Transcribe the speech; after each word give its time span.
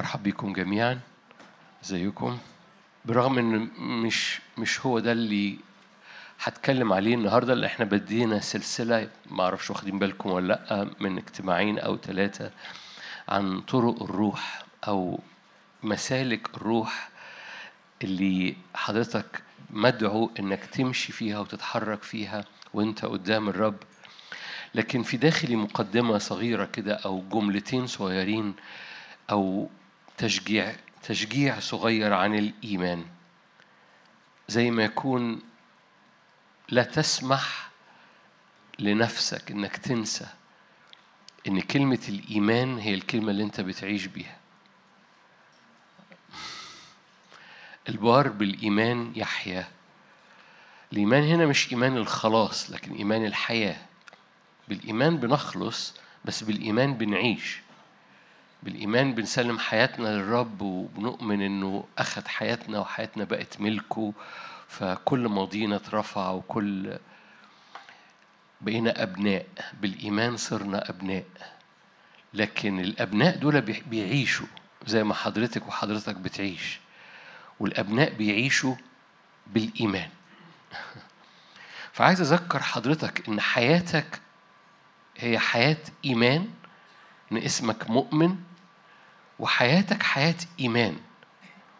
مرحب 0.00 0.22
بكم 0.22 0.52
جميعا. 0.52 1.00
ازيكم 1.84 2.38
برغم 3.04 3.38
ان 3.38 3.68
مش 3.78 4.40
مش 4.58 4.86
هو 4.86 4.98
ده 4.98 5.12
اللي 5.12 5.56
هتكلم 6.42 6.92
عليه 6.92 7.14
النهارده 7.14 7.52
اللي 7.52 7.66
إحنا 7.66 7.84
بدينا 7.84 8.40
سلسلة 8.40 9.08
ما 9.30 9.44
أعرفش 9.44 9.70
واخدين 9.70 9.98
بالكم 9.98 10.30
ولا 10.30 10.46
لأ 10.46 10.90
من 11.00 11.18
اجتماعين 11.18 11.78
أو 11.78 11.96
ثلاثة 11.96 12.50
عن 13.28 13.60
طرق 13.60 14.02
الروح 14.02 14.62
أو 14.88 15.20
مسالك 15.82 16.54
الروح 16.54 17.08
اللي 18.02 18.56
حضرتك 18.74 19.42
مدعو 19.70 20.30
إنك 20.40 20.64
تمشي 20.64 21.12
فيها 21.12 21.38
وتتحرك 21.38 22.02
فيها 22.02 22.44
وأنت 22.74 23.04
قدام 23.04 23.48
الرب. 23.48 23.76
لكن 24.74 25.02
في 25.02 25.16
داخلي 25.16 25.56
مقدمة 25.56 26.18
صغيرة 26.18 26.64
كده 26.64 26.94
أو 26.94 27.24
جملتين 27.32 27.86
صغيرين 27.86 28.54
أو 29.30 29.68
تشجيع 30.20 30.76
تشجيع 31.02 31.60
صغير 31.60 32.12
عن 32.12 32.34
الإيمان. 32.34 33.04
زي 34.48 34.70
ما 34.70 34.84
يكون 34.84 35.42
لا 36.68 36.82
تسمح 36.82 37.70
لنفسك 38.78 39.50
إنك 39.50 39.76
تنسى 39.76 40.26
إن 41.48 41.60
كلمة 41.60 41.98
الإيمان 42.08 42.78
هي 42.78 42.94
الكلمة 42.94 43.30
اللي 43.30 43.42
أنت 43.42 43.60
بتعيش 43.60 44.06
بيها. 44.06 44.36
البار 47.88 48.28
بالإيمان 48.28 49.12
يحيا. 49.16 49.68
الإيمان 50.92 51.22
هنا 51.22 51.46
مش 51.46 51.72
إيمان 51.72 51.96
الخلاص 51.96 52.70
لكن 52.70 52.92
إيمان 52.94 53.24
الحياة. 53.24 53.76
بالإيمان 54.68 55.16
بنخلص 55.16 55.94
بس 56.24 56.42
بالإيمان 56.42 56.94
بنعيش. 56.94 57.60
بالإيمان 58.62 59.14
بنسلم 59.14 59.58
حياتنا 59.58 60.08
للرب 60.08 60.62
وبنؤمن 60.62 61.42
إنه 61.42 61.84
أخذ 61.98 62.28
حياتنا 62.28 62.78
وحياتنا 62.78 63.24
بقت 63.24 63.60
ملكه 63.60 64.12
فكل 64.68 65.28
ماضينا 65.28 65.76
اترفع 65.76 66.30
وكل 66.30 66.98
بقينا 68.60 69.02
أبناء. 69.02 69.46
بالإيمان 69.80 70.36
صرنا 70.36 70.90
أبناء. 70.90 71.24
لكن 72.34 72.80
الأبناء 72.80 73.36
دول 73.36 73.60
بيعيشوا 73.60 74.46
زي 74.86 75.04
ما 75.04 75.14
حضرتك 75.14 75.68
وحضرتك 75.68 76.16
بتعيش. 76.16 76.80
والأبناء 77.60 78.14
بيعيشوا 78.14 78.74
بالإيمان. 79.46 80.08
فعايز 81.92 82.20
أذكر 82.20 82.62
حضرتك 82.62 83.28
إن 83.28 83.40
حياتك 83.40 84.20
هي 85.18 85.38
حياة 85.38 85.76
إيمان 86.04 86.48
إن 87.32 87.36
اسمك 87.36 87.90
مؤمن 87.90 88.36
وحياتك 89.40 90.02
حياة 90.02 90.34
إيمان. 90.60 90.96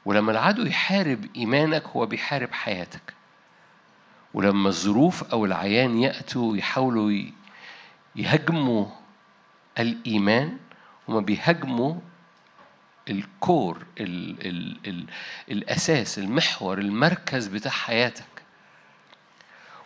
ولما 0.05 0.33
العدو 0.33 0.63
يحارب 0.63 1.27
إيمانك 1.37 1.87
هو 1.87 2.07
بيحارب 2.07 2.53
حياتك. 2.53 3.15
ولما 4.35 4.69
الظروف 4.69 5.25
أو 5.25 5.45
العيان 5.45 5.99
يأتوا 5.99 6.57
يحاولوا 6.57 7.13
يهاجموا 8.17 8.87
الإيمان 9.79 10.59
هما 11.09 11.21
بيهاجموا 11.21 11.95
الكور 13.09 13.87
ال 14.01 14.47
ال 14.47 14.77
ال 14.87 15.07
الأساس 15.51 16.19
المحور 16.19 16.79
المركز 16.79 17.47
بتاع 17.47 17.71
حياتك. 17.71 18.43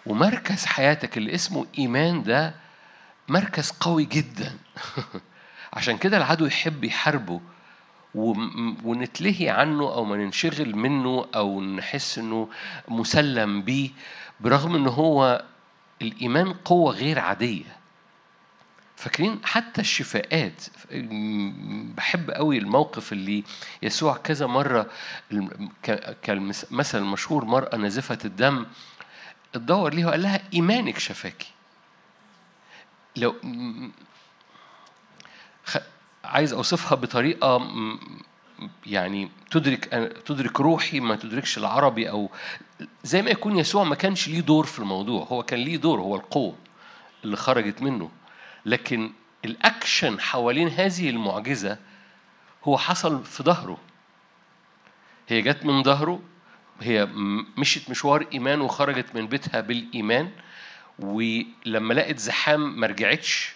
ومركز 0.07 0.67
حياتك 0.67 1.17
اللي 1.19 1.35
اسمه 1.35 1.67
إيمان 1.79 2.23
ده 2.23 2.55
مركز 3.29 3.71
قوي 3.71 4.05
جدا. 4.05 4.59
عشان 5.77 5.99
كده 5.99 6.17
العدو 6.17 6.47
يحب 6.47 6.85
يحاربه. 6.85 7.41
ونتلهي 8.15 9.51
عنه 9.51 9.83
أو 9.83 10.05
ما 10.05 10.17
ننشغل 10.17 10.77
منه 10.77 11.27
أو 11.35 11.61
نحس 11.61 12.19
إنه 12.19 12.49
مسلم 12.89 13.63
بيه 13.63 13.91
برغم 14.41 14.75
إن 14.75 14.87
هو 14.87 15.45
الإيمان 16.03 16.53
قوة 16.53 16.93
غير 16.93 17.19
عادية. 17.19 17.77
فاكرين 18.97 19.41
حتى 19.45 19.81
الشفاءات 19.81 20.65
بحب 21.97 22.31
قوي 22.31 22.59
الموقف 22.59 23.13
اللي 23.13 23.45
يسوع 23.83 24.17
كذا 24.17 24.47
مرة 24.47 24.91
كالمثل 26.23 26.99
المشهور 26.99 27.45
مرأة 27.45 27.77
نازفة 27.77 28.19
الدم 28.25 28.67
اتدور 29.55 29.95
ليها 29.95 30.07
وقال 30.07 30.23
لها 30.23 30.41
إيمانك 30.55 30.99
شفاكي. 30.99 31.51
لو 33.17 33.35
عايز 36.25 36.53
أوصفها 36.53 36.95
بطريقة 36.97 37.69
يعني 38.87 39.31
تدرك 39.51 39.85
تدرك 40.27 40.61
روحي 40.61 41.01
ما 41.01 41.17
تدركش 41.17 41.59
العربي 41.59 42.11
أو 42.11 42.31
زي 43.03 43.23
ما 43.23 43.31
يكون 43.31 43.59
يسوع 43.59 43.85
ما 43.85 43.95
كانش 43.95 44.29
ليه 44.29 44.41
دور 44.41 44.67
في 44.67 44.79
الموضوع 44.79 45.25
هو 45.25 45.43
كان 45.43 45.59
ليه 45.59 45.77
دور 45.77 46.01
هو 46.01 46.17
القوة 46.17 46.57
اللي 47.25 47.37
خرجت 47.37 47.83
منه. 47.83 48.11
لكن 48.67 49.13
الأكشن 49.45 50.21
حوالين 50.21 50.69
هذه 50.69 51.11
المعجزة 51.11 51.79
هو 52.65 52.79
حصل 52.79 53.25
في 53.25 53.43
ظهره. 53.43 53.79
هي 55.29 55.43
جت 55.43 55.65
من 55.65 55.83
ظهره 55.83 56.23
هي 56.81 57.09
مشيت 57.57 57.91
مشوار 57.91 58.27
إيمان 58.33 58.61
وخرجت 58.61 59.15
من 59.15 59.27
بيتها 59.27 59.61
بالإيمان. 59.61 60.31
ولما 60.99 61.95
لقت 61.95 62.19
زحام 62.19 62.81
ما 62.81 62.87
رجعتش. 62.87 63.55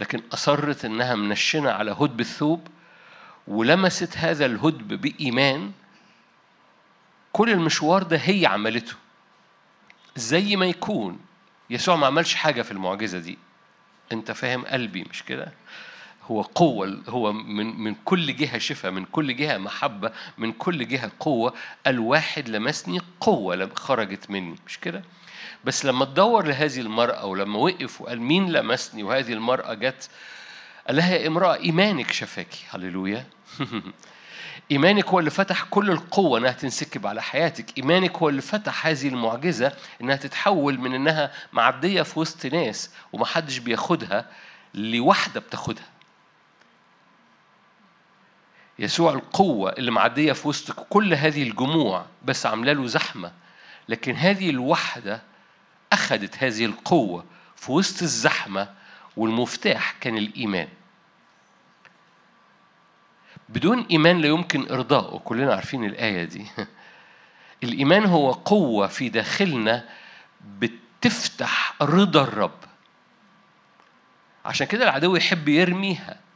لكن 0.00 0.22
أصرت 0.32 0.84
إنها 0.84 1.14
منشنة 1.14 1.70
على 1.70 1.90
هدب 1.90 2.20
الثوب 2.20 2.68
ولمست 3.48 4.16
هذا 4.16 4.46
الهدب 4.46 5.00
بإيمان. 5.00 5.72
كل 7.32 7.50
المشوار 7.50 8.02
ده 8.02 8.16
هي 8.16 8.46
عملته. 8.46 8.94
زي 10.16 10.56
ما 10.56 10.66
يكون. 10.66 11.18
يسوع 11.70 11.96
ما 11.96 12.06
عملش 12.06 12.34
حاجة 12.34 12.62
في 12.62 12.72
المعجزة 12.72 13.18
دي. 13.18 13.38
أنت 14.12 14.32
فاهم 14.32 14.64
قلبي 14.66 15.06
مش 15.10 15.22
كده؟ 15.22 15.52
هو 16.30 16.42
قوة 16.42 17.02
هو 17.08 17.32
من 17.32 17.80
من 17.80 17.94
كل 18.04 18.36
جهة 18.36 18.58
شفاء 18.58 18.92
من 18.92 19.04
كل 19.04 19.36
جهة 19.36 19.58
محبة 19.58 20.12
من 20.38 20.52
كل 20.52 20.88
جهة 20.88 21.10
قوة. 21.20 21.54
الواحد 21.86 22.48
لمسني 22.48 23.00
قوة 23.20 23.70
خرجت 23.74 24.30
مني 24.30 24.56
مش 24.66 24.78
كده؟ 24.78 25.02
بس 25.64 25.84
لما 25.84 26.04
تدور 26.04 26.46
لهذه 26.46 26.80
المرأة 26.80 27.26
ولما 27.26 27.58
وقف 27.58 28.00
وقال 28.00 28.20
مين 28.20 28.52
لمسني 28.52 29.02
وهذه 29.02 29.32
المرأة 29.32 29.74
جت 29.74 30.10
قال 30.86 30.96
لها 30.96 31.16
يا 31.16 31.26
امرأة 31.26 31.54
إيمانك 31.54 32.12
شفاكي 32.12 32.64
هللويا. 32.70 33.26
إيمانك 34.70 35.06
هو 35.06 35.18
اللي 35.18 35.30
فتح 35.30 35.64
كل 35.64 35.90
القوة 35.90 36.38
إنها 36.38 36.52
تنسكب 36.52 37.06
على 37.06 37.22
حياتك. 37.22 37.78
إيمانك 37.78 38.16
هو 38.16 38.28
اللي 38.28 38.42
فتح 38.42 38.86
هذه 38.86 39.08
المعجزة 39.08 39.72
إنها 40.00 40.16
تتحول 40.16 40.80
من 40.80 40.94
إنها 40.94 41.32
معدية 41.52 42.02
في 42.02 42.18
وسط 42.18 42.46
ناس 42.46 42.90
ومحدش 43.12 43.58
بياخدها 43.58 44.26
لواحدة 44.74 45.40
بتاخدها. 45.40 45.89
يسوع 48.80 49.12
القوة 49.12 49.72
اللي 49.78 49.90
معدية 49.90 50.32
في 50.32 50.48
وسط 50.48 50.72
كل 50.88 51.14
هذه 51.14 51.42
الجموع 51.42 52.06
بس 52.24 52.46
عاملة 52.46 52.72
له 52.72 52.86
زحمة. 52.86 53.32
لكن 53.88 54.14
هذه 54.14 54.50
الوحدة 54.50 55.22
أخذت 55.92 56.42
هذه 56.42 56.64
القوة 56.64 57.24
في 57.56 57.72
وسط 57.72 58.02
الزحمة 58.02 58.68
والمفتاح 59.16 59.94
كان 60.00 60.18
الإيمان. 60.18 60.68
بدون 63.48 63.86
إيمان 63.90 64.20
لا 64.20 64.28
يمكن 64.28 64.72
إرضائه 64.72 65.18
كلنا 65.18 65.54
عارفين 65.54 65.84
الآية 65.84 66.24
دي. 66.24 66.46
الإيمان 67.64 68.04
هو 68.04 68.32
قوة 68.32 68.86
في 68.86 69.08
داخلنا 69.08 69.88
بتفتح 70.58 71.74
رضا 71.82 72.22
الرب. 72.22 72.58
عشان 74.44 74.66
كده 74.66 74.84
العدو 74.84 75.16
يحب 75.16 75.48
يرميها. 75.48 76.29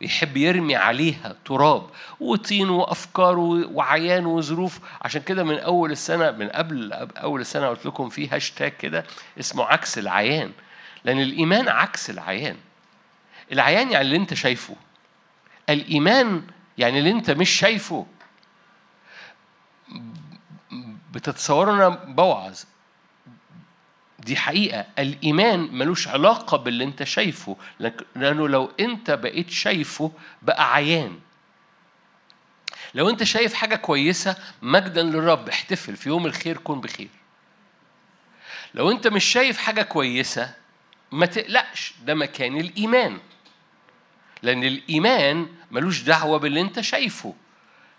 يحب 0.00 0.36
يرمي 0.36 0.76
عليها 0.76 1.36
تراب 1.44 1.90
وطين 2.20 2.70
وأفكار 2.70 3.38
وعيان 3.38 4.26
وظروف. 4.26 4.80
عشان 5.02 5.22
كده 5.22 5.44
من 5.44 5.58
أول 5.58 5.92
السنة 5.92 6.30
من 6.30 6.48
قبل 6.48 6.92
أول 6.92 7.40
السنة 7.40 7.68
قلت 7.68 7.86
لكم 7.86 8.08
في 8.08 8.28
هاشتاج 8.28 8.72
كده 8.72 9.04
اسمه 9.40 9.64
عكس 9.64 9.98
العيان. 9.98 10.52
لأن 11.04 11.20
الإيمان 11.20 11.68
عكس 11.68 12.10
العيان. 12.10 12.56
العيان 13.52 13.90
يعني 13.90 14.04
اللي 14.04 14.16
أنت 14.16 14.34
شايفه. 14.34 14.76
الإيمان 15.68 16.42
يعني 16.78 16.98
اللي 16.98 17.10
أنت 17.10 17.30
مش 17.30 17.50
شايفه. 17.50 18.06
بتتصوروا 21.12 21.74
أنا 21.74 21.88
بوعظ. 21.88 22.60
دي 24.20 24.36
حقيقة. 24.36 24.86
الإيمان 24.98 25.60
ملوش 25.60 26.08
علاقة 26.08 26.56
باللي 26.56 26.84
أنت 26.84 27.02
شايفه 27.04 27.56
لأنه 28.16 28.48
لو 28.48 28.72
أنت 28.80 29.10
بقيت 29.10 29.50
شايفه 29.50 30.12
بقى 30.42 30.74
عيان. 30.74 31.18
لو 32.94 33.10
أنت 33.10 33.22
شايف 33.22 33.54
حاجة 33.54 33.76
كويسة 33.76 34.36
مجدا 34.62 35.02
للرب 35.02 35.48
احتفل 35.48 35.96
في 35.96 36.08
يوم 36.08 36.26
الخير 36.26 36.56
كن 36.58 36.80
بخير. 36.80 37.08
لو 38.74 38.90
أنت 38.90 39.06
مش 39.06 39.24
شايف 39.24 39.58
حاجة 39.58 39.82
كويسة 39.82 40.54
ما 41.12 41.26
تقلقش 41.26 41.94
ده 42.04 42.14
مكان 42.14 42.60
الإيمان. 42.60 43.18
لأن 44.42 44.64
الإيمان 44.64 45.46
ملوش 45.70 46.02
دعوة 46.02 46.38
باللي 46.38 46.60
أنت 46.60 46.80
شايفه. 46.80 47.34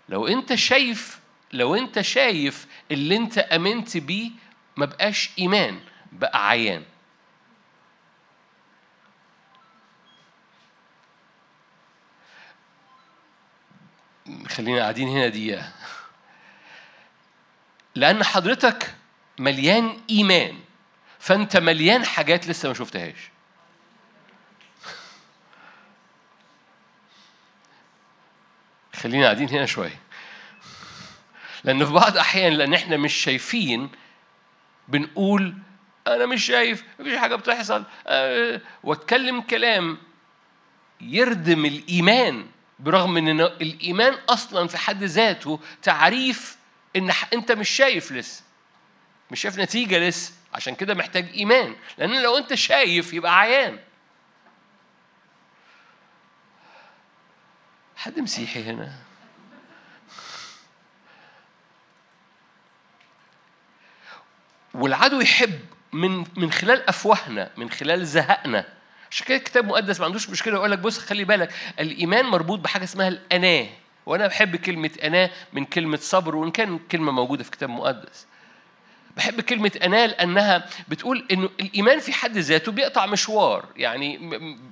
لو 0.08 0.26
أنت 0.26 0.54
شايف 0.54 1.20
لو 1.52 1.74
أنت 1.74 2.00
شايف 2.00 2.66
اللي 2.90 3.16
أنت 3.16 3.38
آمنت 3.38 3.96
بيه 3.96 4.30
ما 4.76 4.86
بقاش 4.86 5.30
إيمان. 5.38 5.80
بقى 6.12 6.48
عيان. 6.48 6.84
خلينا 14.48 14.80
قاعدين 14.80 15.08
هنا 15.08 15.28
دقيقة. 15.28 15.72
لأن 17.94 18.24
حضرتك 18.24 18.94
مليان 19.38 20.00
إيمان 20.10 20.58
فأنت 21.18 21.56
مليان 21.56 22.04
حاجات 22.04 22.46
لسه 22.48 22.68
ما 22.68 22.74
شفتهاش. 22.74 23.30
خلينا 28.94 29.24
قاعدين 29.24 29.48
هنا 29.48 29.66
شوية. 29.66 30.00
لأن 31.64 31.86
في 31.86 31.92
بعض 31.92 32.12
الأحيان 32.12 32.52
لأن 32.52 32.74
إحنا 32.74 32.96
مش 32.96 33.14
شايفين 33.14 33.90
بنقول 34.88 35.54
أنا 36.06 36.26
مش 36.26 36.44
شايف 36.44 36.84
مفيش 36.98 37.18
حاجة 37.18 37.34
بتحصل. 37.36 37.84
أه 38.06 38.60
وأتكلم 38.82 39.40
كلام 39.40 39.98
يردم 41.00 41.64
الإيمان 41.64 42.46
برغم 42.78 43.16
إن 43.16 43.40
الإيمان 43.40 44.14
أصلا 44.28 44.68
في 44.68 44.78
حد 44.78 45.02
ذاته 45.04 45.60
تعريف 45.82 46.56
إن 46.96 47.10
أنت 47.32 47.52
مش 47.52 47.68
شايف 47.70 48.12
لسه. 48.12 48.42
مش 49.30 49.40
شايف 49.40 49.58
نتيجة 49.58 49.98
لسه. 50.08 50.32
عشان 50.54 50.74
كده 50.74 50.94
محتاج 50.94 51.28
إيمان. 51.34 51.76
لأن 51.98 52.22
لو 52.22 52.38
أنت 52.38 52.54
شايف 52.54 53.12
يبقى 53.12 53.38
عيان. 53.38 53.78
حد 57.96 58.18
مسيحي 58.20 58.62
هنا؟ 58.62 58.92
والعدو 64.74 65.20
يحب 65.20 65.60
من 65.92 66.24
من 66.36 66.52
خلال 66.52 66.88
أفواهنا 66.88 67.50
من 67.56 67.70
خلال 67.70 68.06
زهقنا. 68.06 68.64
عشان 69.10 69.26
كده 69.26 69.36
الكتاب 69.36 69.64
المقدس 69.64 70.00
ما 70.00 70.06
عندوش 70.06 70.30
مشكلة 70.30 70.54
يقول 70.54 70.70
لك 70.70 70.78
بص 70.78 70.98
خلي 70.98 71.24
بالك 71.24 71.52
الإيمان 71.80 72.24
مربوط 72.24 72.58
بحاجة 72.58 72.84
اسمها 72.84 73.08
الأناة. 73.08 73.66
وأنا 74.06 74.26
بحب 74.26 74.56
كلمة 74.56 74.90
أناة 75.04 75.30
من 75.52 75.64
كلمة 75.64 75.96
صبر 75.96 76.36
وإن 76.36 76.50
كان 76.50 76.78
كلمة 76.78 77.12
موجودة 77.12 77.42
في 77.44 77.50
الكتاب 77.50 77.68
المقدس. 77.68 78.26
بحب 79.16 79.40
كلمة 79.40 79.72
أنا 79.82 80.06
لأنها 80.06 80.66
بتقول 80.88 81.26
إنه 81.30 81.50
الإيمان 81.60 81.98
في 81.98 82.12
حد 82.12 82.38
ذاته 82.38 82.72
بيقطع 82.72 83.06
مشوار، 83.06 83.66
يعني 83.76 84.18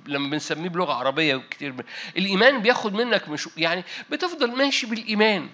لما 0.05 0.29
بنسميه 0.29 0.69
بلغة 0.69 0.93
عربية 0.93 1.41
كتير 1.51 1.73
الإيمان 2.17 2.61
بياخد 2.61 2.93
منك 2.93 3.29
مش 3.29 3.49
يعني 3.57 3.83
بتفضل 4.09 4.51
ماشي 4.57 4.85
بالإيمان. 4.87 5.49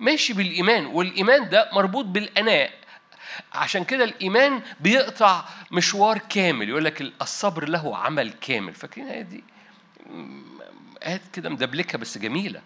ماشي 0.00 0.32
بالإيمان 0.32 0.86
والإيمان 0.86 1.48
ده 1.48 1.70
مربوط 1.72 2.04
بالأناء 2.04 2.70
عشان 3.52 3.84
كده 3.84 4.04
الإيمان 4.04 4.62
بيقطع 4.80 5.44
مشوار 5.70 6.18
كامل 6.18 6.68
يقول 6.68 6.84
لك 6.84 7.12
الصبر 7.22 7.68
له 7.68 7.96
عمل 7.96 8.32
كامل. 8.32 8.74
فاكرين 8.74 9.06
الآية 9.06 9.22
دي؟ 9.22 9.44
آيات 11.02 11.22
كده 11.32 11.50
مدبلكة 11.50 11.98
بس 11.98 12.18
جميلة. 12.18 12.62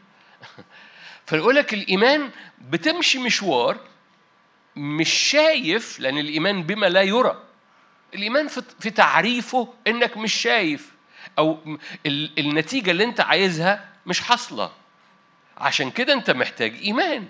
فيقول 1.26 1.55
لك 1.55 1.75
الإيمان 1.75 2.31
بتمشي 2.61 3.19
مشوار 3.19 3.81
مش 4.76 5.11
شايف 5.11 6.00
لأن 6.00 6.19
الإيمان 6.19 6.62
بما 6.62 6.87
لا 6.87 7.02
يرى. 7.02 7.43
الإيمان 8.14 8.49
في 8.81 8.90
تعريفه 8.90 9.75
إنك 9.87 10.16
مش 10.16 10.34
شايف 10.34 10.93
أو 11.38 11.78
النتيجة 12.38 12.90
اللي 12.90 13.05
أنت 13.05 13.20
عايزها 13.20 13.88
مش 14.06 14.20
حاصلة. 14.20 14.72
عشان 15.58 15.90
كده 15.90 16.12
أنت 16.12 16.31
محتاج 16.31 16.75
إيمان. 16.82 17.28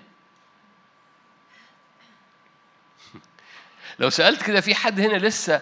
لو 3.99 4.09
سألت 4.09 4.43
كده 4.43 4.61
في 4.61 4.75
حد 4.75 4.99
هنا 4.99 5.17
لسه 5.17 5.61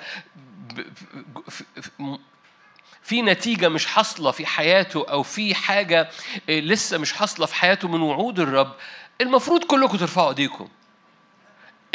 في 3.04 3.22
نتيجة 3.22 3.70
مش 3.70 3.86
حاصلة 3.86 4.32
في 4.32 4.46
حياته 4.46 5.06
أو 5.10 5.24
في 5.24 5.56
حاجة 5.56 6.10
لسه 6.50 6.98
مش 6.98 7.14
حاصلة 7.14 7.46
في 7.46 7.56
حياته 7.56 7.88
من 7.88 8.02
وعود 8.02 8.40
الرب 8.40 8.76
المفروض 9.22 9.64
كلكم 9.64 9.98
ترفعوا 9.98 10.30
إيديكم. 10.30 10.70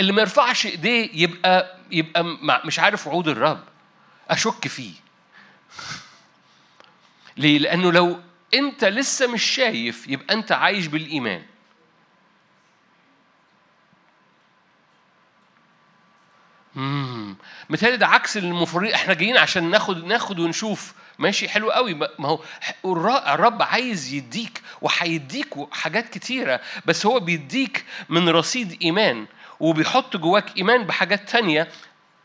اللي 0.01 0.13
ما 0.13 0.21
يرفعش 0.21 0.67
إيديه 0.67 1.11
يبقى 1.13 1.79
يبقى 1.91 2.25
مش 2.65 2.79
عارف 2.79 3.07
وعود 3.07 3.29
الرب. 3.29 3.65
أشك 4.31 4.69
فيه. 4.69 4.93
ليه؟ 7.37 7.59
لأنه 7.59 7.93
لو 7.93 8.21
أنت 8.55 8.85
لسه 8.85 9.27
مش 9.27 9.43
شايف 9.45 10.09
يبقى 10.09 10.35
أنت 10.35 10.53
عايش 10.53 10.87
بالإيمان. 10.87 11.43
متهيألي 17.69 17.97
ده 17.97 18.07
عكس 18.07 18.37
المفروض 18.37 18.91
إحنا 18.93 19.15
جايين 19.15 19.37
عشان 19.37 19.71
ناخد 19.71 20.05
ناخد 20.05 20.39
ونشوف. 20.39 20.95
ماشي 21.19 21.49
حلو 21.49 21.71
قوي. 21.71 21.95
ما 21.95 22.29
هو 22.29 22.41
الرب 23.35 23.63
عايز 23.63 24.13
يديك 24.13 24.63
وهيديك 24.81 25.55
حاجات 25.73 26.09
كتيرة 26.09 26.61
بس 26.87 27.07
هو 27.07 27.21
بيديك 27.21 27.85
من 28.09 28.29
رصيد 28.29 28.79
إيمان 28.83 29.27
وبيحط 29.61 30.17
جواك 30.17 30.57
إيمان 30.57 30.85
بحاجات 30.85 31.29
تانية 31.31 31.69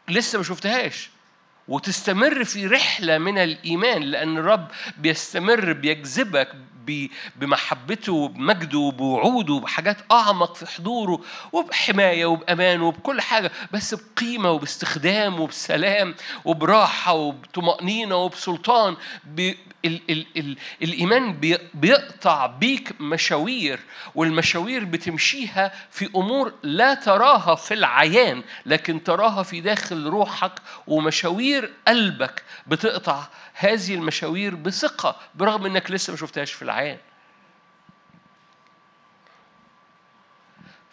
لسه 0.10 0.38
ما 0.38 0.44
شفتهاش. 0.44 1.10
وتستمر 1.68 2.44
في 2.44 2.68
رحلة 2.68 3.18
من 3.18 3.38
الإيمان 3.38 4.02
لأن 4.02 4.38
الرب 4.38 4.68
بيستمر 4.98 5.74
بيجذبك 5.74 6.56
بمحبته 7.36 8.14
وبمجده 8.14 8.78
وبوعوده 8.80 9.54
وبحاجات 9.54 9.98
أعمق 10.12 10.56
في 10.56 10.66
حضوره 10.66 11.20
وبحماية 11.52 12.26
وبأمان 12.26 12.82
وبكل 12.82 13.22
حاجة 13.22 13.52
بس 13.72 13.96
بقيمة 13.96 14.52
وباستخدام 14.52 15.40
وبسلام 15.40 16.16
وبراحة 16.46 17.14
وبطمأنينة 17.14 18.16
وبسلطان. 18.16 18.96
ال 19.86 20.02
ال 20.10 20.26
ال 20.38 20.58
الإيمان 20.82 21.40
بيقطع 21.74 22.46
بيك 22.46 23.02
مشاوير 23.02 23.80
والمشاوير 24.16 24.86
بتمشيها 24.86 25.72
في 25.92 26.10
أمور 26.16 26.54
لا 26.64 26.94
تراها 26.94 27.56
في 27.56 27.74
العيان 27.74 28.44
لكن 28.66 29.04
تراها 29.04 29.44
في 29.44 29.62
داخل 29.62 30.08
روحك 30.08 30.52
ومشاوير 30.88 31.74
قلبك 31.88 32.44
بتقطع 32.68 33.28
هذه 33.54 33.94
المشاوير 33.94 34.56
بثقة 34.56 35.16
برغم 35.36 35.66
إنك 35.66 35.92
لسه 35.92 36.12
ما 36.12 36.18
شفتهاش 36.18 36.52
في 36.54 36.62
العيان. 36.62 36.73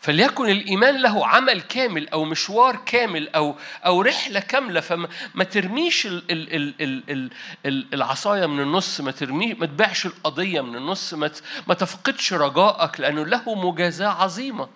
فليكن 0.01 0.49
الإيمان 0.49 1.03
له 1.03 1.27
عمل 1.27 1.61
كامل 1.61 2.09
أو 2.09 2.25
مشوار 2.25 2.77
كامل 2.77 3.29
أو 3.29 3.57
أو 3.87 4.03
رحلة 4.03 4.41
كاملة 4.41 4.81
فما 4.81 5.45
ترميش 5.51 6.07
ال 6.07 6.31
ال 6.31 6.55
ال 6.55 6.75
ال 6.81 7.03
ال 7.11 7.31
ال 7.67 7.95
العصاية 7.95 8.47
من 8.47 8.61
النص 8.61 9.01
ما 9.01 9.11
ترميش 9.11 9.57
ما 9.59 9.67
تبيعش 9.67 10.07
القضية 10.07 10.61
من 10.61 10.77
النص 10.77 11.15
ما 11.15 11.31
ما 11.67 11.75
تفقدش 11.75 12.33
رجائك 12.33 13.01
لأنه 13.01 13.27
له 13.27 13.55
مجازاة 13.55 14.09
عظيمة. 14.09 14.69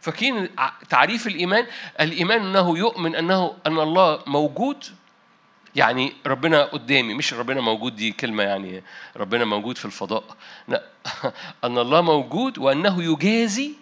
فاكرين 0.00 0.48
تعريف 0.88 1.26
الإيمان؟ 1.26 1.66
الإيمان 2.00 2.40
أنه 2.40 2.78
يؤمن 2.78 3.14
أنه 3.14 3.56
أن 3.66 3.78
الله 3.80 4.22
موجود 4.26 4.84
يعني 5.76 6.12
ربنا 6.26 6.64
قدامي 6.64 7.14
مش 7.14 7.34
ربنا 7.34 7.60
موجود 7.60 7.96
دي 7.96 8.12
كلمة 8.12 8.42
يعني 8.42 8.82
ربنا 9.16 9.44
موجود 9.44 9.78
في 9.78 9.84
الفضاء. 9.84 10.24
لا 10.68 10.82
أن 11.64 11.78
الله 11.78 12.00
موجود 12.00 12.58
وأنه 12.58 13.02
يجازي 13.02 13.72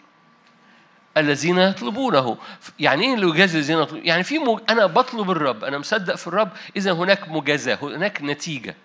الذين 1.16 1.58
يطلبونه. 1.58 2.36
يعني 2.78 3.04
إيه 3.04 3.14
اللي 3.14 3.28
يجازي 3.28 3.58
الذين 3.58 3.78
يطلبون 3.78 4.06
يعني 4.06 4.22
في 4.22 4.38
مج... 4.38 4.60
أنا 4.70 4.86
بطلب 4.86 5.30
الرب 5.30 5.64
أنا 5.64 5.78
مصدق 5.78 6.14
في 6.14 6.26
الرب 6.26 6.50
إذا 6.76 6.92
هناك 6.92 7.28
مجازاة 7.28 7.78
هناك 7.82 8.22
نتيجة. 8.22 8.76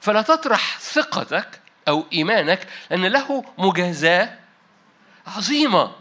فلا 0.00 0.22
تطرح 0.22 0.78
ثقتك 0.78 1.60
أو 1.88 2.04
إيمانك 2.12 2.66
ان 2.92 3.06
له 3.06 3.44
مجازاة 3.58 4.38
عظيمة. 5.26 5.99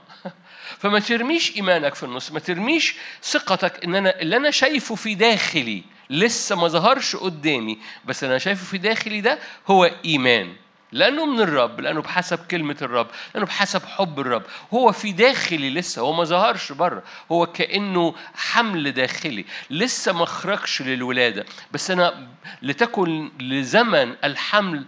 فما 0.79 0.99
ترميش 0.99 1.55
إيمانك 1.55 1.95
في 1.95 2.03
النص 2.03 2.31
ما 2.31 2.39
ترميش 2.39 2.95
ثقتك 3.23 3.83
إن 3.83 3.95
أنا 3.95 4.21
اللي 4.21 4.37
أنا 4.37 4.51
شايفه 4.51 4.95
في 4.95 5.15
داخلي 5.15 5.83
لسه 6.09 6.55
ما 6.55 6.67
ظهرش 6.67 7.15
قدامي 7.15 7.77
بس 8.05 8.23
أنا 8.23 8.37
شايفه 8.37 8.65
في 8.65 8.77
داخلي 8.77 9.21
ده 9.21 9.39
هو 9.67 9.91
إيمان. 10.05 10.53
لأنه 10.91 11.25
من 11.25 11.39
الرب 11.41 11.79
لأنه 11.79 12.01
بحسب 12.01 12.39
كلمة 12.47 12.75
الرب 12.81 13.07
لأنه 13.33 13.45
بحسب 13.45 13.85
حب 13.85 14.19
الرب. 14.19 14.43
هو 14.73 14.91
في 14.91 15.11
داخلي 15.11 15.69
لسه 15.69 16.01
هو 16.01 16.13
ما 16.13 16.23
ظهرش 16.23 16.71
بره 16.71 17.03
هو 17.31 17.45
كأنه 17.45 18.15
حمل 18.35 18.91
داخلي 18.91 19.45
لسه 19.69 20.13
ما 20.13 20.25
خرجش 20.25 20.81
للولادة. 20.81 21.45
بس 21.71 21.91
أنا 21.91 22.27
لتكن 22.61 23.31
لزمن 23.39 24.15
الحمل 24.23 24.85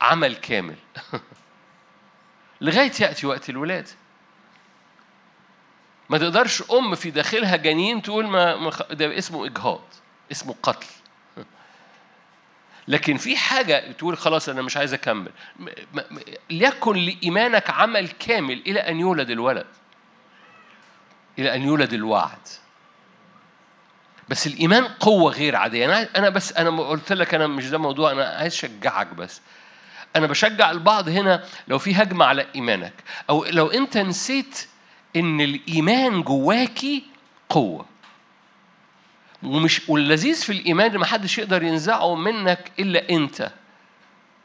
عمل 0.00 0.34
كامل. 0.34 0.76
لغاية 2.60 2.92
يأتي 3.00 3.26
وقت 3.26 3.50
الولادة. 3.50 3.90
ما 6.10 6.18
تقدرش 6.18 6.62
أم 6.72 6.94
في 6.94 7.10
داخلها 7.10 7.56
جنين 7.56 8.02
تقول 8.02 8.26
ما 8.26 8.70
ده 8.90 9.18
اسمه 9.18 9.46
إجهاض 9.46 9.80
اسمه 10.32 10.54
قتل. 10.62 10.86
لكن 12.88 13.16
في 13.16 13.36
حاجة 13.36 13.92
تقول 13.92 14.18
خلاص 14.18 14.48
أنا 14.48 14.62
مش 14.62 14.76
عايز 14.76 14.94
أكمل. 14.94 15.30
ليكن 16.50 16.96
لإيمانك 16.96 17.70
عمل 17.70 18.08
كامل 18.08 18.62
إلى 18.66 18.80
أن 18.80 19.00
يولد 19.00 19.30
الولد. 19.30 19.66
إلى 21.38 21.54
أن 21.54 21.62
يولد 21.62 21.92
الوعد. 21.92 22.48
بس 24.28 24.46
الإيمان 24.46 24.84
قوة 24.84 25.32
غير 25.32 25.56
عادية. 25.56 25.84
أنا 25.84 26.08
أنا 26.16 26.28
بس 26.28 26.52
أنا 26.52 26.82
قلت 26.82 27.12
لك 27.12 27.34
أنا 27.34 27.46
مش 27.46 27.70
ده 27.70 27.78
موضوع 27.78 28.12
أنا 28.12 28.24
عايز 28.24 28.52
أشجعك 28.52 29.06
بس. 29.06 29.40
أنا 30.16 30.26
بشجع 30.26 30.70
البعض 30.70 31.08
هنا 31.08 31.44
لو 31.68 31.78
في 31.78 31.94
هجمة 31.94 32.24
على 32.24 32.46
إيمانك. 32.54 32.94
أو 33.30 33.44
لو 33.44 33.66
أنت 33.66 33.96
نسيت 33.96 34.68
إن 35.16 35.40
الإيمان 35.40 36.22
جواكي 36.22 37.04
قوة. 37.48 37.86
ومش 39.42 39.88
واللذيذ 39.88 40.42
في 40.42 40.52
الإيمان 40.52 40.90
إن 40.90 40.98
محدش 40.98 41.38
يقدر 41.38 41.62
ينزعه 41.62 42.14
منك 42.14 42.72
إلا 42.78 43.10
أنت. 43.10 43.52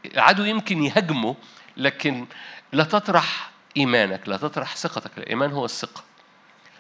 العدو 0.06 0.44
يمكن 0.44 0.84
يهاجمه 0.84 1.36
لكن 1.78 2.26
لا 2.74 2.84
تطرح 2.84 3.52
إيمانك 3.78 4.30
لا 4.30 4.38
تطرح 4.38 4.76
ثقتك 4.76 5.18
الإيمان 5.18 5.52
هو 5.52 5.66
الثقة. 5.66 6.09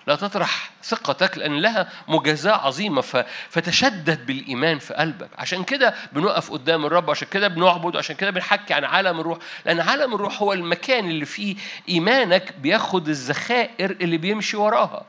لا 0.07 0.15
تطرح 0.15 0.71
ثقتك 0.83 1.37
لأن 1.37 1.61
لها 1.61 1.89
مجازاة 2.07 2.51
عظيمة. 2.53 3.01
فتشدد 3.49 4.25
بالإيمان 4.25 4.79
في 4.79 4.93
قلبك. 4.93 5.29
عشان 5.37 5.63
كده 5.63 5.95
بنقف 6.13 6.51
قدام 6.51 6.85
الرب 6.85 7.09
عشان 7.09 7.27
كده 7.31 7.47
بنعبد 7.47 7.97
عشان 7.97 8.15
كده 8.15 8.29
بنحكي 8.29 8.73
عن 8.73 8.83
عالم 8.83 9.19
الروح. 9.19 9.37
لأن 9.65 9.79
عالم 9.79 10.13
الروح 10.13 10.41
هو 10.41 10.53
المكان 10.53 11.09
اللي 11.09 11.25
فيه 11.25 11.55
إيمانك 11.89 12.53
بياخد 12.57 13.09
الذخائر 13.09 13.91
اللي 13.91 14.17
بيمشي 14.17 14.57
وراها. 14.57 15.05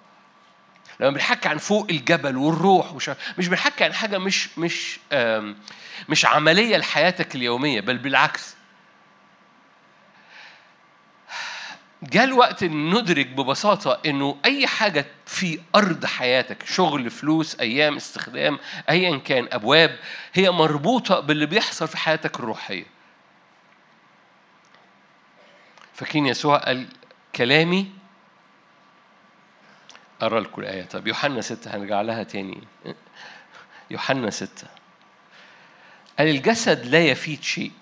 لما 1.01 1.11
بنحكي 1.11 1.49
عن 1.49 1.59
فوق 1.59 1.87
الجبل 1.91 2.37
والروح 2.37 2.93
وش... 2.95 3.11
مش 3.39 3.49
بنحكي 3.49 3.85
عن 3.85 3.93
حاجة 3.93 4.19
مش 4.19 4.59
مش 4.59 4.99
مش 6.09 6.27
عملية 6.27 6.77
لحياتك 6.77 7.35
اليومية 7.35 7.81
بل 7.81 7.99
بالعكس. 7.99 8.57
جاء 12.03 12.25
الوقت 12.25 12.63
إن 12.63 12.95
ندرك 12.95 13.27
ببساطة 13.27 14.01
إنه 14.07 14.37
أي 14.45 14.67
حاجة 14.67 15.07
في 15.27 15.61
أرض 15.75 16.07
حياتك 16.07 16.67
شغل 16.67 17.11
فلوس 17.11 17.61
أيام 17.61 17.97
استخدام 17.97 18.59
ايا 18.91 19.17
كان 19.19 19.49
أبواب 19.53 19.99
هي 20.33 20.51
مربوطة 20.51 21.21
باللي 21.21 21.47
بيحصل 21.47 21.89
في 21.89 21.97
حياتك 21.97 22.41
الروحية. 22.41 22.85
فاكرين 25.95 26.27
يسوع 26.27 26.59
قال 26.59 26.87
كلامي؟ 27.35 27.93
أرى 30.23 30.41
لكم 30.41 30.63
الآية 30.63 30.83
طب 30.85 31.07
يوحنا 31.07 31.41
ستة 31.41 31.77
هنرجع 31.77 32.01
لها 32.01 32.23
تاني. 32.23 32.63
يوحنا 33.91 34.31
ستة. 34.31 34.67
قال 36.19 36.29
الجسد 36.29 36.87
لا 36.87 37.07
يفيد 37.07 37.43
شيء. 37.43 37.73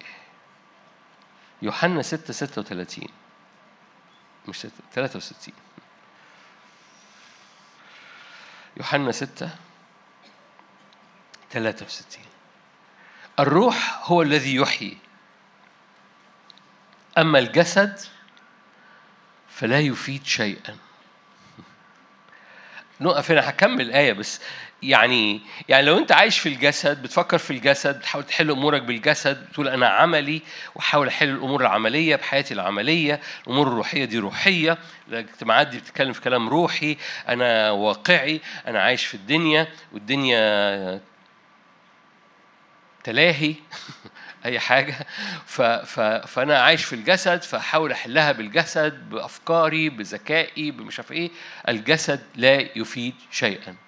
يوحنا 1.63 2.03
ستة 2.03 2.33
ستة 2.33 2.61
وثلاثين. 2.61 3.09
مش 4.49 4.57
ستة 4.57 4.71
63 4.95 5.55
يوحنا 8.77 9.13
ستة 9.13 9.51
63 11.51 12.25
الروح 13.39 14.01
هو 14.03 14.23
الذي 14.23 14.55
يحيي. 14.55 14.99
أما 17.19 17.39
الجسد 17.39 18.01
فلا 19.49 19.81
يفيد 19.81 20.27
شيئا. 20.27 20.77
نقف 23.01 23.31
هنا 23.31 23.51
هكمل 23.51 23.81
الآية 23.81 24.13
بس 24.13 24.41
يعني 24.83 25.41
يعني 25.69 25.87
لو 25.87 25.99
أنت 25.99 26.13
عايش 26.13 26.39
في 26.39 26.49
الجسد 26.49 27.03
بتفكر 27.03 27.39
في 27.39 27.51
الجسد 27.51 27.99
بتحاول 27.99 28.25
تحل 28.25 28.51
أمورك 28.51 28.83
بالجسد 28.83 29.47
بتقول 29.51 29.69
أنا 29.69 29.89
عملي 29.89 30.43
وأحاول 30.75 31.09
أحل 31.09 31.29
الأمور 31.29 31.61
العملية 31.61 32.17
بحياتي 32.17 32.55
العملية 32.55 33.21
الأمور 33.47 33.69
الروحية 33.69 34.05
دي 34.05 34.19
روحية 34.19 34.79
الاجتماعات 35.09 35.67
دي 35.67 35.79
بتتكلم 35.79 36.13
في 36.13 36.21
كلام 36.21 36.49
روحي 36.49 36.97
أنا 37.29 37.71
واقعي 37.71 38.41
أنا 38.67 38.83
عايش 38.83 39.07
في 39.07 39.15
الدنيا 39.15 39.69
والدنيا 39.93 41.01
تلاهي 43.05 43.55
أي 44.45 44.61
حاجة. 44.61 45.07
ف 45.47 45.63
ف 45.63 46.01
فأنا 46.01 46.59
عايش 46.59 46.85
في 46.85 46.93
الجسد 46.93 47.43
فأحاول 47.43 47.93
أحلها 47.93 48.33
بالجسد 48.33 49.11
بأفكاري 49.11 49.89
بذكائي 49.89 50.71
بمش 50.71 50.99
عارف 50.99 51.13
إيه. 51.13 51.31
الجسد 51.69 52.21
لا 52.37 52.79
يفيد 52.79 53.15
شيئا. 53.31 53.88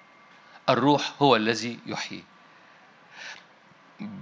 الروح 0.72 1.12
هو 1.22 1.36
الذي 1.36 1.78
يحيي. 1.86 2.24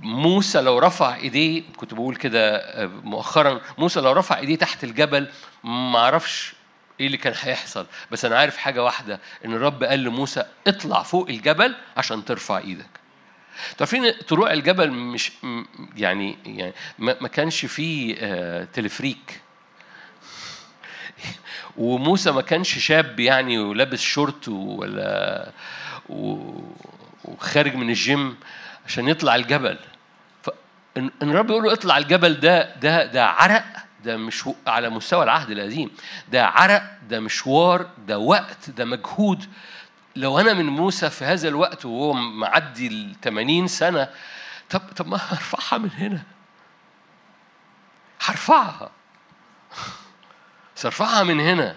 موسى 0.03 0.61
لو 0.61 0.79
رفع 0.79 1.15
إيديه 1.15 1.63
كنت 1.77 1.95
بقول 1.95 2.17
كده 2.17 2.63
مؤخرا 3.05 3.61
موسى 3.79 4.01
لو 4.01 4.13
رفع 4.13 4.39
إيديه 4.39 4.57
تحت 4.57 4.85
الجبل 4.85 5.29
ما 5.65 5.99
أعرفش 5.99 6.55
إيه 7.01 7.07
اللي 7.07 7.17
كان 7.17 7.35
هيحصل. 7.41 7.87
بس 8.11 8.25
أنا 8.25 8.39
عارف 8.39 8.57
حاجة 8.57 8.85
واحدة 8.85 9.21
إن 9.45 9.55
الرب 9.55 9.85
قال 9.85 10.05
لموسى 10.05 10.45
اطلع 10.67 11.03
فوق 11.03 11.29
الجبل 11.29 11.75
عشان 11.97 12.25
ترفع 12.25 12.59
إيدك. 12.59 12.91
تعرفين 13.79 14.13
طلوع 14.29 14.53
الجبل؟ 14.53 14.91
مش 14.91 15.33
يعني 15.97 16.39
يعني 16.47 16.73
ما 16.99 17.29
كانش 17.29 17.67
فيه 17.67 18.17
آه، 18.19 18.65
تلفريك. 18.65 19.41
وموسى 21.77 22.31
ما 22.31 22.43
كانش 22.43 22.79
شاب 22.79 23.21
يعني 23.21 23.59
ولابس 23.59 24.01
شورت 24.01 24.49
ولا 24.49 25.53
وخارج 26.09 27.75
من 27.75 27.89
الجيم 27.89 28.37
عشان 28.87 29.09
يطلع 29.09 29.35
الجبل. 29.37 29.79
ان 30.97 31.11
الرب 31.23 31.51
يقول 31.51 31.63
له 31.65 31.73
اطلع 31.73 31.99
الجبل 31.99 32.41
ده 32.41 32.75
ده 32.75 33.07
ده 33.07 33.27
عرق 33.27 33.65
ده 34.05 34.17
مش 34.17 34.45
على 34.67 34.91
مستوى 34.91 35.25
العهد 35.25 35.51
القديم 35.51 35.91
ده 36.29 36.47
عرق 36.47 36.83
ده 37.09 37.21
مشوار 37.21 37.91
ده 38.07 38.19
وقت 38.19 38.71
ده 38.71 38.85
مجهود. 38.85 39.45
لو 40.17 40.41
أنا 40.41 40.53
من 40.53 40.67
موسى 40.67 41.11
في 41.11 41.25
هذا 41.25 41.49
الوقت 41.49 41.85
وهو 41.85 42.13
معدي 42.13 42.87
ال 42.87 43.21
80 43.23 43.67
سنة 43.67 44.09
طب 44.71 44.81
طب 44.97 45.07
ما 45.09 45.17
هرفعها 45.17 45.79
من 45.79 45.91
هنا. 45.91 46.23
هرفعها. 48.21 48.91
بس 50.77 50.87
ارفعها 50.87 51.23
من 51.23 51.41
هنا. 51.41 51.77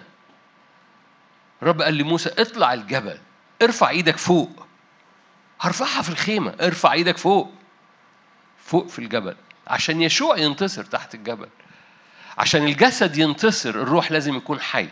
الرب 1.62 1.82
قال 1.82 1.94
لموسى 1.94 2.30
اطلع 2.38 2.72
الجبل. 2.74 3.18
ارفع 3.62 3.88
إيدك 3.88 4.16
فوق. 4.16 4.66
هرفعها 5.60 6.02
في 6.02 6.08
الخيمة. 6.08 6.54
ارفع 6.60 6.92
إيدك 6.92 7.18
فوق. 7.18 7.52
فوق 8.64 8.88
في 8.88 8.98
الجبل. 8.98 9.36
عشان 9.66 10.02
يشوع 10.02 10.38
ينتصر 10.38 10.84
تحت 10.84 11.14
الجبل. 11.14 11.48
عشان 12.38 12.64
الجسد 12.64 13.16
ينتصر 13.18 13.70
الروح 13.70 14.12
لازم 14.12 14.36
يكون 14.36 14.60
حي. 14.60 14.88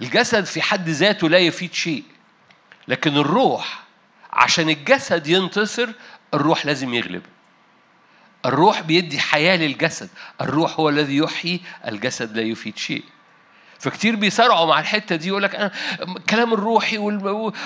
الجسد 0.00 0.44
في 0.44 0.62
حد 0.62 0.88
ذاته 0.88 1.28
لا 1.28 1.38
يفيد 1.38 1.74
شيء. 1.74 2.04
لكن 2.88 3.16
الروح 3.16 3.82
عشان 4.32 4.68
الجسد 4.68 5.26
ينتصر 5.26 5.88
الروح 6.34 6.66
لازم 6.66 6.94
يغلب. 6.94 7.22
الروح 8.46 8.80
بيدي 8.80 9.20
حياة 9.20 9.56
للجسد. 9.56 10.08
الروح 10.40 10.80
هو 10.80 10.88
الذي 10.88 11.16
يحيي 11.16 11.60
الجسد 11.86 12.36
لا 12.36 12.42
يفيد 12.42 12.76
شيء. 12.78 13.04
فكتير 13.78 14.16
بيصارعوا 14.16 14.66
مع 14.66 14.80
الحتة 14.80 15.16
دي 15.16 15.28
يقول 15.28 15.42
لك 15.42 15.54
أنا 15.54 15.70
الكلام 16.16 16.54
الروحي 16.54 16.98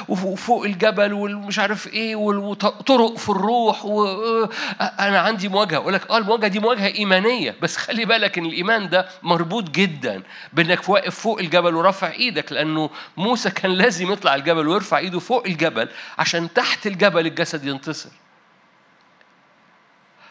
وفوق 0.09 0.65
الجبل 0.65 1.13
والمش 1.13 1.59
عارف 1.59 1.87
إيه 1.89 2.17
وطرق 2.17 3.17
في 3.17 3.29
الروح 3.29 3.85
وأنا 3.85 5.19
عندي 5.21 5.49
مواجهة. 5.49 5.77
أقول 5.77 5.93
لك 5.95 6.11
آه 6.11 6.19
المواجهة 6.19 6.49
دي 6.49 6.61
مواجهة 6.61 6.87
إيمانية 6.95 7.55
بس 7.63 7.77
خلي 7.77 8.05
بالك 8.05 8.39
إن 8.39 8.47
الإيمان 8.47 8.89
ده 8.89 9.09
مربوط 9.23 9.71
جدا 9.71 10.23
بإنك 10.53 10.89
واقف 10.89 11.21
فوق 11.21 11.39
الجبل 11.39 11.75
ورافع 11.75 12.11
إيدك 12.13 12.53
لأنه 12.53 12.91
موسى 13.17 13.51
كان 13.51 13.71
لازم 13.71 14.13
يطلع 14.13 14.35
الجبل 14.35 14.69
ويرفع 14.69 14.99
إيده 14.99 15.19
فوق 15.19 15.47
الجبل 15.47 15.89
عشان 16.19 16.53
تحت 16.53 16.87
الجبل 16.87 17.27
الجسد 17.27 17.65
ينتصر. 17.65 18.09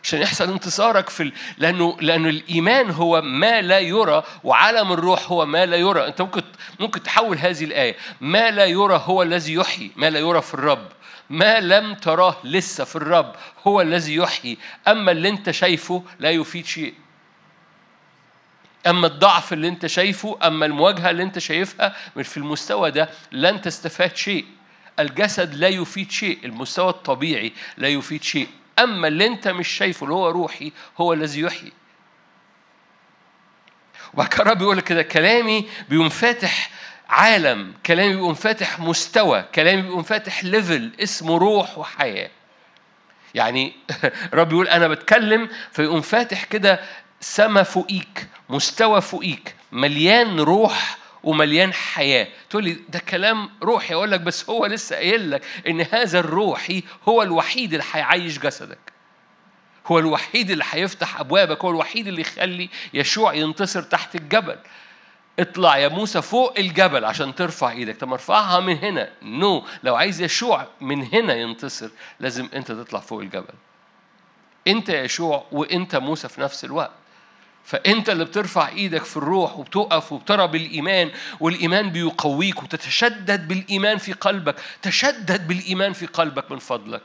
عشان 0.03 0.21
يحصل 0.21 0.51
انتصارك 0.51 1.09
في 1.09 1.23
ال... 1.23 1.33
لأنه 1.57 1.97
لأنه 2.01 2.29
الإيمان 2.29 2.89
هو 2.89 3.21
ما 3.21 3.61
لا 3.61 3.79
يرى 3.79 4.23
وعالم 4.43 4.91
الروح 4.91 5.31
هو 5.31 5.45
ما 5.45 5.65
لا 5.65 5.77
يرى. 5.77 6.07
أنت 6.07 6.21
ممكن 6.21 6.41
ممكن 6.79 7.03
تحول 7.03 7.37
هذه 7.37 7.63
الآية. 7.63 7.95
ما 8.21 8.51
لا 8.51 8.65
يرى 8.65 9.03
هو 9.05 9.23
الذي 9.23 9.53
يحيي 9.53 9.91
ما 9.95 10.09
لا 10.09 10.19
يرى 10.19 10.41
في 10.41 10.53
الرب. 10.53 10.87
ما 11.29 11.59
لم 11.59 11.93
تراه 11.93 12.37
لسه 12.43 12.83
في 12.83 12.95
الرب 12.95 13.35
هو 13.67 13.81
الذي 13.81 14.15
يحيي. 14.15 14.57
أما 14.87 15.11
اللي 15.11 15.29
أنت 15.29 15.51
شايفه 15.51 16.03
لا 16.19 16.31
يفيد 16.31 16.65
شيء. 16.65 16.93
أما 18.87 19.07
الضعف 19.07 19.53
اللي 19.53 19.67
أنت 19.67 19.85
شايفه 19.85 20.37
أما 20.43 20.65
المواجهة 20.65 21.09
اللي 21.09 21.23
أنت 21.23 21.39
شايفها 21.39 21.95
في 22.23 22.37
المستوى 22.37 22.91
ده 22.91 23.09
لن 23.31 23.61
تستفاد 23.61 24.15
شيء. 24.15 24.45
الجسد 24.99 25.55
لا 25.55 25.67
يفيد 25.67 26.11
شيء. 26.11 26.39
المستوى 26.45 26.89
الطبيعي 26.89 27.53
لا 27.77 27.87
يفيد 27.87 28.23
شيء. 28.23 28.47
أما 28.83 29.07
اللي 29.07 29.27
أنت 29.27 29.47
مش 29.47 29.67
شايفه 29.67 30.03
اللي 30.03 30.15
هو 30.15 30.29
روحي 30.29 30.71
هو 30.97 31.13
الذي 31.13 31.41
يحيي. 31.41 31.71
وبعد 34.13 34.27
كده 34.27 34.41
الرب 34.41 34.57
بيقول 34.57 34.77
لك 34.77 34.83
كده 34.83 35.01
كلامي 35.03 35.69
بيقوم 35.89 36.09
فاتح 36.09 36.69
عالم 37.09 37.73
كلامي 37.85 38.13
بيقوم 38.15 38.33
فاتح 38.33 38.79
مستوى 38.79 39.45
كلامي 39.55 39.81
بيقوم 39.81 40.03
فاتح 40.03 40.43
ليفل 40.43 40.91
اسمه 40.99 41.37
روح 41.37 41.77
وحياة. 41.77 42.29
يعني 43.33 43.73
رب 44.33 44.51
يقول 44.51 44.67
أنا 44.67 44.87
بتكلم 44.87 45.49
فيقوم 45.71 46.01
فاتح 46.01 46.43
كده 46.43 46.79
سما 47.21 47.63
فوقيك 47.63 48.27
مستوى 48.49 49.01
فوقيك 49.01 49.55
مليان 49.71 50.39
روح 50.39 50.97
ومليان 51.23 51.73
حياة. 51.73 52.27
تقول 52.49 52.63
لي 52.63 52.77
ده 52.89 52.99
كلام 52.99 53.49
روحي. 53.63 53.93
أقول 53.93 54.11
لك 54.11 54.21
بس 54.21 54.49
هو 54.49 54.65
لسه 54.65 54.95
قايل 54.95 55.31
لك 55.31 55.41
إن 55.67 55.81
هذا 55.81 56.19
الروحي 56.19 56.83
هو 57.07 57.23
الوحيد 57.23 57.73
اللي 57.73 57.85
هيعيش 57.91 58.39
جسدك. 58.39 58.93
هو 59.87 59.99
الوحيد 59.99 60.51
اللي 60.51 60.63
هيفتح 60.69 61.19
أبوابك. 61.19 61.65
هو 61.65 61.69
الوحيد 61.69 62.07
اللي 62.07 62.21
يخلي 62.21 62.69
يشوع 62.93 63.33
ينتصر 63.33 63.81
تحت 63.81 64.15
الجبل. 64.15 64.57
اطلع 65.39 65.77
يا 65.77 65.87
موسى 65.87 66.21
فوق 66.21 66.53
الجبل 66.59 67.05
عشان 67.05 67.35
ترفع 67.35 67.71
إيدك. 67.71 67.97
طب 67.97 68.13
ارفعها 68.13 68.59
من 68.59 68.77
هنا. 68.77 69.09
نو. 69.21 69.61
no. 69.61 69.63
لو 69.83 69.95
عايز 69.95 70.21
يشوع 70.21 70.67
من 70.81 71.03
هنا 71.13 71.35
ينتصر 71.35 71.89
لازم 72.19 72.49
أنت 72.53 72.71
تطلع 72.71 72.99
فوق 72.99 73.21
الجبل. 73.21 73.53
أنت 74.67 74.89
يشوع 74.89 75.45
وأنت 75.51 75.95
موسى 75.95 76.29
في 76.29 76.41
نفس 76.41 76.65
الوقت. 76.65 76.98
فأنت 77.69 78.09
اللي 78.09 78.25
بترفع 78.25 78.67
إيدك 78.67 79.03
في 79.03 79.17
الروح 79.17 79.57
وبتقف 79.57 80.11
وبترى 80.11 80.47
بالإيمان 80.47 81.11
والإيمان 81.39 81.89
بيقويك 81.89 82.63
وتتشدد 82.63 83.47
بالإيمان 83.47 83.97
في 83.97 84.13
قلبك. 84.13 84.55
تشدد 84.81 85.47
بالإيمان 85.47 85.93
في 85.93 86.05
قلبك 86.05 86.51
من 86.51 86.59
فضلك. 86.59 87.01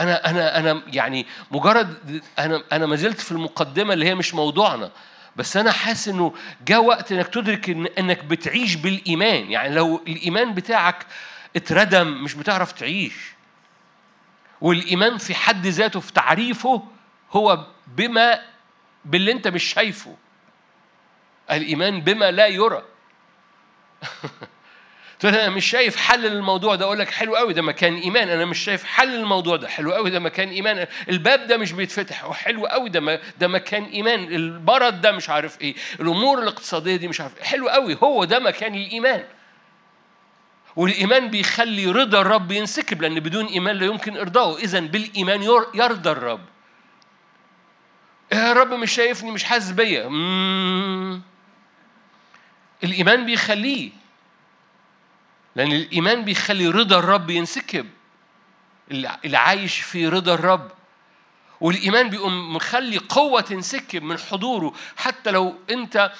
أنا 0.00 0.30
أنا 0.30 0.58
أنا 0.58 0.82
يعني 0.86 1.26
مجرد 1.50 2.22
أنا 2.38 2.62
أنا 2.72 2.86
ما 2.86 2.96
زلت 2.96 3.20
في 3.20 3.32
المقدمة 3.32 3.94
اللي 3.94 4.06
هي 4.06 4.14
مش 4.14 4.34
موضوعنا 4.34 4.90
بس 5.36 5.56
أنا 5.56 5.72
حاسس 5.72 6.08
إنه 6.08 6.34
جاء 6.66 6.84
وقت 6.84 7.12
إنك 7.12 7.28
تدرك 7.28 7.70
إن 7.70 7.86
إنك 7.86 8.24
بتعيش 8.24 8.74
بالإيمان. 8.74 9.50
يعني 9.50 9.74
لو 9.74 10.02
الإيمان 10.06 10.54
بتاعك 10.54 11.06
اتردم 11.56 12.06
مش 12.24 12.34
بتعرف 12.34 12.72
تعيش. 12.72 13.14
والإيمان 14.60 15.18
في 15.18 15.34
حد 15.34 15.66
ذاته 15.66 16.00
في 16.00 16.12
تعريفه 16.12 16.82
هو 17.32 17.66
بما 17.86 18.53
باللي 19.04 19.32
انت 19.32 19.48
مش 19.48 19.64
شايفه. 19.64 20.16
الإيمان 21.50 22.00
بما 22.00 22.30
لا 22.30 22.46
يرى. 22.46 22.82
تقول 25.18 25.34
أنا 25.34 25.50
مش 25.50 25.66
شايف 25.66 25.96
حل 25.96 26.20
للموضوع 26.20 26.74
ده. 26.74 26.84
أقول 26.84 26.98
لك 26.98 27.10
حلو 27.10 27.36
قوي 27.36 27.52
ده 27.52 27.62
مكان 27.62 27.96
إيمان. 27.96 28.28
أنا 28.28 28.44
مش 28.44 28.58
شايف 28.58 28.84
حل 28.84 29.08
للموضوع 29.08 29.56
ده. 29.56 29.68
حلو 29.68 29.92
قوي 29.92 30.10
ده 30.10 30.18
مكان 30.18 30.48
إيمان. 30.48 30.86
الباب 31.08 31.46
ده 31.46 31.56
مش 31.56 31.72
بيتفتح. 31.72 32.32
حلو 32.32 32.66
قوي 32.66 32.88
ده 32.88 33.20
ده 33.38 33.48
مكان 33.48 33.84
إيمان. 33.84 34.24
المرض 34.24 35.00
ده 35.00 35.12
مش 35.12 35.30
عارف 35.30 35.60
إيه. 35.60 35.74
الأمور 36.00 36.42
الاقتصادية 36.42 36.96
دي 36.96 37.08
مش 37.08 37.20
عارف 37.20 37.38
إيه. 37.38 37.44
حلو 37.44 37.68
قوي. 37.68 37.98
هو 38.02 38.24
ده 38.24 38.38
مكان 38.38 38.74
الإيمان. 38.74 39.24
والإيمان 40.76 41.28
بيخلي 41.28 41.86
رضا 41.86 42.20
الرب 42.20 42.52
ينسكب 42.52 43.02
لأن 43.02 43.20
بدون 43.20 43.46
إيمان 43.46 43.76
لا 43.76 43.86
يمكن 43.86 44.16
ارضائه 44.16 44.64
اذا 44.64 44.80
بالإيمان 44.80 45.42
يرضى 45.74 46.10
الرب. 46.10 46.53
يا 48.34 48.52
رب 48.52 48.72
مش 48.72 48.92
شايفني 48.92 49.30
مش 49.30 49.44
حاسس 49.44 49.70
بيا. 49.70 50.02
الإيمان 52.84 53.26
بيخليه. 53.26 53.90
لأن 55.56 55.72
الإيمان 55.72 56.24
بيخلي 56.24 56.68
رضا 56.68 56.98
الرب 56.98 57.30
ينسكب. 57.30 57.86
اللي 58.90 59.36
عايش 59.36 59.80
في 59.80 60.08
رضا 60.08 60.34
الرب. 60.34 60.70
والإيمان 61.60 62.10
بيقوم 62.10 62.56
مخلي 62.56 62.98
قوة 62.98 63.40
تنسكب 63.40 64.02
من 64.02 64.18
حضوره. 64.18 64.74
حتى 64.96 65.30
لو 65.30 65.54
أنت 65.70 66.12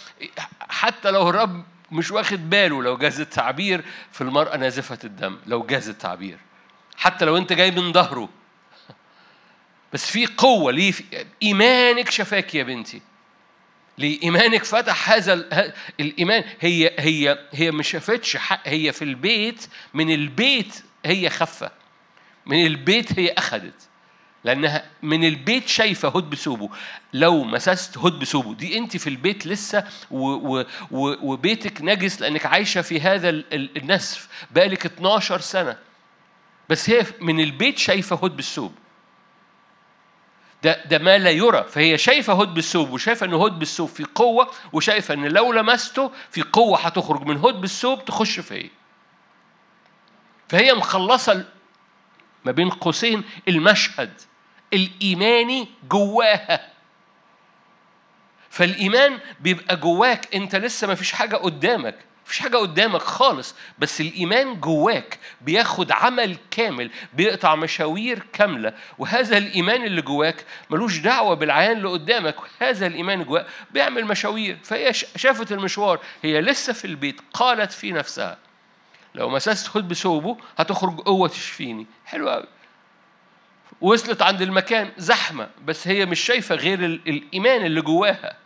حتى 0.60 1.10
لو 1.10 1.28
الرب 1.30 1.64
مش 1.92 2.10
واخد 2.10 2.50
باله 2.50 2.82
لو 2.82 2.96
جاز 2.96 3.20
التعبير 3.20 3.84
في 4.12 4.20
المرأة 4.20 4.56
نازفة 4.56 4.98
الدم 5.04 5.38
لو 5.46 5.62
جاز 5.62 5.88
التعبير. 5.88 6.38
حتى 6.96 7.24
لو 7.24 7.36
أنت 7.36 7.52
جاي 7.52 7.70
من 7.70 7.92
ظهره. 7.92 8.28
بس 9.94 10.10
في 10.10 10.26
قوة 10.26 10.72
ليه 10.72 10.92
إيمانك 11.42 12.10
شفاك 12.10 12.54
يا 12.54 12.62
بنتي. 12.62 13.00
لإيمانك 13.98 14.64
فتح 14.64 15.10
هذا 15.10 15.32
الإيمان. 16.00 16.44
هي 16.60 16.94
هي 16.98 17.38
هي 17.52 17.70
ما 17.70 17.82
شافتش 17.82 18.38
هي 18.64 18.92
في 18.92 19.02
البيت 19.02 19.68
من 19.94 20.14
البيت 20.14 20.84
هي 21.06 21.30
خفة. 21.30 21.70
من 22.46 22.66
البيت 22.66 23.18
هي 23.18 23.32
أخذت. 23.32 23.88
لأنها 24.44 24.90
من 25.02 25.24
البيت 25.24 25.68
شايفة 25.68 26.08
هد 26.08 26.30
بثوبه 26.30 26.70
لو 27.12 27.44
مسست 27.44 27.98
هد 27.98 28.12
بثوبه 28.18 28.54
دي 28.54 28.78
أنت 28.78 28.96
في 28.96 29.06
البيت 29.06 29.46
لسه 29.46 29.84
و 30.10 30.26
و 30.28 30.64
و 30.90 31.32
وبيتك 31.32 31.82
نجس 31.82 32.20
لأنك 32.20 32.46
عايشة 32.46 32.82
في 32.82 33.00
هذا 33.00 33.28
النسف 33.52 34.28
بقالك 34.50 34.86
12 34.86 35.40
سنة. 35.40 35.76
بس 36.68 36.90
هي 36.90 37.06
من 37.20 37.40
البيت 37.40 37.78
شايفة 37.78 38.16
هد 38.16 38.36
بالثوب 38.36 38.72
ده 40.64 40.84
ده 40.84 40.98
ما 40.98 41.18
لا 41.18 41.30
يرى. 41.30 41.64
فهي 41.68 41.98
شايفة 41.98 42.32
هد 42.42 42.54
بالثوب 42.54 42.90
وشايفة 42.90 43.26
إن 43.26 43.34
هد 43.34 43.58
بالثوب 43.58 43.88
في 43.88 44.04
قوة 44.14 44.50
وشايفة 44.72 45.14
إن 45.14 45.24
لو 45.26 45.52
لمسته 45.52 46.10
في 46.30 46.42
قوة 46.42 46.78
هتخرج 46.78 47.22
من 47.26 47.36
هد 47.36 47.60
بالثوب 47.60 48.04
تخش 48.04 48.40
فيا 48.40 48.70
فهي 50.48 50.72
مخلصة 50.74 51.44
ما 52.44 52.52
بين 52.52 52.70
قوسين 52.70 53.24
المشهد 53.48 54.20
الإيماني 54.72 55.68
جواها. 55.90 56.68
فالإيمان 58.50 59.18
بيبقى 59.40 59.76
جواك 59.76 60.34
أنت 60.34 60.56
لسه 60.56 60.86
ما 60.86 60.94
فيش 60.94 61.12
حاجة 61.12 61.36
قدامك. 61.36 61.98
مفيش 62.26 62.38
حاجة 62.38 62.56
قدامك 62.56 63.02
خالص 63.02 63.54
بس 63.78 64.00
الإيمان 64.00 64.60
جواك 64.60 65.18
بياخد 65.40 65.92
عمل 65.92 66.36
كامل 66.50 66.90
بيقطع 67.14 67.54
مشاوير 67.54 68.22
كاملة 68.32 68.72
وهذا 68.98 69.38
الإيمان 69.38 69.82
اللي 69.82 70.02
جواك 70.02 70.44
ملوش 70.70 70.98
دعوة 70.98 71.34
بالعيان 71.34 71.76
اللي 71.76 71.88
قدامك 71.88 72.34
هذا 72.60 72.86
الإيمان 72.86 73.24
جواك 73.24 73.46
بيعمل 73.70 74.04
مشاوير. 74.04 74.58
فهي 74.64 74.92
شافت 74.92 75.52
المشوار 75.52 76.00
هي 76.22 76.40
لسه 76.40 76.72
في 76.72 76.84
البيت 76.84 77.20
قالت 77.32 77.72
في 77.72 77.92
نفسها 77.92 78.38
لو 79.14 79.28
مسست 79.28 79.66
خد 79.66 79.88
بثوبه 79.88 80.36
هتخرج 80.58 81.00
قوة 81.00 81.28
تشفيني. 81.28 81.86
حلو 82.06 82.30
قوي 82.30 82.46
وصلت 83.80 84.22
عند 84.22 84.42
المكان 84.42 84.90
زحمة 84.98 85.48
بس 85.64 85.88
هي 85.88 86.06
مش 86.06 86.20
شايفة 86.20 86.54
غير 86.54 86.84
الإيمان 86.84 87.66
اللي 87.66 87.80
جواها. 87.80 88.36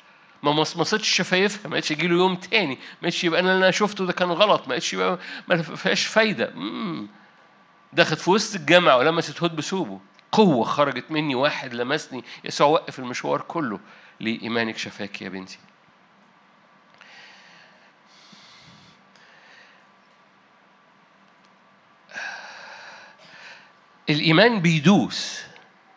ما 0.43 0.53
مصمصتش 0.53 1.09
شفايفها 1.09 1.69
ما 1.69 1.75
قالتش 1.75 1.91
يجي 1.91 2.07
له 2.09 2.17
يوم 2.17 2.37
تاني. 2.37 2.75
ما 2.75 3.03
قالتش 3.03 3.25
يبقى 3.25 3.41
أنا 3.41 3.53
اللي 3.53 3.65
أنا 3.65 3.71
شفته 3.71 4.07
ده 4.07 4.13
كان 4.13 4.31
غلط. 4.31 4.61
ما 4.69 4.73
قالتش 4.73 4.93
يبقى 4.93 5.19
ما 5.49 5.63
فيهاش 5.63 6.07
فايدة. 6.07 6.53
دخلت 7.93 8.21
في 8.21 8.31
وسط 8.31 8.55
الجامع 8.55 8.95
ولمست 8.95 9.43
هود 9.43 9.57
بثوبه. 9.57 10.01
قوة 10.33 10.65
خرجت 10.65 11.11
مني 11.11 11.35
واحد 11.35 11.75
لمسني. 11.75 12.25
يسوع 12.45 12.67
وقف 12.67 12.99
المشوار 12.99 13.41
كله. 13.41 13.81
لإيمانك 14.21 14.79
شفاك 14.79 15.23
يا 15.23 15.29
بنتي. 15.29 15.59
الإيمان 24.11 24.61
بيدوس. 24.61 25.43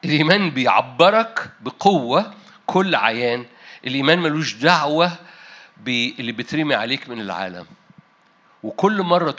الإيمان 0.06 0.50
بيعبرك 0.50 1.52
بقوة. 1.62 2.34
كل 2.66 2.96
عيان 2.96 3.46
الإيمان 3.88 4.20
ملوش 4.20 4.54
دعوة 4.54 5.12
باللي 5.78 6.32
بترمي 6.32 6.76
عليك 6.76 7.10
من 7.10 7.22
العالم. 7.22 7.66
وكل 8.64 9.02
مرة 9.02 9.32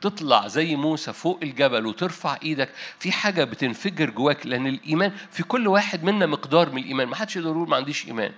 تطلع 0.00 0.46
زي 0.48 0.76
موسى 0.76 1.12
فوق 1.12 1.38
الجبل 1.42 1.86
وترفع 1.86 2.36
إيدك 2.42 2.70
في 2.98 3.12
حاجة 3.12 3.44
بتنفجر 3.44 4.10
جواك 4.10 4.46
لأن 4.46 4.66
الإيمان 4.66 5.12
في 5.30 5.42
كل 5.42 5.68
واحد 5.68 6.04
منا 6.04 6.26
مقدار 6.26 6.70
من 6.70 6.82
الإيمان. 6.82 7.08
ما 7.08 7.16
حدش 7.16 7.36
يقدر 7.36 7.50
يقول 7.50 7.68
ما 7.68 7.76
عنديش 7.76 8.06
إيمان. 8.06 8.32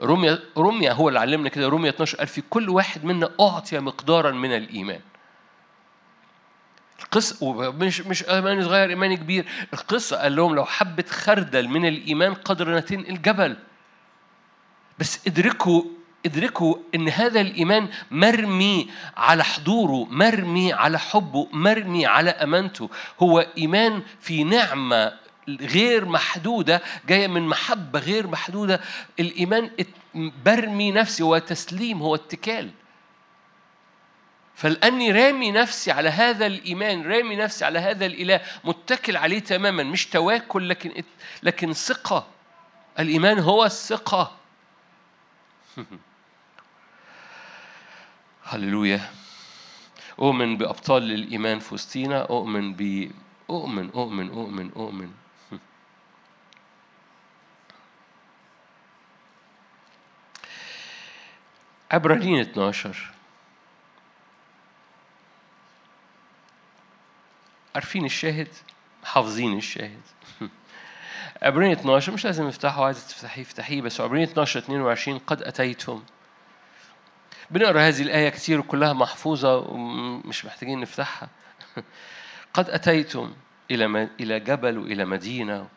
رمية 0.00 0.42
رمية 0.58 0.92
هو 0.92 1.08
اللي 1.08 1.20
علمنا 1.20 1.48
كده 1.48 1.68
رمية 1.68 1.90
12 1.90 2.18
قال 2.18 2.26
في 2.26 2.40
كل 2.50 2.68
واحد 2.68 3.04
منا 3.04 3.30
أعطي 3.40 3.78
مقدارا 3.80 4.30
من 4.30 4.56
الإيمان. 4.56 5.00
القصة 7.02 7.44
ومش 7.44 8.00
مش 8.00 8.28
إيماني 8.28 8.64
صغير 8.64 8.90
إيماني 8.90 9.16
كبير. 9.16 9.46
القصة 9.72 10.16
قال 10.16 10.36
لهم 10.36 10.54
لو 10.54 10.64
حبة 10.64 11.04
خردل 11.08 11.68
من 11.68 11.86
الإيمان 11.86 12.34
قدر 12.34 12.78
أن 12.78 12.84
تنقل 12.84 13.22
جبل 13.22 13.56
بس 14.98 15.26
ادركوا 15.26 15.82
ادركوا 16.26 16.76
إن 16.94 17.08
هذا 17.08 17.40
الإيمان 17.40 17.88
مرمي 18.10 18.90
على 19.16 19.44
حضوره 19.44 20.06
مرمي 20.10 20.72
على 20.72 20.98
حبه 20.98 21.48
مرمي 21.52 22.06
على 22.06 22.30
أمانته. 22.30 22.90
هو 23.20 23.46
إيمان 23.58 24.02
في 24.20 24.44
نعمة 24.44 25.12
غير 25.48 26.04
محدودة 26.04 26.82
جاية 27.08 27.26
من 27.26 27.48
محبة 27.48 27.98
غير 27.98 28.26
محدودة. 28.26 28.80
الإيمان 29.20 29.70
برمي 30.44 30.92
نفسي 30.92 31.22
هو 31.22 31.38
تسليم 31.38 32.02
هو 32.02 32.14
اتكال. 32.14 32.70
فلأني 34.54 35.12
رامي 35.12 35.50
نفسي 35.50 35.92
على 35.92 36.08
هذا 36.08 36.46
الإيمان 36.46 37.02
رامي 37.02 37.36
نفسي 37.36 37.64
على 37.64 37.78
هذا 37.78 38.06
الإله 38.06 38.40
متكل 38.64 39.16
عليه 39.16 39.38
تماما. 39.38 39.82
مش 39.82 40.06
تواكل 40.06 40.68
لكن 40.68 41.02
لكن 41.42 41.72
ثقة. 41.72 42.26
الإيمان 42.98 43.38
هو 43.38 43.64
الثقة. 43.64 44.43
هللويا 48.44 49.10
أؤمن 50.18 50.56
بأبطال 50.56 51.12
الإيمان 51.12 51.58
في 51.58 51.74
وسطينا. 51.74 52.22
أؤمن 52.22 52.74
ب 52.74 53.10
أؤمن 53.50 53.90
أؤمن 53.90 54.30
أؤمن 54.30 54.70
أؤمن. 54.76 55.12
عبرانيين 61.92 62.40
12 62.40 63.10
عارفين 67.74 68.04
الشاهد؟ 68.04 68.48
حافظين 69.04 69.58
الشاهد. 69.58 70.02
عبرانيين 71.42 71.78
12 71.78 72.12
مش 72.12 72.24
لازم 72.24 72.46
نفتحه 72.46 72.84
عايز 72.84 73.08
تفتحيه 73.08 73.42
افتحيه 73.42 73.82
بس 73.82 74.00
عبرانيين 74.00 74.28
12 74.28 74.60
22 74.60 75.18
قد 75.18 75.42
أتيتم. 75.42 76.02
بنقرأ 77.50 77.80
هذه 77.80 78.02
الآية 78.02 78.28
كتير 78.28 78.60
وكلها 78.60 78.92
محفوظة 78.92 79.56
ومش 79.58 80.44
محتاجين 80.44 80.80
نفتحها. 80.80 81.28
قد 82.54 82.70
أتيتم 82.70 83.32
إلى 83.70 84.08
إلى 84.20 84.40
جبل 84.40 84.78
وإلى 84.78 85.04
مدينة. 85.04 85.68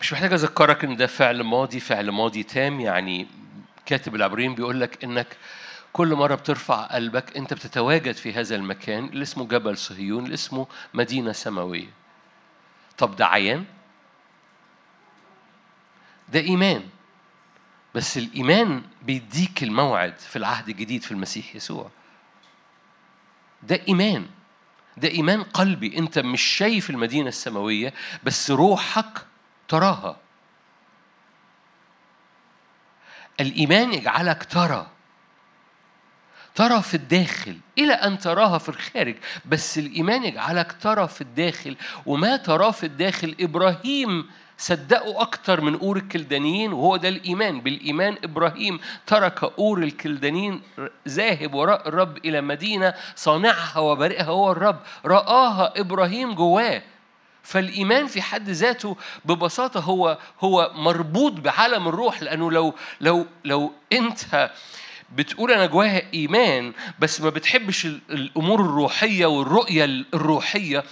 مش 0.00 0.12
محتاج 0.12 0.32
أذكرك 0.32 0.84
إن 0.84 0.96
ده 0.96 1.06
فعل 1.06 1.42
ماضي 1.42 1.80
فعل 1.80 2.10
ماضي 2.10 2.42
تام 2.42 2.80
يعني 2.80 3.26
كاتب 3.86 4.14
العبرين 4.14 4.54
بيقول 4.54 4.80
لك 4.80 5.04
إنك 5.04 5.36
كل 5.92 6.14
مرة 6.14 6.34
بترفع 6.34 6.86
قلبك 6.86 7.36
أنت 7.36 7.54
بتتواجد 7.54 8.14
في 8.14 8.32
هذا 8.32 8.56
المكان 8.56 9.04
اللي 9.04 9.22
اسمه 9.22 9.46
جبل 9.48 9.78
صهيون 9.78 10.24
اللي 10.24 10.34
اسمه 10.34 10.66
مدينة 10.94 11.32
سماوية. 11.32 11.90
طب 12.98 13.16
ده 13.16 13.26
عيان؟ 13.26 13.64
ده 16.28 16.40
إيمان. 16.40 16.88
بس 17.94 18.18
الإيمان 18.18 18.82
بيديك 19.02 19.62
الموعد 19.62 20.18
في 20.18 20.36
العهد 20.36 20.68
الجديد 20.68 21.02
في 21.02 21.12
المسيح 21.12 21.56
يسوع. 21.56 21.90
ده 23.62 23.80
إيمان. 23.88 24.26
ده 24.96 25.08
إيمان 25.08 25.42
قلبي. 25.42 25.98
أنت 25.98 26.18
مش 26.18 26.42
شايف 26.42 26.90
المدينة 26.90 27.28
السماوية 27.28 27.94
بس 28.24 28.50
روحك 28.50 29.26
تراها. 29.68 30.16
الإيمان 33.40 33.94
يجعلك 33.94 34.44
ترى. 34.44 34.90
ترى 36.58 36.82
في 36.82 36.94
الداخل 36.94 37.56
إلى 37.78 37.92
أن 37.92 38.18
تراها 38.18 38.58
في 38.58 38.68
الخارج 38.68 39.14
بس 39.44 39.78
الإيمان 39.78 40.24
يجعلك 40.24 40.76
ترى 40.80 41.08
في 41.08 41.20
الداخل 41.20 41.76
وما 42.06 42.36
تراه 42.36 42.70
في 42.70 42.86
الداخل 42.86 43.34
إبراهيم 43.40 44.30
صدقوا 44.58 45.22
أكتر 45.22 45.60
من 45.60 45.74
أور 45.78 45.96
الكلدانيين 45.96 46.72
وهو 46.72 46.96
ده 46.96 47.08
الإيمان. 47.08 47.60
بالإيمان 47.60 48.16
إبراهيم 48.24 48.80
ترك 49.06 49.44
أور 49.58 49.78
الكلدانيين 49.78 50.62
ذاهب 51.08 51.54
وراء 51.54 51.88
الرب 51.88 52.16
إلى 52.16 52.40
مدينة 52.40 52.94
صانعها 53.16 53.78
وبارئها 53.78 54.24
هو 54.24 54.52
الرب 54.52 54.78
رآها 55.04 55.72
إبراهيم 55.76 56.34
جواه. 56.34 56.82
فالإيمان 57.42 58.06
في 58.06 58.22
حد 58.22 58.48
ذاته 58.50 58.96
ببساطة 59.24 59.80
هو 59.80 60.18
هو 60.40 60.70
مربوط 60.74 61.32
بعالم 61.32 61.88
الروح 61.88 62.22
لأنه 62.22 62.50
لو 62.52 62.74
لو 63.00 63.26
لو 63.44 63.72
أنت 63.92 64.50
بتقول 65.14 65.52
أنا 65.52 65.66
جواها 65.66 66.02
إيمان 66.14 66.72
بس 66.98 67.20
ما 67.20 67.30
بتحبش 67.30 67.86
الأمور 67.86 68.60
الروحية 68.60 69.26
والرؤية 69.26 69.84
الروحية. 69.84 70.84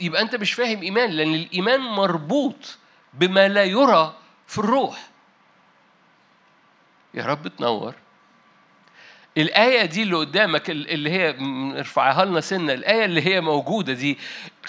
يبقى 0.00 0.22
أنت 0.22 0.34
مش 0.36 0.52
فاهم 0.52 0.82
إيمان 0.82 1.10
لأن 1.10 1.34
الإيمان 1.34 1.80
مربوط 1.80 2.78
بما 3.14 3.48
لا 3.48 3.64
يرى 3.64 4.14
في 4.46 4.58
الروح. 4.58 5.08
يا 7.14 7.26
رب 7.26 7.48
تنور. 7.48 7.94
الآية 9.38 9.84
دي 9.84 10.02
اللي 10.02 10.16
قدامك 10.16 10.70
اللي 10.70 11.10
هي 11.10 11.36
ارفعها 11.78 12.24
لنا 12.24 12.40
سنة 12.40 12.72
الآية 12.72 13.04
اللي 13.04 13.26
هي 13.26 13.40
موجودة 13.40 13.92
دي 13.92 14.18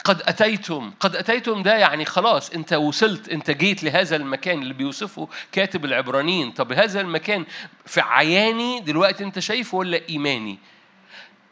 قد 0.03 0.21
أتيتم 0.21 0.91
قد 0.99 1.15
أتيتم 1.15 1.63
ده 1.63 1.77
يعني 1.77 2.05
خلاص 2.05 2.49
أنت 2.49 2.73
وصلت 2.73 3.29
أنت 3.29 3.51
جيت 3.51 3.83
لهذا 3.83 4.15
المكان 4.15 4.61
اللي 4.61 4.73
بيوصفه 4.73 5.27
كاتب 5.51 5.85
العبرانيين. 5.85 6.51
طب 6.51 6.71
هذا 6.71 7.01
المكان 7.01 7.45
في 7.85 8.01
عياني 8.01 8.79
دلوقتي 8.79 9.23
أنت 9.23 9.39
شايفه 9.39 9.77
ولا 9.77 10.01
إيماني؟ 10.09 10.59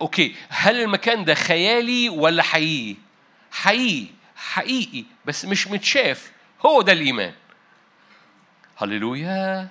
أوكي 0.02 0.36
هل 0.50 0.82
المكان 0.82 1.26
ده 1.26 1.34
خيالي 1.34 2.10
ولا 2.10 2.44
حقيقي؟ 2.44 2.96
حقيقي 3.52 4.08
حقيقي 4.36 5.04
بس 5.26 5.46
مش 5.46 5.68
متشاف. 5.68 6.32
هو 6.66 6.82
ده 6.82 6.92
الإيمان. 6.94 7.34
هللويا. 8.78 9.70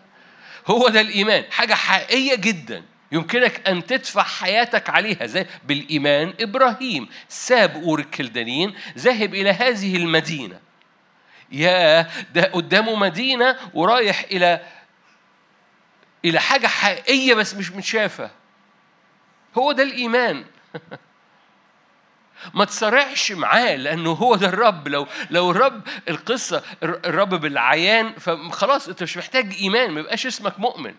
هو 0.67 0.89
ده 0.89 1.01
الإيمان. 1.01 1.45
حاجة 1.51 1.75
حقيقية 1.75 2.35
جدا. 2.35 2.83
يمكنك 3.13 3.69
أن 3.69 3.87
تدفع 3.87 4.23
حياتك 4.23 4.91
عليها. 4.91 5.27
زي 5.27 5.47
بالإيمان 5.65 6.35
إبراهيم 6.41 7.09
ساب 7.29 7.83
أور 7.83 7.99
الكلدانيين 7.99 8.75
ذهب 8.99 9.35
إلى 9.35 9.51
هذه 9.51 9.97
المدينة. 9.97 10.61
يا 11.53 12.11
ده 12.35 12.43
قدامه 12.43 12.95
مدينة 12.95 13.57
ورايح 13.75 14.21
إلى 14.21 14.61
إلى 16.25 16.41
حاجة 16.41 16.67
حقيقية 16.67 17.35
بس 17.35 17.55
مش 17.55 17.73
متشافة. 17.73 18.31
هو 19.59 19.73
ده 19.73 19.83
الإيمان. 19.83 20.45
ما 22.55 22.65
تصارعش 22.65 23.33
معاه 23.33 23.77
لأنه 23.77 24.11
هو 24.11 24.35
ده 24.37 24.49
الرب. 24.49 24.89
لو 24.89 25.07
لو 25.31 25.51
الرب 25.51 25.83
القصة 26.09 26.63
الرب 26.83 27.35
بالعيان 27.35 28.13
فخلاص 28.13 28.89
أنت 28.89 29.03
مش 29.03 29.17
محتاج 29.17 29.55
إيمان 29.55 29.91
ما 29.91 30.01
يبقاش 30.01 30.27
اسمك 30.27 30.61
مؤمن. 30.61 30.95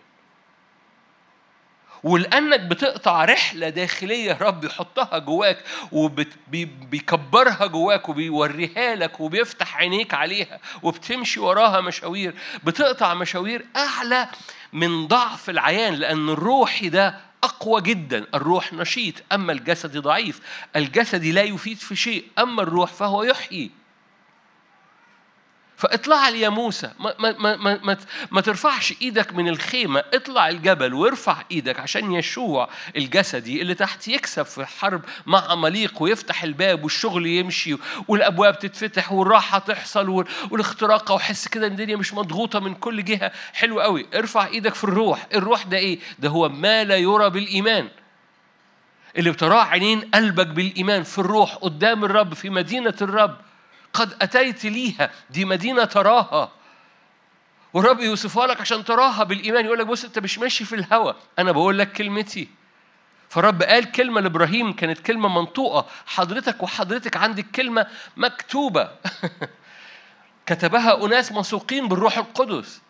ولأنك 2.04 2.60
بتقطع 2.60 3.24
رحلة 3.24 3.68
داخلية 3.68 4.38
رب 4.40 4.64
يحطها 4.64 5.18
جواك 5.18 5.58
وبيكبرها 5.92 7.66
جواك 7.66 8.08
وبيوريها 8.08 8.94
لك 8.94 9.20
وبيفتح 9.20 9.76
عينيك 9.76 10.14
عليها 10.14 10.58
وبتمشي 10.82 11.40
وراها 11.40 11.80
مشاوير. 11.80 12.34
بتقطع 12.64 13.14
مشاوير 13.14 13.66
أعلى 13.76 14.28
من 14.72 15.06
ضعف 15.06 15.50
العيان 15.50 15.94
لأن 15.94 16.28
الروحي 16.28 16.88
ده 16.88 17.20
أقوى 17.44 17.80
جدا. 17.80 18.26
الروح 18.34 18.72
نشيط 18.72 19.14
أما 19.32 19.52
الجسد 19.52 19.98
ضعيف. 19.98 20.40
الجسد 20.76 21.24
لا 21.24 21.42
يفيد 21.42 21.76
في 21.78 21.96
شيء 21.96 22.24
أما 22.38 22.62
الروح 22.62 22.92
فهو 22.92 23.22
يحيي. 23.22 23.81
فاطلع 25.82 26.28
يا 26.28 26.48
موسى. 26.48 26.90
ما, 27.00 27.14
ما, 27.18 27.56
ما, 27.56 27.76
ما, 27.76 27.96
ما, 28.30 28.40
ترفعش 28.40 28.94
إيدك 29.02 29.34
من 29.34 29.48
الخيمة 29.48 30.04
اطلع 30.14 30.48
الجبل 30.48 30.94
وارفع 30.94 31.36
إيدك 31.50 31.80
عشان 31.80 32.12
يشوع 32.12 32.68
الجسدي 32.96 33.62
اللي 33.62 33.74
تحت 33.74 34.08
يكسب 34.08 34.42
في 34.42 34.58
الحرب 34.58 35.02
مع 35.26 35.50
عماليق 35.50 36.02
ويفتح 36.02 36.42
الباب 36.42 36.84
والشغل 36.84 37.26
يمشي 37.26 37.76
والابواب 38.08 38.58
تتفتح 38.58 39.12
والراحة 39.12 39.58
تحصل 39.58 40.26
والاختراق 40.50 41.12
وحس 41.12 41.48
كده 41.48 41.66
إن 41.66 41.72
الدنيا 41.72 41.96
مش 41.96 42.14
مضغوطة 42.14 42.60
من 42.60 42.74
كل 42.74 43.04
جهة. 43.04 43.32
حلو 43.52 43.80
قوي. 43.80 44.06
ارفع 44.14 44.46
إيدك 44.46 44.74
في 44.74 44.84
الروح. 44.84 45.26
الروح 45.34 45.62
ده 45.62 45.76
إيه؟ 45.76 45.98
ده 46.18 46.28
هو 46.28 46.48
ما 46.48 46.84
لا 46.84 46.96
يرى 46.96 47.30
بالإيمان. 47.30 47.88
اللي 49.16 49.30
بتراه 49.30 49.62
عينين 49.62 50.00
قلبك 50.00 50.46
بالإيمان 50.46 51.02
في 51.02 51.18
الروح 51.18 51.54
قدام 51.54 52.04
الرب 52.04 52.34
في 52.34 52.50
مدينة 52.50 52.94
الرب. 53.02 53.36
قد 53.92 54.16
أتيت 54.22 54.64
ليها 54.64 55.10
دي 55.30 55.44
مدينة 55.44 55.84
تراها. 55.84 56.50
والرب 57.72 58.00
يوصفها 58.00 58.46
لك 58.46 58.60
عشان 58.60 58.84
تراها 58.84 59.24
بالإيمان 59.24 59.64
يقول 59.64 59.78
لك 59.78 59.86
بص 59.86 60.04
أنت 60.04 60.18
مش 60.18 60.38
ماشي 60.38 60.64
في 60.64 60.74
الهوى 60.74 61.14
أنا 61.38 61.52
بقول 61.52 61.78
لك 61.78 61.92
كلمتي. 61.92 62.48
فالرب 63.28 63.62
قال 63.62 63.92
كلمة 63.92 64.20
لإبراهيم 64.20 64.72
كانت 64.72 64.98
كلمة 64.98 65.28
منطوقة. 65.28 65.86
حضرتك 66.06 66.62
وحضرتك 66.62 67.16
عندك 67.16 67.46
كلمة 67.54 67.86
مكتوبة. 68.16 68.90
كتبها 70.46 71.06
أناس 71.06 71.32
مسوقين 71.32 71.88
بالروح 71.88 72.18
القدس. 72.18 72.80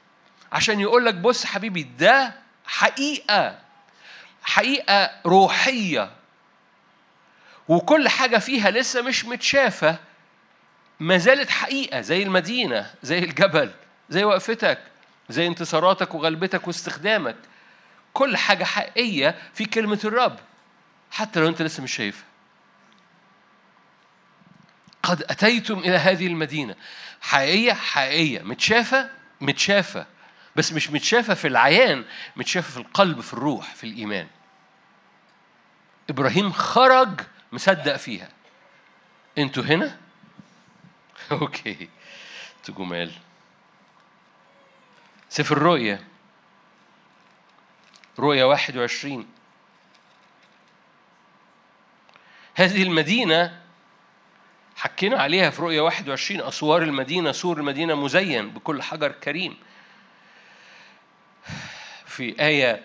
عشان 0.52 0.80
يقول 0.80 1.06
لك 1.06 1.14
بص 1.14 1.44
حبيبي 1.44 1.82
ده 1.82 2.34
حقيقة 2.66 3.58
حقيقة 4.42 5.10
روحية. 5.26 6.10
وكل 7.68 8.08
حاجة 8.08 8.38
فيها 8.38 8.70
لسه 8.70 9.02
مش 9.02 9.24
متشافة. 9.24 9.98
ما 11.02 11.18
زالت 11.18 11.50
حقيقة 11.50 12.00
زي 12.00 12.22
المدينة 12.22 12.90
زي 13.02 13.18
الجبل 13.18 13.70
زي 14.10 14.24
وقفتك 14.24 14.78
زي 15.28 15.46
انتصاراتك 15.46 16.14
وغلبتك 16.14 16.66
واستخدامك. 16.66 17.36
كل 18.12 18.36
حاجة 18.36 18.64
حقيقية 18.64 19.38
في 19.54 19.64
كلمة 19.64 20.00
الرب 20.04 20.38
حتى 21.10 21.40
لو 21.40 21.48
أنت 21.48 21.62
لسه 21.62 21.82
مش 21.82 21.94
شايفها. 21.94 22.24
قد 25.02 25.22
أتيتم 25.22 25.78
إلى 25.78 25.96
هذه 25.96 26.26
المدينة. 26.26 26.74
حقيقية 27.20 27.72
حقيقية. 27.72 28.42
متشافة؟ 28.42 29.10
متشافة. 29.40 30.06
بس 30.56 30.72
مش 30.72 30.90
متشافة 30.90 31.34
في 31.34 31.48
العيان 31.48 32.04
متشافة 32.36 32.70
في 32.70 32.76
القلب 32.76 33.20
في 33.20 33.32
الروح 33.32 33.74
في 33.74 33.84
الإيمان. 33.84 34.26
إبراهيم 36.10 36.52
خرج 36.52 37.20
مصدق 37.52 37.96
فيها. 37.96 38.28
أنتوا 39.38 39.62
هنا؟ 39.62 40.01
أوكي 41.32 41.88
جمال 42.68 43.12
سفر 45.28 45.56
الرؤيا 45.56 46.04
رؤيا 48.18 48.44
21 48.44 49.26
هذه 52.54 52.82
المدينة 52.82 53.62
حكينا 54.76 55.22
عليها 55.22 55.50
في 55.50 55.62
رؤية 55.62 55.80
21 55.80 56.40
أسوار 56.40 56.82
المدينة 56.82 57.32
سور 57.32 57.58
المدينة 57.58 57.94
مزين 57.94 58.50
بكل 58.50 58.82
حجر 58.82 59.12
كريم. 59.12 59.56
في 62.06 62.40
آية 62.40 62.82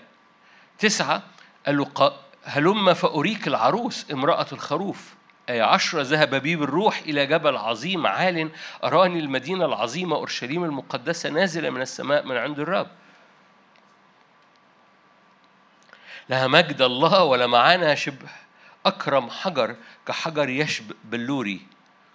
تسعة 0.80 1.24
قال 1.66 1.78
له 1.78 2.20
هلم 2.44 2.94
فأريك 2.94 3.48
العروس 3.48 4.12
امرأة 4.12 4.48
الخروف. 4.52 5.16
عشرة 5.50 6.02
ذهب 6.02 6.36
بي 6.36 6.56
بالروح 6.56 7.00
إلى 7.00 7.26
جبل 7.26 7.58
عظيم 7.58 8.08
عال 8.08 8.50
أراني 8.84 9.20
المدينة 9.20 9.66
العظيمة 9.66 10.16
أورشليم 10.16 10.64
المقدسة 10.64 11.30
نازلة 11.30 11.70
من 11.70 11.82
السماء 11.82 12.26
من 12.26 12.38
عند 12.38 12.60
الرب. 12.60 12.88
لها 16.30 16.48
مجد 16.48 16.82
الله 16.82 17.24
ولا 17.24 17.48
معانا 17.48 17.96
شبه 17.96 18.30
أكرم 18.86 19.30
حجر 19.30 19.76
كحجر 20.06 20.50
يشب 20.50 20.92
بلوري 21.04 21.62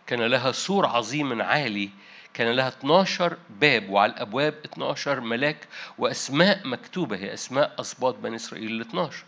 كان 0.06 0.22
لها 0.22 0.52
سور 0.52 0.86
عظيم 0.86 1.42
عالي. 1.42 1.90
كان 2.34 2.52
لها 2.52 2.68
12 2.68 3.36
باب 3.50 3.90
وعلى 3.90 4.12
الأبواب 4.12 4.54
12 4.64 5.20
ملاك 5.20 5.68
وأسماء 5.98 6.66
مكتوبة. 6.66 7.16
هي 7.16 7.34
أسماء 7.34 7.80
أسباط 7.80 8.14
بني 8.14 8.36
إسرائيل 8.36 8.72
ال 8.72 8.80
12 8.80 9.24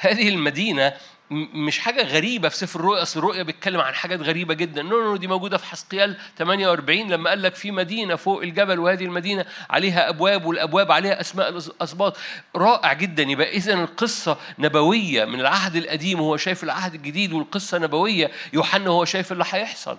هذه 0.00 0.28
المدينة 0.28 0.92
مش 1.30 1.78
حاجة 1.78 2.02
غريبة 2.02 2.48
في 2.48 2.56
سفر 2.56 2.80
الرؤيا. 2.80 3.02
أصل 3.02 3.18
الرؤيا 3.18 3.42
بيتكلم 3.42 3.80
عن 3.80 3.94
حاجات 3.94 4.20
غريبة 4.20 4.54
جدا. 4.54 4.82
no 4.82 5.02
no 5.02 5.16
دي 5.16 5.26
موجودة 5.26 5.58
في 5.58 5.66
حسقيال 5.66 6.16
48 6.38 7.10
لما 7.10 7.30
قال 7.30 7.42
لك 7.42 7.54
في 7.54 7.70
مدينة 7.70 8.16
فوق 8.16 8.42
الجبل 8.42 8.78
وهذه 8.78 9.04
المدينة 9.04 9.44
عليها 9.70 10.08
أبواب 10.08 10.44
والأبواب 10.44 10.92
عليها 10.92 11.20
أسماء 11.20 11.48
الأسباط 11.48 12.16
رائع 12.56 12.92
جدا. 12.92 13.22
يبقى 13.22 13.48
إذا 13.48 13.74
القصة 13.74 14.38
نبوية 14.58 15.24
من 15.24 15.40
العهد 15.40 15.76
القديم 15.76 16.20
وهو 16.20 16.36
شايف 16.36 16.64
العهد 16.64 16.94
الجديد 16.94 17.32
والقصة 17.32 17.78
نبوية. 17.78 18.30
يوحنا 18.52 18.90
هو 18.90 19.04
شايف 19.04 19.32
اللي 19.32 19.44
هيحصل. 19.50 19.98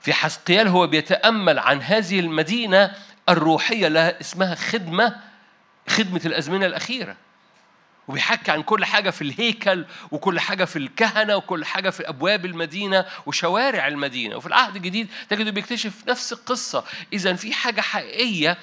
في 0.00 0.12
حسقيال 0.12 0.68
هو 0.68 0.86
بيتأمل 0.86 1.58
عن 1.58 1.82
هذه 1.82 2.20
المدينة 2.20 2.92
الروحية 3.28 3.88
لها 3.88 4.20
اسمها 4.20 4.54
خدمة 4.54 5.16
خدمة 5.88 6.20
الأزمنة 6.26 6.66
الأخيرة. 6.66 7.16
وبيحكي 8.08 8.50
عن 8.50 8.62
كل 8.62 8.84
حاجة 8.84 9.10
في 9.10 9.22
الهيكل 9.22 9.84
وكل 10.10 10.40
حاجة 10.40 10.64
في 10.64 10.76
الكهنة 10.76 11.36
وكل 11.36 11.64
حاجة 11.64 11.90
في 11.90 12.08
أبواب 12.08 12.44
المدينة 12.46 13.06
وشوارع 13.26 13.88
المدينة. 13.88 14.36
وفي 14.36 14.46
العهد 14.46 14.76
الجديد 14.76 15.08
تجده 15.28 15.50
بيكتشف 15.50 15.92
نفس 16.08 16.32
القصة. 16.32 16.84
إذا 17.12 17.34
في 17.34 17.52
حاجة 17.52 17.80
حقيقية 17.80 18.58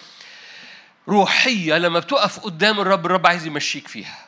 روحية 1.07 1.77
لما 1.77 1.99
بتقف 1.99 2.39
قدام 2.39 2.79
الرب 2.79 3.05
الرب 3.05 3.27
عايز 3.27 3.45
يمشيك 3.45 3.87
فيها. 3.87 4.25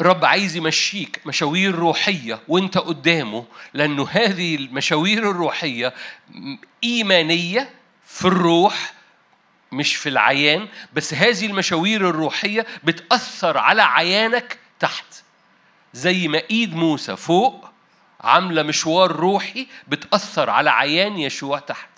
الرب 0.00 0.24
عايز 0.24 0.56
يمشيك 0.56 1.20
مشاوير 1.26 1.74
روحية 1.74 2.40
وانت 2.48 2.78
قدامه 2.78 3.44
لأنه 3.74 4.08
هذه 4.10 4.54
المشاوير 4.56 5.30
الروحية 5.30 5.94
إيمانية 6.84 7.70
في 8.06 8.24
الروح 8.24 8.92
مش 9.72 9.96
في 9.96 10.08
العيان 10.08 10.68
بس 10.92 11.14
هذه 11.14 11.46
المشاوير 11.46 12.08
الروحية 12.10 12.66
بتأثر 12.84 13.58
على 13.58 13.82
عيانك 13.82 14.58
تحت. 14.80 15.22
زي 15.92 16.28
ما 16.28 16.42
إيد 16.50 16.74
موسى 16.74 17.16
فوق 17.16 17.68
عاملة 18.20 18.62
مشوار 18.62 19.12
روحي 19.12 19.66
بتأثر 19.88 20.50
على 20.50 20.70
عيان 20.70 21.18
يشوع 21.18 21.58
تحت. 21.58 21.90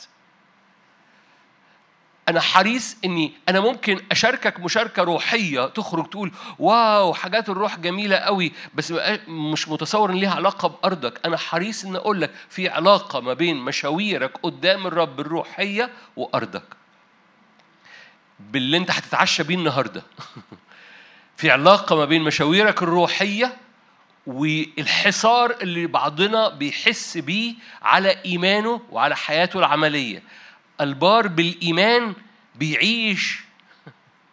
أنا 2.28 2.40
حريص 2.40 2.96
إني 3.04 3.32
أنا 3.48 3.60
ممكن 3.60 4.00
أشاركك 4.12 4.60
مشاركة 4.60 5.02
روحية 5.02 5.66
تخرج 5.66 6.10
تقول 6.10 6.32
واو 6.58 7.14
حاجات 7.14 7.48
الروح 7.48 7.78
جميلة 7.78 8.16
قوي 8.16 8.52
بس 8.74 8.94
مش 9.28 9.68
متصور 9.68 10.10
إن 10.10 10.16
ليها 10.16 10.34
علاقة 10.34 10.68
بأرضك. 10.68 11.20
أنا 11.26 11.36
حريص 11.36 11.84
إن 11.84 11.96
أقول 11.96 12.20
لك 12.20 12.30
في 12.48 12.68
علاقة 12.68 13.20
ما 13.20 13.34
بين 13.34 13.56
مشاويرك 13.56 14.38
قدام 14.42 14.86
الرب 14.86 15.20
الروحية 15.20 15.90
وأرضك. 16.16 16.83
باللي 18.40 18.76
انت 18.76 18.90
هتتعشى 18.90 19.42
بيه 19.42 19.54
النهارده. 19.54 20.02
في 21.36 21.50
علاقة 21.50 21.96
ما 21.96 22.04
بين 22.04 22.22
مشاويرك 22.22 22.82
الروحية 22.82 23.56
والحصار 24.26 25.56
اللي 25.62 25.86
بعضنا 25.86 26.48
بيحس 26.48 27.18
بيه 27.18 27.54
على 27.82 28.16
إيمانه 28.24 28.80
وعلى 28.90 29.16
حياته 29.16 29.58
العملية. 29.58 30.22
البار 30.80 31.28
بالإيمان 31.28 32.14
بيعيش. 32.54 33.40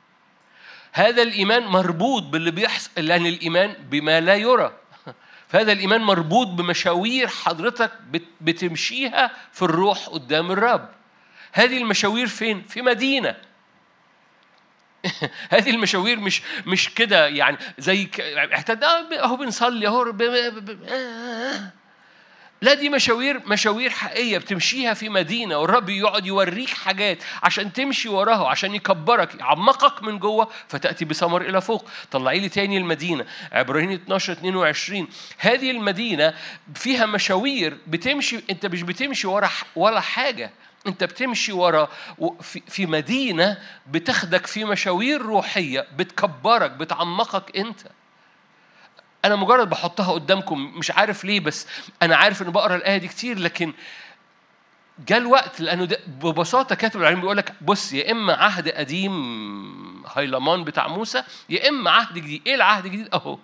هذا 0.93 1.21
الإيمان 1.21 1.63
مربوط 1.63 2.23
باللي 2.23 2.51
بيحصل 2.51 2.91
لأن 2.97 3.25
الإيمان 3.25 3.73
بما 3.89 4.19
لا 4.19 4.35
يرى. 4.35 4.73
فهذا 5.49 5.71
الإيمان 5.71 6.01
مربوط 6.01 6.47
بمشاوير 6.47 7.27
حضرتك 7.27 7.91
بتمشيها 8.41 9.31
في 9.51 9.61
الروح 9.61 10.09
قدام 10.09 10.51
الرب. 10.51 10.89
هذه 11.51 11.77
المشاوير 11.77 12.27
فين؟ 12.27 12.61
في 12.61 12.81
مدينة. 12.81 13.50
هذه 15.49 15.69
المشاوير 15.69 16.19
مش 16.19 16.41
مش 16.65 16.93
كده 16.93 17.27
يعني 17.27 17.57
زي 17.79 18.09
احتد 18.53 18.83
أهو 18.83 19.35
بنصلي 19.35 19.87
أهو 19.87 20.03
لا 22.63 22.73
دي 22.73 22.89
مشاوير 22.89 23.41
مشاوير 23.45 23.89
حقيقية 23.89 24.37
بتمشيها 24.37 24.93
في 24.93 25.09
مدينة 25.09 25.57
والرب 25.57 25.89
يقعد 25.89 26.25
يوريك 26.25 26.69
حاجات 26.69 27.17
عشان 27.43 27.73
تمشي 27.73 28.09
وراها 28.09 28.47
عشان 28.47 28.75
يكبرك 28.75 29.35
يعمقك 29.39 30.03
من 30.03 30.19
جوه 30.19 30.47
فتأتي 30.67 31.05
بثمر 31.05 31.41
إلى 31.41 31.61
فوق. 31.61 31.89
طلعي 32.11 32.39
لي 32.39 32.49
تاني 32.49 32.77
المدينة. 32.77 33.25
عبرانيين 33.51 33.91
12 33.91 34.33
22 34.33 35.07
هذه 35.37 35.71
المدينة 35.71 36.33
فيها 36.75 37.05
مشاوير 37.05 37.77
بتمشي 37.87 38.39
أنت 38.49 38.65
مش 38.65 38.81
بتمشي 38.81 39.27
ورا 39.27 39.49
ولا 39.75 39.99
حاجة. 39.99 40.51
انت 40.87 41.03
بتمشي 41.03 41.51
ورا 41.51 41.89
في 42.67 42.85
مدينة 42.85 43.57
بتاخدك 43.87 44.47
في 44.47 44.65
مشاوير 44.65 45.21
روحية 45.21 45.87
بتكبرك 45.95 46.71
بتعمقك 46.71 47.57
انت. 47.57 47.79
أنا 49.25 49.35
مجرد 49.35 49.69
بحطها 49.69 50.11
قدامكم 50.13 50.59
مش 50.77 50.91
عارف 50.91 51.25
ليه 51.25 51.39
بس 51.39 51.67
أنا 52.01 52.15
عارف 52.15 52.41
إن 52.41 52.51
بقرأ 52.51 52.75
الآية 52.75 52.97
دي 52.97 53.07
كتير 53.07 53.39
لكن 53.39 53.73
جاء 55.07 55.17
الوقت 55.17 55.61
لأنه 55.61 55.85
ده 55.85 55.99
ببساطة 56.07 56.75
كاتب 56.75 57.01
العلم 57.01 57.21
بيقول 57.21 57.37
لك 57.37 57.53
بص 57.61 57.93
يا 57.93 58.11
إما 58.11 58.33
عهد 58.33 58.69
قديم 58.69 60.03
هيلمان 60.15 60.63
بتاع 60.63 60.87
موسى 60.87 61.23
يا 61.49 61.69
إما 61.69 61.91
عهد 61.91 62.13
جديد. 62.15 62.41
إيه 62.47 62.55
العهد 62.55 62.85
الجديد؟ 62.85 63.09
أهو 63.13 63.37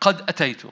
قد 0.00 0.24
أتيتم. 0.28 0.70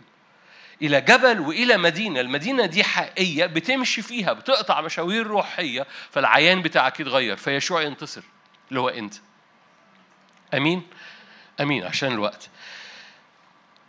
إلى 0.82 1.00
جبل 1.00 1.40
وإلى 1.40 1.76
مدينة. 1.76 2.20
المدينة 2.20 2.66
دي 2.66 2.84
حقيقية 2.84 3.46
بتمشي 3.46 4.02
فيها 4.02 4.32
بتقطع 4.32 4.80
مشاوير 4.80 5.26
روحية 5.26 5.86
فالعيان 6.10 6.62
بتاعك 6.62 7.00
يتغير 7.00 7.36
فيشوع 7.36 7.82
ينتصر 7.82 8.22
اللي 8.68 8.80
هو 8.80 8.88
أنت. 8.88 9.14
أمين؟ 10.54 10.82
أمين 11.60 11.84
عشان 11.84 12.12
الوقت. 12.12 12.50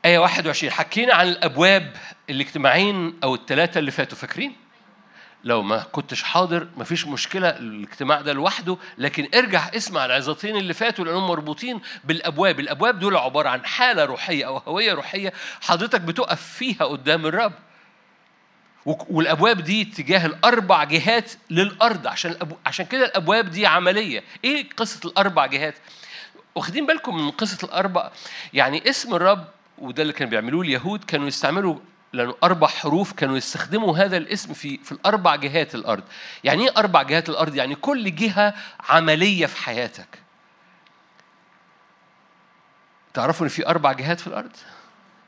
آية 0.06 0.18
21 0.20 0.74
حكينا 0.74 1.14
عن 1.14 1.28
الأبواب 1.28 1.96
الاجتماعين 2.30 3.20
أو 3.24 3.36
الثلاثة 3.36 3.80
اللي 3.80 3.92
فاتوا 3.92 4.18
فاكرين؟ 4.18 4.63
لو 5.44 5.62
ما 5.62 5.78
كنتش 5.92 6.24
حاضر 6.24 6.68
مفيش 6.78 7.08
مشكلة 7.08 7.50
الاجتماع 7.50 8.22
ده 8.22 8.34
لوحده 8.34 8.78
لكن 8.98 9.28
ارجع 9.36 9.70
اسمع 9.76 10.06
العظتين 10.06 10.56
اللي 10.58 10.74
فاتوا 10.74 11.06
لأنهم 11.06 11.28
مربوطين 11.28 11.82
بالأبواب. 12.04 12.60
الأبواب 12.60 13.00
دول 13.00 13.18
عبارة 13.18 13.50
عن 13.50 13.66
حالة 13.66 14.06
روحية 14.06 14.46
أو 14.48 14.58
هوية 14.58 14.94
روحية 14.94 15.34
حضرتك 15.62 16.02
بتقف 16.02 16.42
فيها 16.42 16.86
قدام 16.86 17.26
الرب. 17.26 17.54
والأبواب 18.86 19.62
دي 19.62 19.86
تجاه 19.86 20.26
الأربع 20.26 20.84
جهات 20.84 21.32
للأرض 21.50 22.08
عشان. 22.08 22.36
عشان 22.66 22.86
كده 22.86 23.06
الأبواب 23.06 23.50
دي 23.50 23.68
عملية. 23.68 24.24
إيه 24.44 24.70
قصة 24.78 25.00
الأربع 25.06 25.46
جهات؟ 25.46 25.76
واخدين 26.56 26.86
بالكم 26.86 27.16
من 27.18 27.32
قصة 27.32 27.58
الأربع. 27.64 28.12
يعني 28.54 28.90
اسم 28.90 29.16
الرب 29.16 29.48
وده 29.78 30.02
اللي 30.02 30.14
كانوا 30.14 30.32
بيعملوه 30.32 30.62
اليهود 30.62 31.04
كانوا 31.04 31.28
يستعملوا 31.28 31.76
لأنه 32.14 32.36
أربع 32.44 32.68
حروف 32.68 33.14
كانوا 33.14 33.38
يستخدموا 33.38 33.98
هذا 33.98 34.18
الاسم 34.18 34.54
في 34.54 34.78
في 34.78 34.92
الأربع 34.92 35.36
جهات 35.36 35.76
الأرض. 35.76 36.04
يعني 36.44 36.64
إيه 36.64 36.74
أربع 36.78 37.02
جهات 37.02 37.30
الأرض؟ 37.30 37.56
يعني 37.56 37.76
كل 37.76 38.16
جهة 38.16 38.54
عملية 38.90 39.46
في 39.46 39.58
حياتك. 39.58 40.20
تعرفوا 43.14 43.46
إن 43.46 43.50
في 43.50 43.68
أربع 43.68 43.92
جهات 43.92 44.20
في 44.20 44.28
الأرض؟ 44.28 44.52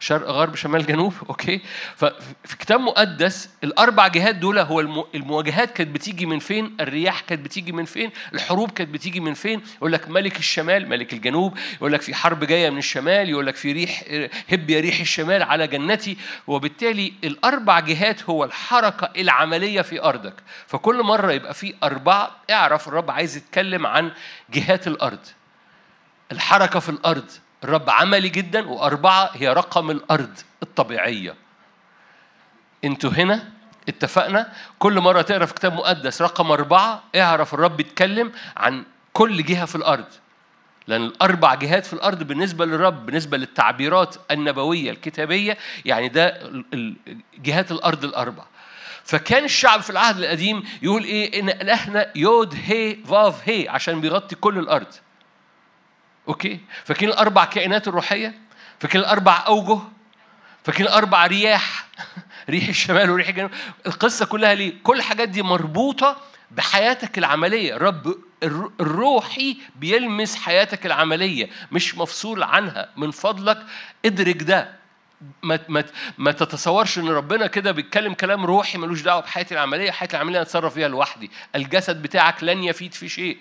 شرق 0.06 0.30
غرب 0.30 0.56
شمال 0.56 0.86
جنوب 0.86 1.14
أوكي؟ 1.30 1.62
ففي 1.96 2.58
كتاب 2.60 2.80
مقدس 2.80 3.50
الأربع 3.64 4.08
جهات 4.08 4.36
دول 4.36 4.60
هو 4.60 4.80
المواجهات 5.16 5.72
كانت 5.72 5.90
بتيجي 5.96 6.26
من 6.26 6.40
فين؟ 6.40 6.78
الرياح 6.80 7.20
كانت 7.20 7.42
بتيجي 7.46 7.72
من 7.72 7.86
فين؟ 7.86 8.12
الحروب 8.34 8.72
كانت 8.72 8.90
بتيجي 8.90 9.20
من 9.20 9.34
فين؟ 9.34 9.62
يقول 9.78 9.92
لك 9.92 10.10
ملك 10.10 10.40
الشمال 10.40 10.90
ملك 10.90 11.14
الجنوب 11.14 11.58
يقول 11.76 11.94
لك 11.94 12.02
في 12.02 12.16
حرب 12.16 12.44
جاية 12.44 12.70
من 12.70 12.78
الشمال 12.78 13.30
يقول 13.30 13.46
لك 13.48 13.56
في 13.56 13.72
ريح 13.72 14.04
هب 14.52 14.70
يا 14.70 14.80
ريح 14.80 15.00
الشمال 15.00 15.44
على 15.44 15.68
جنتي. 15.68 16.18
وبالتالي 16.48 17.14
الأربع 17.24 17.80
جهات 17.80 18.24
هو 18.24 18.44
الحركة 18.44 19.10
العملية 19.18 19.82
في 19.82 20.02
أرضك. 20.04 20.34
فكل 20.68 21.04
مرة 21.04 21.32
يبقى 21.32 21.54
في 21.54 21.74
أربعة 21.84 22.32
اعرف 22.52 22.88
الرب 22.88 23.12
عايز 23.12 23.38
يتكلم 23.38 23.88
عن 23.88 24.12
جهات 24.50 24.88
الأرض. 24.88 25.20
الحركة 26.32 26.80
في 26.80 26.90
الأرض. 26.90 27.32
الرب 27.66 27.90
عملي 27.90 28.30
جدا 28.30 28.68
وأربعة 28.68 29.30
هي 29.34 29.54
رقم 29.54 29.92
الأرض 29.92 30.38
الطبيعية. 30.64 31.36
أنتوا 32.84 33.10
هنا 33.10 33.50
اتفقنا؟ 33.90 34.54
كل 34.80 35.00
مرة 35.00 35.22
تقرأ 35.22 35.46
في 35.46 35.54
كتاب 35.54 35.74
مقدس 35.74 36.22
رقم 36.22 36.52
أربعة 36.52 37.04
اعرف 37.16 37.54
الرب 37.54 37.80
يتكلم 37.80 38.32
عن 38.58 38.84
كل 39.14 39.44
جهة 39.44 39.66
في 39.66 39.76
الأرض. 39.76 40.06
لأن 40.88 41.04
الأربع 41.04 41.56
جهات 41.56 41.86
في 41.86 41.94
الأرض 41.94 42.24
بالنسبة 42.24 42.66
للرب 42.66 43.06
بالنسبة 43.06 43.38
للتعبيرات 43.38 44.16
النبوية 44.32 44.92
الكتابية 44.92 45.58
يعني 45.86 46.08
ده 46.10 46.52
جهات 47.38 47.72
الأرض 47.72 48.04
الأربع. 48.04 48.44
فكان 49.04 49.44
الشعب 49.44 49.82
في 49.82 49.90
العهد 49.90 50.18
القديم 50.18 50.64
يقول 50.82 51.04
إيه؟ 51.04 51.40
إن 51.40 51.50
إلهنا 51.50 52.12
يود 52.16 52.56
هي 52.66 52.96
فاف 52.96 53.50
هي 53.50 53.70
عشان 53.70 54.02
بيغطي 54.02 54.36
كل 54.36 54.58
الأرض. 54.60 54.94
أوكي؟ 56.28 56.60
فاكرين 56.84 57.10
الأربع 57.10 57.46
كائنات 57.46 57.88
الروحية 57.88 58.34
فاكرين 58.80 59.04
الأربع 59.04 59.44
أوجه 59.48 59.80
فاكرين 60.64 60.88
الأربع 60.88 61.28
رياح 61.28 61.88
ريح 62.50 62.68
الشمال 62.68 63.10
وريح 63.10 63.28
الجنوب 63.28 63.52
القصة 63.86 64.26
كلها 64.26 64.54
ليه؟ 64.54 64.74
كل 64.84 64.98
الحاجات 64.98 65.30
دي 65.30 65.42
مربوطة 65.42 66.18
بحياتك 66.52 67.18
العملية. 67.18 67.76
الرب 67.76 68.16
الروحي 68.82 69.58
بيلمس 69.76 70.36
حياتك 70.36 70.86
العملية 70.86 71.50
مش 71.72 71.98
مفصول 71.98 72.44
عنها. 72.44 72.90
من 72.98 73.12
فضلك 73.12 73.66
ادرك 74.06 74.44
ده. 74.44 74.76
ما 75.44 75.60
ما 75.70 75.84
ما 76.18 76.32
تتصورش 76.32 76.98
إن 76.98 77.08
ربنا 77.08 77.48
كده 77.48 77.72
بيتكلم 77.72 78.14
كلام 78.14 78.46
روحي 78.46 78.78
ملوش 78.78 79.02
دعوة 79.02 79.22
بحياتي 79.22 79.54
العملية، 79.54 79.92
حياتي 79.92 80.18
العملية 80.18 80.42
أتصرف 80.42 80.74
فيها 80.74 80.88
لوحدي، 80.88 81.32
الجسد 81.56 82.02
بتاعك 82.02 82.44
لن 82.44 82.64
يفيد 82.64 82.94
في 82.94 83.10
شيء. 83.10 83.38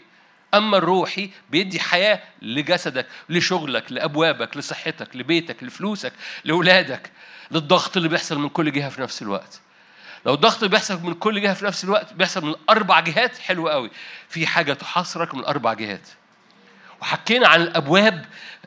أما 0.55 0.77
الروحي 0.77 1.31
بيدي 1.51 1.81
حياة 1.81 2.21
لجسدك، 2.43 3.07
لشغلك، 3.29 3.93
لأبوابك، 3.93 4.57
لصحتك، 4.57 5.17
لبيتك، 5.17 5.63
لفلوسك، 5.63 6.13
لأولادك، 6.45 7.11
للضغط 7.51 7.97
اللي 7.97 8.09
بيحصل 8.09 8.39
من 8.39 8.49
كل 8.49 8.73
جهة 8.73 8.89
في 8.89 9.01
نفس 9.01 9.23
الوقت. 9.23 9.61
لو 10.27 10.35
الضغط 10.35 10.57
اللي 10.57 10.69
بيحصل 10.69 11.03
من 11.03 11.15
كل 11.15 11.41
جهة 11.41 11.55
في 11.55 11.65
نفس 11.65 11.85
الوقت 11.85 12.13
بيحصل 12.13 12.45
من 12.45 12.55
أربع 12.71 13.01
جهات 13.01 13.39
حلو 13.39 13.69
قوي. 13.69 13.91
في 14.29 14.47
حاجة 14.47 14.73
تحاصرك 14.73 15.35
من 15.35 15.45
أربع 15.45 15.75
جهات. 15.75 16.09
وحكينا 17.03 17.49
عن 17.49 17.61
الأبواب 17.63 18.25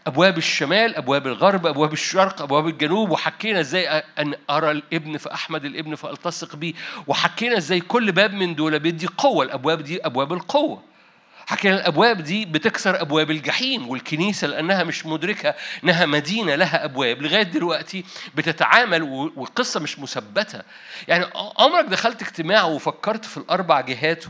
أبواب 0.07 0.37
الشمال 0.37 0.95
أبواب 0.95 1.27
الغرب 1.27 1.67
أبواب 1.67 1.93
الشرق 1.93 2.41
أبواب 2.41 2.67
الجنوب 2.67 3.09
وحكينا 3.09 3.59
إزاي 3.59 3.87
أن 4.19 4.35
أرى 4.49 4.71
الابن 4.71 5.17
فأحمد 5.17 5.65
الابن 5.65 5.95
فألتصق 5.95 6.55
بيه. 6.55 6.73
وحكينا 7.07 7.57
إزاي 7.57 7.79
كل 7.79 8.11
باب 8.11 8.33
من 8.33 8.55
دول 8.55 8.79
بيدي 8.79 9.07
قوة 9.07 9.45
الأبواب 9.45 9.81
دي 9.81 10.05
أبواب 10.05 10.33
القوة. 10.33 10.83
حكينا 11.47 11.75
الأبواب 11.75 12.21
دي 12.21 12.45
بتكسر 12.45 13.01
أبواب 13.01 13.31
الجحيم 13.31 13.89
والكنيسة 13.89 14.47
لأنها 14.47 14.83
مش 14.83 15.05
مدركة 15.05 15.55
إنها 15.83 16.05
مدينة 16.05 16.55
لها 16.55 16.85
أبواب 16.85 17.21
لغاية 17.21 17.43
دلوقتي 17.43 18.03
بتتعامل 18.35 19.03
والقصة 19.03 19.79
مش 19.79 19.99
مثبتة 19.99 20.61
يعني 21.07 21.25
عمرك 21.57 21.85
دخلت 21.85 22.21
اجتماع 22.21 22.63
وفكرت 22.63 23.25
في 23.25 23.37
الأربع 23.37 23.81
جهات. 23.81 24.25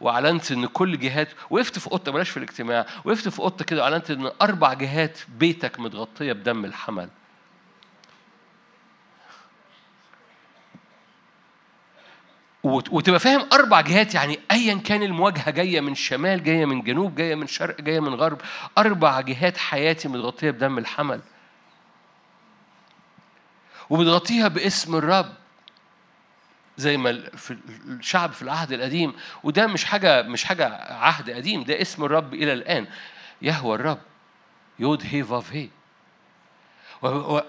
وأعلنت 0.00 0.52
إن 0.52 0.66
كل 0.66 0.98
جهات 0.98 1.28
وقفت 1.50 1.78
في 1.78 1.90
اوضه 1.92 2.12
بلاش 2.12 2.30
في 2.30 2.36
الاجتماع 2.36 2.86
وقفت 3.04 3.28
في 3.28 3.38
اوضه 3.40 3.64
كده 3.64 3.80
وأعلنت 3.80 4.10
إن 4.10 4.30
أربع 4.42 4.74
جهات 4.74 5.18
بيتك 5.38 5.80
متغطية 5.80 6.32
بدم 6.32 6.64
الحمل 6.64 7.08
وتبقى 12.66 13.20
فاهم 13.20 13.46
أربع 13.52 13.80
جهات 13.80 14.14
يعني 14.14 14.38
ايا 14.50 14.74
كان 14.74 15.02
المواجهة 15.02 15.50
جاية 15.50 15.80
من 15.80 15.94
شمال 15.94 16.44
جاية 16.44 16.64
من 16.64 16.82
جنوب 16.82 17.14
جاية 17.14 17.34
من 17.34 17.46
شرق 17.46 17.80
جاية 17.80 18.00
من 18.00 18.14
غرب 18.14 18.40
أربع 18.78 19.20
جهات 19.20 19.56
حياتي 19.58 20.08
متغطية 20.08 20.50
بدم 20.50 20.78
الحمل. 20.78 21.20
وبتغطيها 23.90 24.48
باسم 24.48 24.94
الرب 24.96 25.32
زي 26.76 26.96
ما 26.96 27.30
في 27.36 27.56
الشعب 27.88 28.32
في 28.32 28.42
العهد 28.42 28.72
القديم. 28.72 29.14
وده 29.42 29.66
مش 29.66 29.84
حاجة 29.84 30.22
مش 30.22 30.44
حاجة 30.44 30.92
عهد 30.92 31.30
قديم 31.30 31.64
ده 31.64 31.80
اسم 31.80 32.04
الرب 32.04 32.34
إلى 32.34 32.52
الآن. 32.52 32.86
يهوى 33.42 33.74
الرب 33.74 33.98
يود 34.78 35.02
هي 35.10 35.24
فاف 35.24 35.52
هي. 35.52 35.68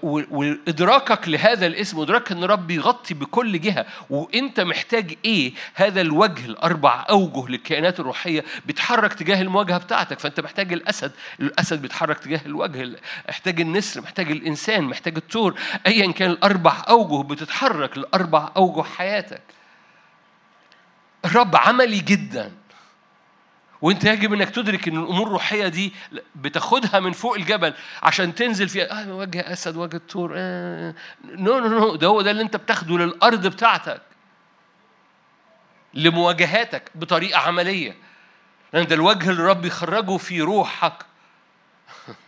وإدراكك 0.04 1.28
لهذا 1.28 1.66
الاسم 1.66 2.00
ادراك 2.00 2.32
إن 2.32 2.44
رب 2.44 2.72
يغطي 2.72 3.14
بكل 3.14 3.62
جهة 3.62 3.86
وإنت 4.10 4.60
محتاج 4.60 5.18
إيه؟ 5.26 5.54
هذا 5.74 6.02
الوجه 6.02 6.46
الأربع 6.46 7.06
أوجه 7.10 7.48
للكائنات 7.48 8.00
الروحية 8.00 8.44
بيتحرك 8.66 9.14
تجاه 9.14 9.42
المواجهة 9.42 9.78
بتاعتك. 9.78 10.20
فأنت 10.20 10.40
محتاج 10.40 10.74
الأسد 10.74 11.12
الأسد 11.40 11.82
بيتحرك 11.82 12.20
تجاه 12.20 12.42
الوجه 12.46 12.90
محتاج 13.30 13.62
النسر 13.62 14.02
محتاج 14.02 14.32
الإنسان 14.32 14.84
محتاج 14.84 15.16
الثور 15.18 15.60
ايا 15.88 16.12
كان 16.12 16.32
الأربع 16.32 16.84
أوجه 16.90 17.28
بتتحرك 17.28 17.98
الاربع 17.98 18.50
أوجه 18.58 18.82
حياتك. 18.84 19.42
الرب 21.26 21.56
عملي 21.56 22.00
جدا. 22.00 22.52
وانت 23.82 24.04
يجب 24.04 24.34
انك 24.34 24.50
تدرك 24.50 24.88
ان 24.88 24.98
الأمور 24.98 25.28
الروحيه 25.28 25.68
دي 25.68 25.94
بتاخدها 26.36 27.00
من 27.00 27.12
فوق 27.12 27.36
الجبل 27.36 27.74
عشان 28.04 28.36
تنزل 28.36 28.70
فيها. 28.70 29.02
آه 29.04 29.16
وجه 29.16 29.54
أسد 29.54 29.78
وجه 29.78 29.96
الثور 29.96 30.34
آه. 30.36 30.94
no 31.26 31.60
no 31.60 31.68
no 31.68 31.96
ده 31.96 32.08
هو 32.08 32.22
ده 32.22 32.32
اللي 32.32 32.42
انت 32.42 32.56
بتاخده 32.56 32.98
للأرض 32.98 33.48
بتاعتك. 33.48 34.02
لمواجهاتك 35.94 36.92
بطريقة 36.96 37.40
عملية. 37.40 37.96
لأن 38.74 38.88
ده 38.88 38.96
الوجه 38.96 39.30
اللي 39.30 39.42
الرب 39.42 39.66
يخرجه 39.66 40.18
في 40.18 40.42
روحك. 40.42 40.94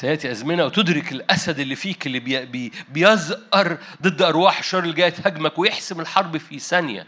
سيأتي 0.00 0.30
أزمنة 0.30 0.64
وتدرك 0.64 1.12
الأسد 1.12 1.58
اللي 1.58 1.76
فيك 1.76 2.06
اللي 2.06 2.20
بي 2.20 2.46
بي 2.46 2.72
بيزقر 2.88 3.78
ضد 4.02 4.22
أرواح 4.22 4.58
الشر 4.58 4.78
اللي 4.78 4.94
جاية 4.94 5.08
تهاجمك 5.08 5.58
ويحسم 5.58 6.00
الحرب 6.00 6.36
في 6.36 6.58
ثانية. 6.58 7.06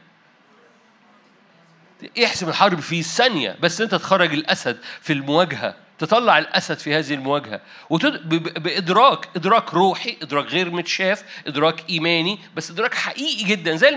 يحسم 2.16 2.48
الحرب 2.48 2.80
في 2.80 3.02
ثانية 3.02 3.56
بس 3.60 3.80
أنت 3.80 3.94
تخرج 3.94 4.32
الأسد 4.32 4.78
في 5.00 5.12
المواجهة 5.12 5.74
تطلع 5.98 6.38
الأسد 6.38 6.78
في 6.78 6.94
هذه 6.94 7.14
المواجهة. 7.14 7.60
وتد... 7.90 8.28
بإدراك 8.62 9.28
إدراك 9.36 9.74
روحي 9.74 10.16
إدراك 10.22 10.46
غير 10.46 10.70
متشاف 10.70 11.24
إدراك 11.46 11.90
إيماني 11.90 12.38
بس 12.56 12.70
إدراك 12.70 12.94
حقيقي 12.94 13.44
جدا 13.44 13.76
زي 13.76 13.88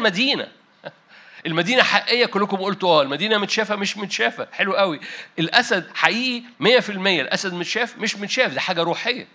المدينة 1.45 1.73
المدينة 1.73 1.83
حقيقية 1.83 2.25
كلكم 2.25 2.57
قلتوا 2.57 2.89
آه 2.89 3.01
المدينة 3.01 3.37
متشافة 3.37 3.75
مش 3.75 3.97
متشافة. 3.97 4.47
حلو 4.51 4.73
قوي. 4.73 4.99
الأسد 5.39 5.87
حقيقي 5.93 6.43
100% 6.59 6.89
الأسد 6.89 7.53
متشاف 7.53 7.97
مش 7.97 8.15
متشاف. 8.15 8.53
دي 8.53 8.59
حاجة 8.59 8.81
روحية. 8.83 9.27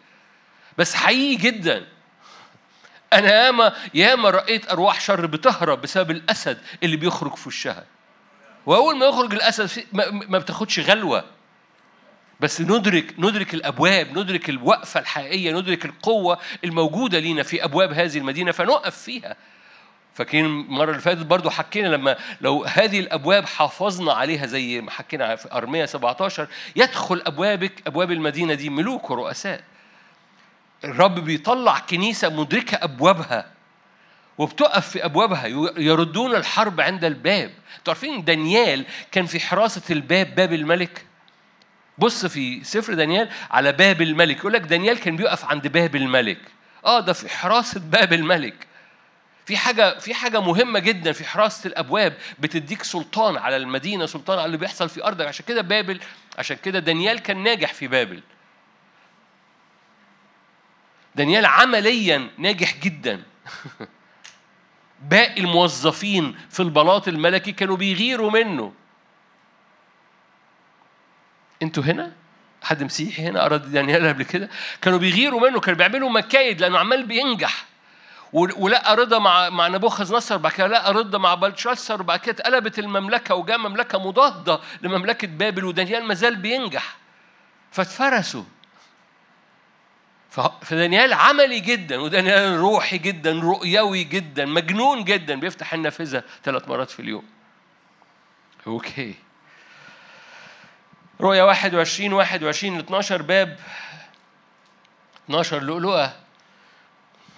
بس 0.79 0.95
حقيقي 0.95 1.35
جدا. 1.37 1.87
أنا 3.13 3.47
ياما 3.47 3.73
ياما 3.95 4.31
رأيت 4.31 4.71
أرواح 4.71 5.01
شر 5.01 5.27
بتهرب 5.27 5.81
بسبب 5.81 6.11
الأسد 6.11 6.59
اللي 6.83 6.97
بيخرج 6.97 7.35
في 7.35 7.49
وشها. 7.49 7.85
وأول 8.67 8.97
ما 8.97 9.07
يخرج 9.07 9.35
الأسد 9.35 9.71
ما 10.29 10.39
بتاخدش 10.39 10.81
غلوة. 10.81 11.25
بس 12.41 12.61
ندرك 12.61 13.15
ندرك 13.19 13.55
الأبواب 13.55 14.19
ندرك 14.19 14.49
الوقفة 14.49 15.01
الحقيقية 15.01 15.53
ندرك 15.53 15.85
القوة 15.85 16.39
الموجودة 16.65 17.19
لينا 17.19 17.43
في 17.43 17.65
أبواب 17.65 17.93
هذه 17.93 18.19
المدينة 18.19 18.53
فنقف 18.53 18.99
فيها. 18.99 19.37
فاكرين 20.19 20.45
المرة 20.45 20.91
اللي 20.91 21.01
فاتت 21.03 21.27
برضو 21.27 21.51
حكينا 21.51 21.89
لما 21.89 22.17
لو 22.41 22.65
هذه 22.65 23.01
الأبواب 23.01 23.47
حافظنا 23.47 24.13
عليها 24.13 24.47
زي 24.47 24.81
ما 24.81 24.91
حكينا 24.91 25.37
في 25.37 25.53
أرمية 25.53 25.85
17 25.85 26.49
يدخل 26.77 27.23
أبوابك 27.27 27.73
أبواب 27.87 28.13
المدينة 28.13 28.55
دي 28.55 28.71
ملوك 28.71 29.11
ورؤساء. 29.11 29.61
الرب 30.85 31.15
بيطلع 31.15 31.79
كنيسة 31.79 32.29
مدركة 32.29 32.79
أبوابها 32.85 33.47
وبتقف 34.39 34.89
في 34.89 35.05
أبوابها 35.05 35.47
يردون 35.79 36.35
الحرب 36.35 36.81
عند 36.81 37.05
الباب. 37.05 37.51
تعرفين 37.85 38.25
دانيال 38.25 38.85
كان 39.13 39.27
في 39.27 39.41
حراسة 39.41 39.83
الباب 39.91 40.35
باب 40.35 40.53
الملك؟ 40.53 41.07
بص 41.99 42.27
في 42.27 42.65
سفر 42.65 42.95
دانيال 42.95 43.29
على 43.51 43.73
باب 43.73 44.03
الملك 44.03 44.37
يقول 44.39 44.53
لك 44.53 44.61
دانيال 44.61 44.99
كان 45.01 45.17
بيقف 45.17 45.45
عند 45.45 45.67
باب 45.69 45.97
الملك. 45.97 46.41
آه 46.85 47.01
ده 47.01 47.13
في 47.13 47.29
حراسة 47.29 47.81
باب 47.81 48.13
الملك. 48.13 48.55
في 49.49 49.57
حاجة 49.57 49.99
في 49.99 50.15
حاجة 50.15 50.41
مهمة 50.41 50.79
جدا 50.79 51.13
في 51.13 51.25
حراسة 51.25 51.69
الأبواب 51.69 52.17
بتديك 52.39 52.83
سلطان 52.83 53.37
على 53.37 53.57
المدينة 53.57 54.07
سلطان 54.07 54.39
على 54.39 54.47
اللي 54.47 54.57
بيحصل 54.57 54.89
في 54.89 55.05
أرضك. 55.05 55.27
عشان 55.27 55.45
كده 55.49 55.63
بابل 55.63 56.01
عشان 56.39 56.57
كده 56.57 56.79
دانيال 56.79 57.19
كان 57.19 57.43
ناجح 57.43 57.75
في 57.75 57.89
بابل. 57.89 58.23
دانيال 61.15 61.47
عمليا 61.47 62.31
ناجح 62.39 62.77
جدا. 62.77 63.23
باقي 65.11 65.41
الموظفين 65.41 66.39
في 66.51 66.61
البلاط 66.61 67.09
الملكي 67.09 67.53
كانوا 67.53 67.77
بيغيروا 67.77 68.31
منه. 68.31 68.73
أنتوا 71.63 71.83
هنا؟ 71.83 72.13
حد 72.63 72.83
مسيحي 72.83 73.23
هنا؟ 73.23 73.43
قرا 73.43 73.57
دانيال 73.57 74.09
قبل 74.09 74.23
كده؟ 74.23 74.51
كانوا 74.83 74.99
بيغيروا 74.99 75.49
منه 75.49 75.61
كانوا 75.61 75.79
بيعملوا 75.79 76.11
مكايد 76.11 76.61
لأنه 76.61 76.79
عمال 76.79 77.07
بينجح. 77.07 77.68
ولقى 78.33 78.97
رضا 78.97 79.19
مع 79.19 79.49
مع 79.49 79.69
نبوخذ 79.69 80.17
نصر 80.17 80.37
بعد 80.37 80.53
كده 80.53 80.67
لقى 80.67 80.93
رضا 80.95 81.19
مع 81.19 81.35
بلشسر 81.35 82.01
وبعد 82.01 82.19
كده 82.19 82.33
اتقلبت 82.33 82.79
المملكة 82.79 83.35
وجاء 83.35 83.59
مملكة 83.59 83.99
مضادة 83.99 84.61
لمملكة 84.83 85.29
بابل 85.29 85.65
ودانيال 85.65 86.05
مازال 86.05 86.37
بينجح. 86.37 86.97
فاتفرسوا. 87.73 88.45
فدانيال 90.63 91.13
عملي 91.13 91.61
جدا 91.61 92.01
ودانيال 92.01 92.59
روحي 92.59 92.99
جدا 92.99 93.41
رؤيوي 93.41 94.05
جدا 94.05 94.45
مجنون 94.45 95.05
جدا 95.05 95.41
بيفتح 95.41 95.75
النافذة 95.75 96.23
ثلاث 96.45 96.69
مرات 96.69 96.91
في 96.91 97.01
اليوم. 97.01 97.25
أوكي. 98.67 99.15
رؤيا 101.21 101.43
21 101.43 102.13
21 102.13 102.79
ل 102.79 102.81
12 102.81 103.23
باب 103.23 103.59
12 105.25 105.63
لؤلؤة. 105.63 106.28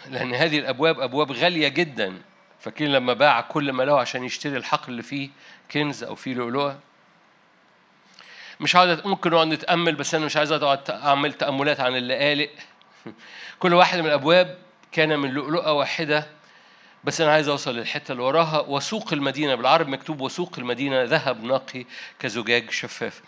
لأن 0.08 0.34
هذه 0.34 0.58
الأبواب 0.58 1.00
أبواب 1.00 1.32
غالية 1.32 1.68
جدا. 1.68 2.22
فاكرين 2.60 2.92
لما 2.92 3.12
باع 3.12 3.40
كل 3.40 3.72
ما 3.72 3.82
له 3.82 4.00
عشان 4.00 4.24
يشتري 4.24 4.56
الحقل 4.56 4.92
اللي 4.92 5.02
فيه 5.02 5.30
كنز 5.70 6.04
أو 6.04 6.14
فيه 6.14 6.34
لؤلؤة. 6.34 6.78
مش 8.60 8.76
عاوز 8.76 8.98
ممكن 9.04 9.30
نقعد 9.30 9.46
نتأمل 9.46 9.94
بس 9.94 10.14
أنا 10.14 10.26
مش 10.26 10.36
عايز 10.36 10.52
أقعد 10.52 10.90
أعمل 10.90 11.32
تأملات 11.32 11.80
عن 11.80 11.96
اللقالق 11.96 12.50
كل 13.60 13.74
واحد 13.74 13.98
من 13.98 14.06
الأبواب 14.06 14.58
كان 14.92 15.18
من 15.18 15.30
لؤلؤة 15.30 15.72
واحدة. 15.72 16.26
بس 17.04 17.20
أنا 17.20 17.32
عايز 17.32 17.48
أوصل 17.48 17.76
للحتة 17.76 18.12
اللي 18.12 18.22
وراها. 18.22 18.60
وسوق 18.60 19.12
المدينة 19.12 19.54
بالعرب 19.54 19.88
مكتوب 19.88 20.20
وسوق 20.20 20.58
المدينة 20.58 21.02
ذهب 21.02 21.44
نقي 21.44 21.84
كزجاج 22.18 22.70
شفاف. 22.70 23.22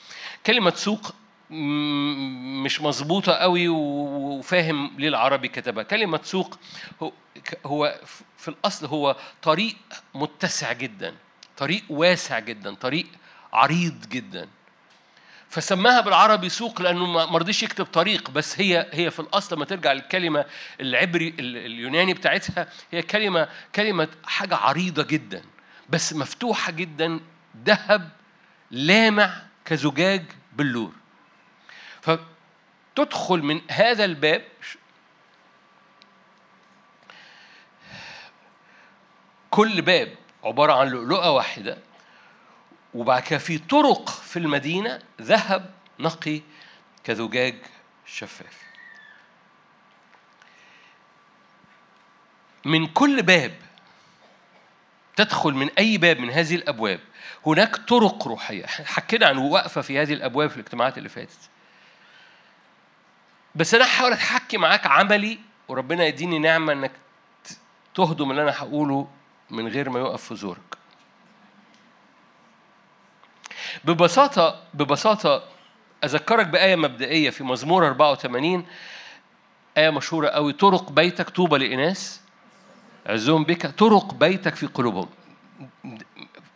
كلمة 0.47 0.73
سوق 0.75 1.14
مش 1.53 2.80
مظبوطة 2.80 3.32
قوي 3.32 3.68
وفاهم 3.68 4.90
ليه 4.98 5.09
العربي 5.09 5.48
كتبها 5.48 5.82
كلمة 5.82 6.20
سوق 6.22 6.59
هو 7.66 8.00
في 8.38 8.48
الأصل 8.48 8.86
هو 8.86 9.16
طريق 9.42 9.76
متسع 10.14 10.72
جدا 10.72 11.14
طريق 11.57 11.82
واسع 11.90 12.38
جدا 12.38 12.74
طريق 12.74 13.07
عريض 13.53 14.09
جدا 14.09 14.48
فسماها 15.48 16.00
بالعربي 16.00 16.48
سوق 16.48 16.82
لأنه 16.82 17.07
ما 17.07 17.38
رضيش 17.38 17.62
يكتب 17.62 17.84
طريق 17.84 18.30
بس 18.30 18.61
هي 18.61 18.86
هي 18.92 19.11
في 19.11 19.20
الاصل 19.20 19.57
لما 19.57 19.64
ترجع 19.64 19.92
للكلمه 19.92 20.44
العبري 20.80 21.34
اليوناني 21.38 22.14
بتاعتها 22.14 22.68
هي 22.92 23.03
كلمه 23.03 23.48
كلمه 23.74 24.09
حاجة 24.24 24.57
عريضه 24.57 25.03
جدا 25.03 25.42
بس 25.88 26.12
مفتوحه 26.12 26.72
جدا 26.72 27.20
ذهب 27.64 28.09
لامع 28.70 29.42
كزجاج 29.64 30.22
بلور 30.53 31.01
فتدخل 32.03 33.42
من 33.42 33.61
هذا 33.70 34.05
الباب 34.05 34.44
كل 39.50 39.82
باب 39.82 40.14
عبارة 40.44 40.72
عن 40.72 40.88
لؤلؤة 40.88 41.30
واحدة 41.30 41.78
وبعد 42.94 43.22
كده 43.22 43.38
في 43.38 43.59
طرق 43.59 44.09
في 44.09 44.38
المدينة 44.38 45.03
ذهب 45.22 45.70
نقي 45.98 46.40
كزجاج 47.05 47.55
شفاف. 48.07 48.62
من 52.64 52.86
كل 52.86 53.22
باب 53.22 53.55
تدخل 55.16 55.53
من 55.53 55.70
أي 55.78 55.98
باب 55.98 56.18
من 56.18 56.30
هذه 56.30 56.55
الأبواب 56.55 57.00
هناك 57.46 57.76
طرق 57.76 58.28
روحية. 58.28 58.66
حكينا 58.66 59.26
عن 59.26 59.38
وقفة 59.38 59.80
في 59.80 59.98
هذه 59.98 60.12
الأبواب 60.12 60.50
في 60.50 60.57
الاجتماعات 60.57 60.98
اللي 60.98 61.09
فاتت. 61.09 61.51
بس 63.55 63.74
أنا 63.74 63.84
هحاول 63.84 64.12
اتحكي 64.12 64.57
معاك 64.57 64.86
عملي 64.86 65.38
وربنا 65.68 66.07
يديني 66.07 66.38
نعمة 66.38 66.72
إنك 66.72 66.92
تهضم 67.94 68.30
اللي 68.30 68.42
أنا 68.42 68.53
هقوله 68.57 69.09
من 69.50 69.68
غير 69.68 69.90
ما 69.90 70.00
يقف 70.00 70.22
في 70.22 70.34
زورك. 70.36 70.76
ببساطة 73.84 74.62
ببساطة 74.74 75.44
أذكرك 76.05 76.46
بآية 76.46 76.76
مبدئية 76.76 77.30
في 77.30 77.44
مزمور 77.44 77.86
84 77.86 78.66
آية 79.78 79.90
مشهورة 79.90 80.28
قوي 80.28 80.53
طرق 80.53 80.90
بيتك 80.90 81.30
طوبى 81.30 81.59
لإناس 81.59 82.20
عزهم 83.07 83.44
بك 83.44 83.66
طرق 83.66 84.14
بيتك 84.14 84.55
في 84.55 84.66
قلوبهم. 84.66 85.09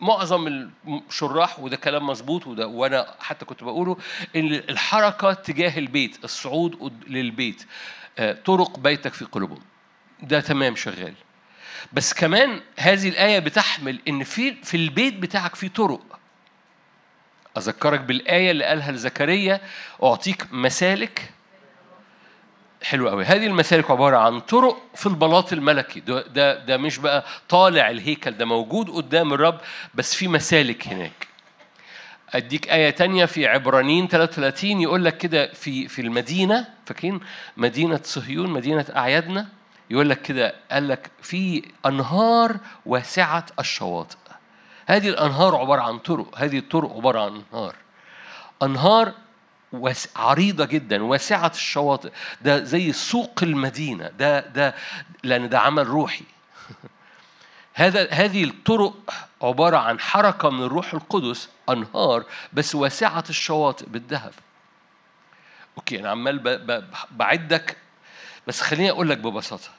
معظم 0.01 0.69
الشراح 0.87 1.59
وده 1.59 1.75
كلام 1.77 2.07
مظبوط 2.07 2.47
وده 2.47 2.67
وأنا 2.67 3.15
حتى 3.19 3.45
كنت 3.45 3.63
بقوله 3.63 3.97
إن 4.35 4.53
الحركة 4.53 5.33
تجاه 5.33 5.79
البيت 5.79 6.23
الصعود 6.23 6.93
للبيت 7.07 7.65
آه، 8.19 8.37
طرق 8.45 8.79
بيتك 8.79 9.13
في 9.13 9.25
قلوبهم. 9.25 9.61
ده 10.21 10.39
تمام 10.39 10.75
شغال. 10.75 11.13
بس 11.93 12.13
كمان 12.13 12.61
هذه 12.79 13.09
الآية 13.09 13.39
بتحمل 13.39 13.99
إن 14.07 14.23
في 14.23 14.55
في 14.63 14.77
البيت 14.77 15.13
بتاعك 15.13 15.55
في 15.55 15.69
طرق. 15.69 16.19
أذكرك 17.57 17.99
بالآية 17.99 18.51
اللي 18.51 18.63
قالها 18.65 18.91
لزكريا 18.91 19.61
أعطيك 20.03 20.47
مسالك 20.51 21.31
حلو 22.89 23.09
قوي. 23.09 23.25
هذه 23.25 23.45
المسالك 23.47 23.91
عبارة 23.91 24.17
عن 24.17 24.39
طرق 24.39 24.77
في 24.95 25.05
البلاط 25.05 25.53
الملكي. 25.53 25.99
ده, 25.99 26.21
ده, 26.21 26.65
ده 26.65 26.77
مش 26.77 26.97
بقى 26.97 27.25
طالع 27.49 27.89
الهيكل 27.89 28.31
ده 28.31 28.45
موجود 28.45 28.89
قدام 28.89 29.33
الرب 29.33 29.57
بس 29.95 30.15
في 30.15 30.27
مسالك 30.27 30.87
هناك. 30.87 31.27
أديك 32.33 32.69
آية 32.69 32.89
تانية 32.89 33.25
في 33.25 33.47
عبرانيين 33.47 34.07
33 34.07 34.81
يقول 34.81 35.05
لك 35.05 35.17
كده 35.17 35.53
في 35.53 35.87
في 35.87 36.01
المدينة 36.01 36.67
فاكرين؟ 36.85 37.19
مدينة 37.57 37.99
صهيون 38.03 38.49
مدينة 38.49 38.85
أعيادنا. 38.95 39.47
يقول 39.89 40.09
لك 40.09 40.21
كده 40.21 40.55
قال 40.71 40.87
لك 40.87 41.11
في 41.21 41.63
أنهار 41.85 42.57
واسعة 42.85 43.45
الشواطئ. 43.59 44.17
هذه 44.85 45.09
الأنهار 45.09 45.55
عبارة 45.55 45.81
عن 45.81 45.97
طرق 45.99 46.37
هذه 46.37 46.57
الطرق 46.57 46.95
عبارة 46.95 47.19
عن 47.19 47.41
أنهار. 47.53 47.75
أنهار 48.63 49.13
عريضة 50.15 50.65
جدا 50.65 51.03
واسعة 51.03 51.51
الشواطئ. 51.55 52.11
ده 52.41 52.63
زي 52.63 52.93
سوق 52.93 53.39
المدينة. 53.43 54.07
ده 54.07 54.39
ده 54.39 54.75
لأن 55.23 55.49
ده 55.49 55.59
عمل 55.59 55.87
روحي. 55.87 56.25
هذا 57.73 58.11
هذه 58.11 58.43
الطرق 58.43 59.13
عبارة 59.41 59.77
عن 59.77 59.99
حركة 59.99 60.49
من 60.49 60.63
الروح 60.63 60.93
القدس 60.93 61.49
أنهار 61.69 62.23
بس 62.53 62.75
واسعة 62.75 63.23
الشواطئ 63.29 63.85
بالذهب. 63.89 64.33
أوكي 65.77 65.99
أنا 65.99 66.09
عمال 66.09 66.39
بعدك 67.11 67.77
بس 68.47 68.61
خليني 68.61 68.89
أقول 68.89 69.09
لك 69.09 69.17
ببساطة 69.17 69.69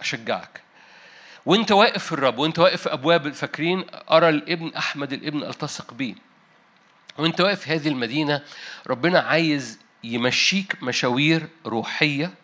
أشجعك. 0.00 0.62
وأنت 1.46 1.72
واقف 1.72 2.04
في 2.04 2.12
الرب 2.12 2.38
وأنت 2.38 2.58
واقف 2.58 2.82
في 2.82 2.92
أبواب 2.92 3.32
فاكرين؟ 3.32 3.84
أرى 4.10 4.28
الابن 4.28 4.72
أحمد 4.76 5.12
الابن 5.12 5.42
ألتصق 5.42 5.94
بيه. 5.94 6.14
وانت 7.18 7.40
واقف 7.40 7.60
في 7.60 7.70
هذه 7.70 7.88
المدينة 7.88 8.42
ربنا 8.86 9.18
عايز 9.20 9.78
يمشيك 10.04 10.82
مشاوير 10.82 11.48
روحية 11.66 12.34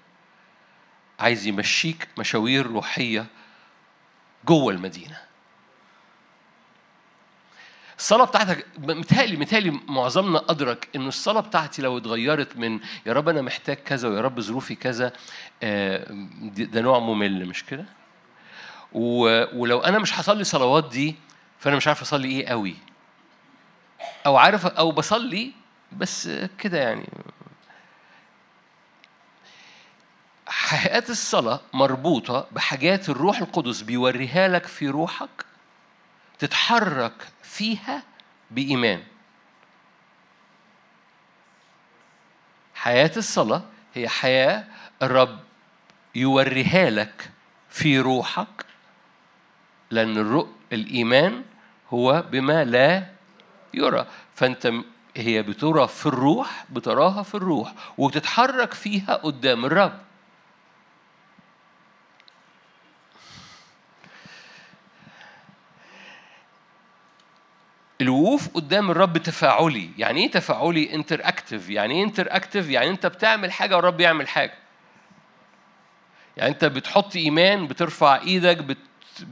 عايز 1.21 1.47
يمشيك 1.47 2.09
مشاوير 2.18 2.66
روحية 2.66 3.27
جوه 4.47 4.73
المدينة 4.73 5.16
الصلاة 7.99 8.25
بتاعتك 8.25 8.66
متهيألي 8.79 9.37
متهيألي 9.37 9.81
معظمنا 9.89 10.45
أدرك 10.49 10.89
إن 10.97 11.09
الصلاة 11.09 11.41
بتاعتي 11.41 11.83
لو 11.83 11.99
اتغيرت 11.99 12.57
من 12.57 12.81
يا 13.07 13.12
رب 13.12 13.29
أنا 13.29 13.43
محتاج 13.43 13.77
كذا 13.77 14.09
ويا 14.09 14.21
رب 14.21 14.41
ظروفي 14.41 14.75
كذا 14.75 15.12
آه، 15.62 16.07
ده 16.57 16.81
نوع 16.81 16.99
ممل 16.99 17.47
مش 17.47 17.64
كده؟ 17.64 17.85
ولو 18.93 19.81
أنا 19.81 19.99
مش 19.99 20.21
هصلي 20.21 20.45
صلوات 20.45 20.91
دي 20.91 21.16
فأنا 21.59 21.77
مش 21.77 21.89
عارف 21.89 22.03
أصلي 22.03 22.29
إيه 22.29 22.47
قوي 22.47 22.77
أو 24.27 24.37
عارف 24.37 24.67
أو 24.67 24.91
بصلي 24.91 25.53
بس 25.93 26.29
كده 26.59 26.79
يعني. 26.79 27.09
حياة 30.49 31.05
الصلاة 31.09 31.61
مربوطة 31.73 32.47
بحاجات 32.53 33.09
الروح 33.09 33.39
القدس 33.39 33.81
بيوريها 33.83 34.49
لك 34.49 34.67
في 34.67 34.89
روحك 34.89 35.47
تتحرك 36.39 37.29
فيها 37.43 38.03
بإيمان. 38.51 39.03
حياة 42.75 43.13
الصلاة 43.17 43.63
هي 43.95 44.09
حياة 44.09 44.65
الرب 45.03 45.39
يوريها 46.15 46.91
لك 46.91 47.31
في 47.69 47.99
روحك 47.99 48.67
لأن 49.91 50.47
الإيمان 50.73 51.45
هو 51.91 52.25
بما 52.31 52.65
لا 52.65 53.07
يرى 53.75 54.07
فأنت 54.35 54.73
هي 55.16 55.43
بترى 55.43 55.89
في 55.89 56.07
الروح 56.07 56.64
بتراها 56.71 57.23
في 57.23 57.35
الروح 57.35 57.73
وتتحرك 57.99 58.75
فيها 58.75 59.14
قدام 59.14 59.64
الرب. 59.64 60.01
الوقوف 68.01 68.49
قدام 68.49 68.91
الرب 68.91 69.18
تفاعلي. 69.18 69.91
يعني 69.99 70.25
إيه 70.25 70.31
تفاعلي؟ 70.31 70.95
interactive 70.95 71.71
يعني 71.71 71.95
إيه 71.95 72.05
interactive 72.05 72.68
يعني 72.68 72.91
أنت 72.91 73.07
بتعمل 73.07 73.53
حاجة 73.53 73.77
والرب 73.77 74.01
يعمل 74.01 74.29
حاجة. 74.29 74.55
يعني 76.37 76.51
أنت 76.51 76.64
بتحط 76.64 77.16
إيمان 77.16 77.66
بترفع 77.66 78.16
إيدك 78.16 78.57
بت 78.57 78.79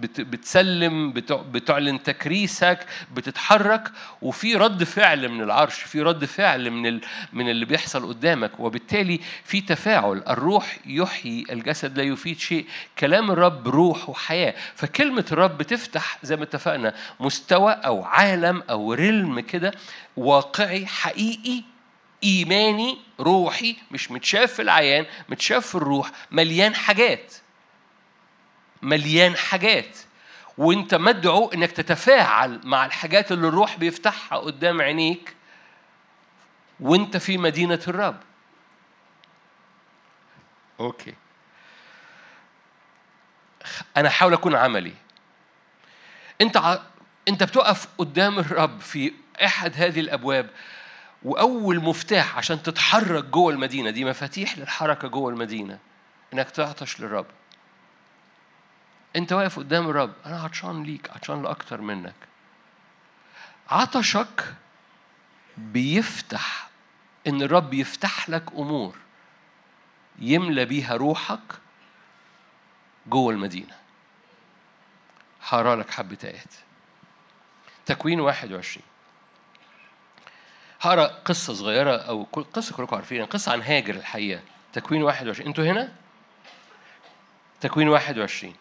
بتسلم 0.01 1.13
بتعلن 1.53 2.03
تكريسك 2.03 2.87
بتتحرك 3.15 3.93
وفي 4.23 4.57
رد 4.57 4.85
فعل 4.85 5.29
من 5.29 5.43
العرش 5.43 5.75
في 5.81 6.03
رد 6.03 6.25
فعل 6.25 6.71
من 6.71 7.01
من 7.33 7.49
اللي 7.49 7.65
بيحصل 7.65 8.09
قدامك. 8.09 8.61
وبالتالي 8.61 9.21
في 9.45 9.61
تفاعل. 9.61 10.23
الروح 10.29 10.79
يحيي 10.87 11.45
الجسد 11.51 11.99
لا 11.99 12.05
يفيد 12.05 12.39
شيء. 12.39 12.67
كلام 12.99 13.31
الرب 13.31 13.69
روح 13.69 14.09
وحياة. 14.09 14.55
فكلمة 14.75 15.25
الرب 15.33 15.59
بتفتح 15.59 16.19
زي 16.23 16.37
ما 16.37 16.43
اتفقنا 16.45 16.95
مستوى 17.21 17.73
أو 17.73 18.05
عالم 18.05 18.63
أو 18.71 18.93
رلم 18.93 19.41
كده 19.41 19.73
واقعي 20.17 20.87
حقيقي 20.87 21.63
إيماني 22.25 22.99
روحي 23.21 23.77
مش 23.91 24.11
متشاف 24.11 24.53
في 24.53 24.63
العيان 24.63 25.07
متشاف 25.29 25.67
في 25.67 25.75
الروح 25.75 26.11
مليان 26.31 26.75
حاجات. 26.75 27.35
مليان 28.83 29.37
حاجات. 29.37 29.99
وانت 30.59 30.95
مدعو 30.95 31.49
انك 31.49 31.73
تتفاعل 31.73 32.61
مع 32.65 32.87
الحاجات 32.87 33.33
اللي 33.33 33.49
الروح 33.49 33.77
بيفتحها 33.77 34.39
قدام 34.39 34.83
عينيك 34.83 35.37
وانت 36.81 37.17
في 37.17 37.39
مدينة 37.39 37.81
الرب. 37.89 38.21
أوكي. 40.81 41.15
أنا 43.97 44.09
أحاول 44.09 44.33
أكون 44.33 44.55
عملي. 44.55 44.95
أنت 46.41 46.57
ع... 46.57 46.79
أنت 47.29 47.43
بتقف 47.43 47.89
قدام 47.99 48.39
الرب 48.39 48.81
في 48.81 49.13
أحد 49.45 49.73
هذه 49.77 50.01
الأبواب 50.01 50.51
وأول 51.23 51.81
مفتاح 51.81 52.39
عشان 52.39 52.63
تتحرك 52.63 53.25
جوه 53.25 53.53
المدينة 53.53 53.91
دي 53.91 54.05
مفاتيح 54.05 54.59
للحركة 54.59 55.09
جوه 55.09 55.31
المدينة 55.31 55.79
إنك 56.33 56.51
تعطش 56.51 57.01
للرب. 57.01 57.27
انت 59.17 59.33
واقف 59.33 59.59
قدام 59.59 59.89
الرب 59.89 60.13
أنا 60.27 60.41
عطشان 60.41 60.83
ليك 60.83 61.11
عطشان 61.11 61.43
لاكتر 61.43 61.81
منك. 61.81 62.15
عطشك 63.71 64.55
بيفتح 65.57 66.69
ان 67.27 67.43
الرب 67.43 67.75
يفتح 67.75 68.29
لك 68.29 68.53
امور 68.53 68.97
يملى 70.19 70.65
بيها 70.65 70.97
روحك 70.97 71.41
جوه 73.07 73.33
المدينة. 73.33 73.75
هقرأ 75.49 75.77
لك 75.77 75.91
حبة 75.91 76.19
آيات. 76.25 76.55
تكوين 77.87 78.21
21 78.21 78.85
هقرأ 80.81 81.07
قصة 81.07 81.55
صغيرة 81.55 81.97
أو 81.97 82.23
قصة 82.53 82.77
كلكم 82.77 82.97
عارفينها 82.97 83.27
قصة 83.27 83.53
عن 83.53 83.63
هاجر 83.63 83.95
الحقيقة. 83.95 84.41
تكوين 84.73 85.03
21 85.03 85.49
أنتوا 85.49 85.65
هنا؟ 85.65 85.93
تكوين 87.61 87.89
21 87.89 88.55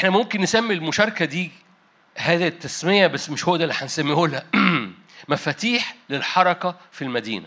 إحنا 0.00 0.10
ممكن 0.10 0.40
نسمي 0.40 0.74
المشاركة 0.74 1.24
دي 1.24 1.50
هذه 2.16 2.46
التسمية 2.46 3.06
بس 3.06 3.30
مش 3.30 3.48
هو 3.48 3.56
ده 3.56 3.64
اللي 3.64 3.74
هنسميه 3.76 4.26
لها 4.26 4.44
مفاتيح 5.28 5.94
للحركة 6.10 6.76
في 6.92 7.02
المدينة. 7.02 7.46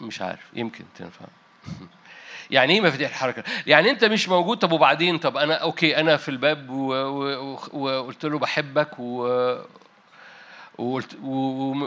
مش 0.00 0.22
عارف 0.22 0.40
يمكن 0.54 0.84
تنفع. 0.98 1.24
يعني 2.50 2.74
إيه 2.74 2.80
مفاتيح 2.80 3.10
الحركة؟ 3.10 3.44
يعني 3.66 3.90
أنت 3.90 4.04
مش 4.04 4.28
موجود 4.28 4.58
طب 4.58 4.72
وبعدين؟ 4.72 5.18
طب 5.18 5.36
أنا 5.36 5.54
أوكي 5.54 5.96
أنا 5.96 6.16
في 6.16 6.28
الباب 6.28 6.70
وقلت 6.70 8.24
له 8.24 8.38
بحبك 8.38 8.98
و 8.98 9.58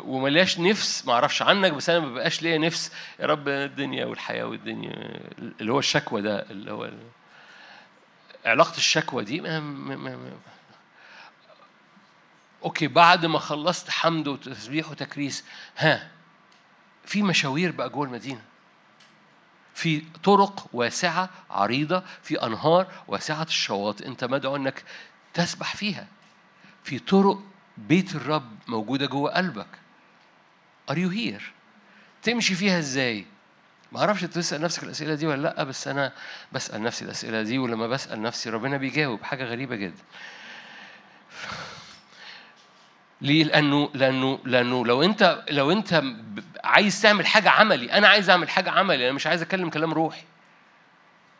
وملياش 0.05 0.59
نفس 0.59 1.05
ما 1.07 1.13
أعرفش 1.13 1.41
عنك 1.41 1.71
بس 1.71 1.89
أنا 1.89 1.99
ما 1.99 2.13
بقاش 2.13 2.41
ليا 2.41 2.57
نفس. 2.57 2.91
يا 3.19 3.25
رب 3.25 3.47
الدنيا 3.47 4.05
والحياة 4.05 4.43
والدنيا 4.43 5.19
اللي 5.61 5.71
هو 5.73 5.79
الشكوى 5.79 6.21
ده 6.21 6.45
اللي 6.49 6.71
هو 6.71 6.89
علاقة 8.45 8.77
الشكوى 8.77 9.23
دي 9.23 9.41
ما 9.41 9.59
ما 9.59 9.95
ما 9.95 10.31
أوكي 12.63 12.87
بعد 12.87 13.25
ما 13.25 13.39
خلصت 13.39 13.89
حمد 13.89 14.27
وتسبيح 14.27 14.91
وتكريس 14.91 15.43
ها 15.77 16.11
في 17.05 17.23
مشاوير 17.23 17.71
بقى 17.71 17.89
جوه 17.89 18.05
المدينة. 18.05 18.41
في 19.73 20.03
طرق 20.23 20.69
واسعة 20.73 21.29
عريضة 21.49 22.03
في 22.23 22.43
أنهار 22.43 22.87
واسعة 23.07 23.43
الشواطئ 23.43 24.07
أنت 24.07 24.23
مدعو 24.23 24.55
إنك 24.55 24.83
تسبح 25.33 25.75
فيها. 25.75 26.07
في 26.83 26.99
طرق 26.99 27.43
بيت 27.77 28.15
الرب 28.15 28.55
موجودة 28.67 29.05
جوه 29.05 29.31
قلبك. 29.31 29.67
are 30.89 30.97
you 30.97 31.09
here 31.09 31.51
تمشي 32.23 32.55
فيها 32.55 32.79
إزاي؟ 32.79 33.25
ما 33.91 33.99
أعرفش 33.99 34.21
تسال 34.21 34.61
نفسك 34.61 34.83
الأسئلة 34.83 35.15
دي 35.15 35.27
ولا 35.27 35.41
لأ 35.41 35.63
بس 35.63 35.87
أنا 35.87 36.11
بسأل 36.51 36.83
نفسي 36.83 37.05
الأسئلة 37.05 37.41
دي 37.41 37.57
ولما 37.57 37.87
بسأل 37.87 38.21
نفسي 38.21 38.49
ربنا 38.49 38.77
بيجاوب. 38.77 39.23
حاجة 39.23 39.43
غريبة 39.43 39.75
جدا. 39.75 40.03
ليه؟ 43.21 43.43
لأنه 43.43 43.89
لأنه 43.93 44.39
لأنه 44.45 44.85
لو 44.85 45.03
أنت 45.03 45.43
لو 45.49 45.71
أنت 45.71 46.03
عايز 46.63 47.01
تعمل 47.01 47.25
حاجة 47.27 47.49
عملي 47.49 47.93
أنا 47.93 48.07
عايز 48.07 48.29
أعمل 48.29 48.49
حاجة 48.49 48.71
عملي 48.71 49.05
أنا 49.05 49.13
مش 49.13 49.27
عايز 49.27 49.41
أتكلم 49.41 49.69
كلام 49.69 49.93
روحي. 49.93 50.23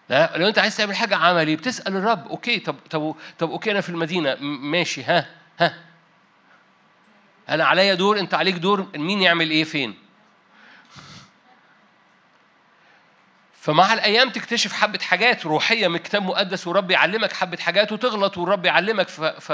لا 0.10 0.38
لو 0.38 0.48
أنت 0.48 0.60
عايز 0.60 0.78
تعمل 0.78 0.96
حاجة 0.96 1.16
عملي 1.16 1.56
بتسأل 1.56 1.96
الرب. 1.96 2.28
okay 2.28 2.60
طب 2.60 2.76
طب 2.90 3.16
طب 3.40 3.52
okay 3.52 3.72
أنا 3.72 3.82
في 3.82 3.90
المدينة. 3.90 4.36
ماشي 4.42 5.04
ها 5.04 5.26
ها. 5.60 5.74
أنا 7.50 7.66
عليا 7.66 7.94
دور 7.94 8.20
أنت 8.20 8.34
عليك 8.34 8.56
دور 8.56 8.88
مين 8.96 9.22
يعمل 9.22 9.50
إيه 9.50 9.64
فين؟ 9.64 9.96
فمع 13.62 13.94
الأيام 13.94 14.30
تكتشف 14.30 14.74
حبة 14.74 15.00
حاجات 15.00 15.46
روحية 15.46 15.88
من 15.88 15.98
كتاب 15.98 16.24
مقدس 16.24 16.68
ورب 16.68 16.92
يعلمك 16.92 17.34
حبة 17.34 17.58
حاجات 17.58 17.92
وتغلط 17.92 18.38
والرب 18.38 18.66
يعلمك. 18.66 19.10
ف... 19.10 19.54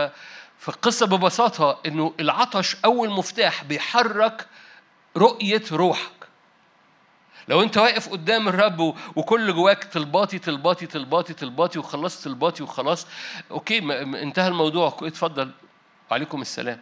فالقصة 0.58 1.06
ببساطة 1.06 1.80
إنه 1.86 2.14
العطش 2.20 2.78
أول 2.86 3.10
مفتاح 3.10 3.64
بيحرك 3.64 4.48
رؤية 5.18 5.64
روحك. 5.72 6.12
لو 7.48 7.64
أنت 7.64 7.78
واقف 7.78 8.10
قدام 8.10 8.48
الرب 8.48 8.96
وكل 9.16 9.54
جواك 9.54 9.84
طلباتي 9.84 10.40
طلباتي 10.40 10.86
طلباتي 10.86 11.34
طلباتي 11.34 11.80
وخلصت 11.80 12.24
طلباتي 12.24 12.64
وخلاص 12.64 13.08
أوكي 13.52 13.78
انتهى 14.22 14.48
الموضوع. 14.48 14.98
اتفضل. 15.02 15.52
وعليكم 16.12 16.42
السلام. 16.42 16.82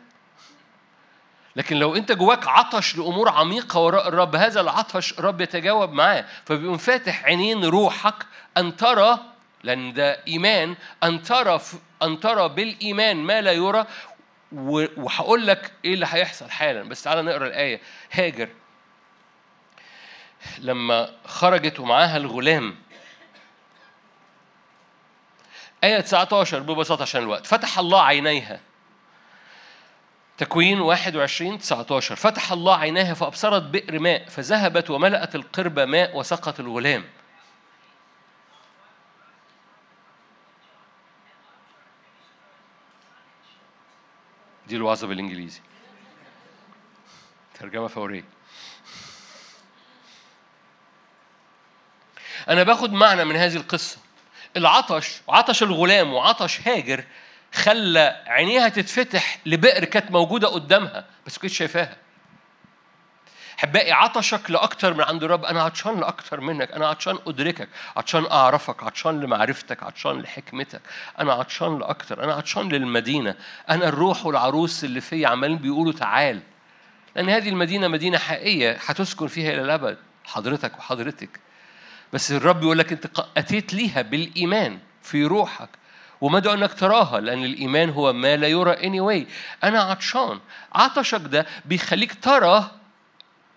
لكن 1.55 1.77
لو 1.77 1.95
انت 1.95 2.11
جواك 2.11 2.47
عطش 2.47 2.95
لامور 2.97 3.29
عميقه 3.29 3.79
وراء 3.79 4.07
الرب 4.07 4.35
هذا 4.35 4.61
العطش 4.61 5.19
الرب 5.19 5.41
يتجاوب 5.41 5.91
معاه. 5.91 6.25
فبيقوم 6.45 6.77
فاتح 6.77 7.25
عينين 7.25 7.65
روحك 7.65 8.25
أن 8.57 8.75
ترى 8.75 9.19
لأن 9.63 9.93
ده 9.93 10.23
إيمان 10.27 10.75
أن 11.03 11.21
ترى 11.23 11.61
أن 12.03 12.19
ترى 12.19 12.49
بالإيمان 12.49 13.17
ما 13.17 13.41
لا 13.41 13.51
يرى. 13.51 13.85
وهقول 14.51 15.47
لك 15.47 15.71
إيه 15.85 15.93
اللي 15.93 16.07
هيحصل 16.09 16.49
حالا. 16.49 16.83
بس 16.83 17.03
تعالى 17.03 17.21
نقرأ 17.21 17.47
الآية. 17.47 17.81
هاجر. 18.11 18.49
لما 20.59 21.09
خرجت 21.25 21.79
ومعاها 21.79 22.17
الغلام. 22.17 22.75
آية 25.83 25.99
19 25.99 26.59
ببساطة 26.59 27.01
عشان 27.01 27.21
الوقت. 27.21 27.47
فتح 27.47 27.79
الله 27.79 28.01
عينيها. 28.01 28.59
تكوين 30.37 30.81
21 30.81 31.57
19 31.59 32.15
فتح 32.15 32.51
الله 32.51 32.77
عيناها 32.77 33.13
فأبصرت 33.13 33.63
بئر 33.63 33.99
ماء 33.99 34.29
فذهبت 34.29 34.89
وملأت 34.89 35.35
القربة 35.35 35.85
ماء 35.85 36.17
وسقط 36.17 36.59
الغلام. 36.59 37.03
دي 44.67 44.75
الوعظة 44.75 45.07
بالإنجليزي. 45.07 45.61
ترجمة 47.59 47.87
فورية. 47.87 48.25
أنا 52.49 52.63
باخد 52.63 52.93
معنى 52.93 53.25
من 53.25 53.35
هذه 53.35 53.55
القصة. 53.55 53.97
العطش 54.57 55.21
عطش 55.29 55.63
الغلام 55.63 56.13
وعطش 56.13 56.67
هاجر 56.67 57.03
خلى 57.53 58.23
عينيها 58.27 58.69
تتفتح 58.69 59.39
لبئر 59.45 59.85
كانت 59.85 60.11
موجودة 60.11 60.47
قدامها 60.47 61.05
بس 61.25 61.43
ما 61.43 61.49
شايفاها. 61.49 61.97
احبائي 63.59 63.91
عطشك 63.91 64.51
لأكتر 64.51 64.93
من 64.93 65.01
عند 65.01 65.23
الرب. 65.23 65.45
أنا 65.45 65.63
عطشان 65.63 65.99
لأكتر 65.99 66.39
منك. 66.39 66.71
أنا 66.71 66.87
عطشان 66.87 67.17
أدركك. 67.27 67.69
عطشان 67.97 68.25
أعرفك. 68.25 68.83
عطشان 68.83 69.19
لمعرفتك. 69.19 69.83
عطشان 69.83 70.21
لحكمتك. 70.21 70.81
أنا 71.19 71.33
عطشان 71.33 71.79
لأكتر. 71.79 72.23
أنا 72.23 72.33
عطشان 72.33 72.69
للمدينة. 72.69 73.35
أنا 73.69 73.87
الروح 73.87 74.25
والعروس 74.25 74.83
اللي 74.83 75.01
فيا 75.01 75.27
عمالين 75.27 75.57
بيقولوا 75.57 75.93
تعال. 75.93 76.41
لأن 77.15 77.29
هذه 77.29 77.49
المدينة 77.49 77.87
مدينة 77.87 78.17
حقيقية. 78.17 78.79
هتسكن 78.85 79.27
فيها 79.27 79.53
إلى 79.53 79.61
الأبد. 79.61 79.97
حضرتك 80.25 80.77
وحضرتك. 80.77 81.39
بس 82.13 82.31
الرب 82.31 82.63
يقول 82.63 82.77
لك 82.77 82.91
أنت 82.91 83.07
أتيت 83.37 83.73
ليها 83.73 84.01
بالإيمان 84.01 84.79
في 85.01 85.25
روحك. 85.25 85.69
ومدعو 86.23 86.53
انك 86.53 86.73
تراها 86.73 87.19
لأن 87.19 87.45
الإيمان 87.45 87.89
هو 87.89 88.13
ما 88.13 88.35
لا 88.35 88.47
يرى 88.47 88.75
anyway. 88.75 89.27
أنا 89.63 89.81
عطشان. 89.81 90.39
عطشك 90.73 91.21
ده 91.21 91.45
بيخليك 91.65 92.23
ترى 92.23 92.71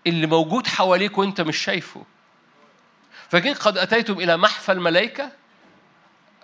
اللي 0.07 0.27
موجود 0.27 0.67
حواليك 0.67 1.17
وأنت 1.17 1.41
مش 1.41 1.57
شايفه. 1.57 2.03
فكين 3.29 3.53
قد 3.53 3.77
أتيتم 3.77 4.13
إلى 4.13 4.37
محفى 4.37 4.71
الملائكة؟ 4.71 5.31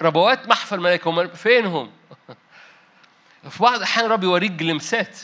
ربوات 0.02 0.48
محفى 0.48 0.76
الملائكة. 0.76 1.10
هم 1.10 1.28
فين 1.28 1.66
هم 1.66 1.92
في 3.50 3.64
بعض 3.64 3.76
الأحيان 3.76 4.06
رب 4.10 4.24
يوريك 4.24 4.52
جلمسات. 4.52 5.18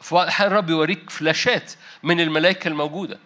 في 0.00 0.14
بعض 0.14 0.22
الأحيان 0.22 0.52
رب 0.52 0.70
يوريك 0.70 1.10
فلاشات 1.10 1.72
من 2.02 2.20
الملائكة 2.20 2.68
الموجودة. 2.68 3.18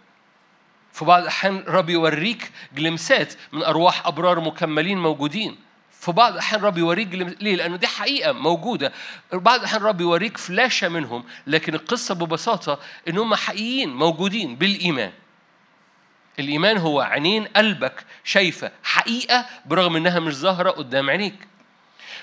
في 0.93 1.05
بعض 1.05 1.23
الأحيان 1.23 1.65
رب 1.67 1.91
يوريك 1.91 2.51
جلمسات 2.75 3.35
من 3.53 3.63
أرواح 3.63 4.07
أبرار 4.07 4.41
مكملين 4.41 4.99
موجودين. 4.99 5.68
في 6.01 6.13
بعض 6.13 6.33
الأحيان 6.33 6.63
رب 6.63 6.79
يوريك. 6.79 7.09
ليه؟ 7.15 7.57
لأنه 7.57 7.77
دي 7.77 7.87
حقيقة 7.87 8.33
موجودة. 8.33 8.93
بعض 9.33 9.59
الأحيان 9.59 9.83
رب 9.83 10.01
يوريك 10.01 10.37
فلاشة 10.37 10.89
منهم 10.89 11.25
لكن 11.47 11.75
القصة 11.75 12.15
ببساطة 12.15 12.81
إن 13.09 13.19
هم 13.19 13.35
حقيقيين 13.35 13.95
موجودين 13.95 14.57
بالإيمان. 14.57 15.13
الإيمان 16.39 16.79
هو 16.79 17.01
عينين 17.01 17.45
قلبك 17.45 18.05
شايفة 18.25 18.71
حقيقة 18.83 19.47
برغم 19.67 19.97
إنها 19.97 20.21
مش 20.21 20.35
ظاهرة 20.35 20.71
قدام 20.71 21.11
عينيك. 21.11 21.49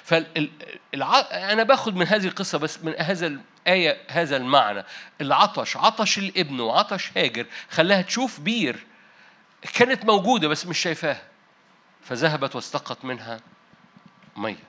فالع... 0.04 1.20
أنا 1.32 1.64
باخد 1.64 1.96
من 1.96 2.08
هذه 2.08 2.28
القصة 2.28 2.58
بس 2.58 2.84
من 2.84 2.94
هذا 3.00 3.28
الآية 3.28 3.98
هذا 4.08 4.38
المعنى. 4.38 4.84
العطش 5.22 5.78
عطش 5.78 6.18
الابن 6.18 6.60
وعطش 6.60 7.12
هاجر 7.18 7.46
خلاها 7.72 8.02
تشوف 8.02 8.40
بير. 8.40 8.86
كانت 9.74 10.06
موجودة 10.06 10.48
بس 10.48 10.66
مش 10.66 10.80
شايفاها. 10.80 11.22
فذهبت 12.02 12.56
واستقت 12.56 13.06
منها. 13.06 13.40
مية. 14.36 14.64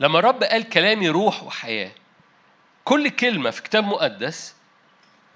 لما 0.00 0.20
رب 0.20 0.42
قال 0.42 0.68
كلامي 0.68 1.08
روح 1.08 1.42
وحياة 1.42 1.92
كل 2.84 3.08
كلمة 3.08 3.50
في 3.50 3.62
كتاب 3.62 3.84
مقدس 3.84 4.54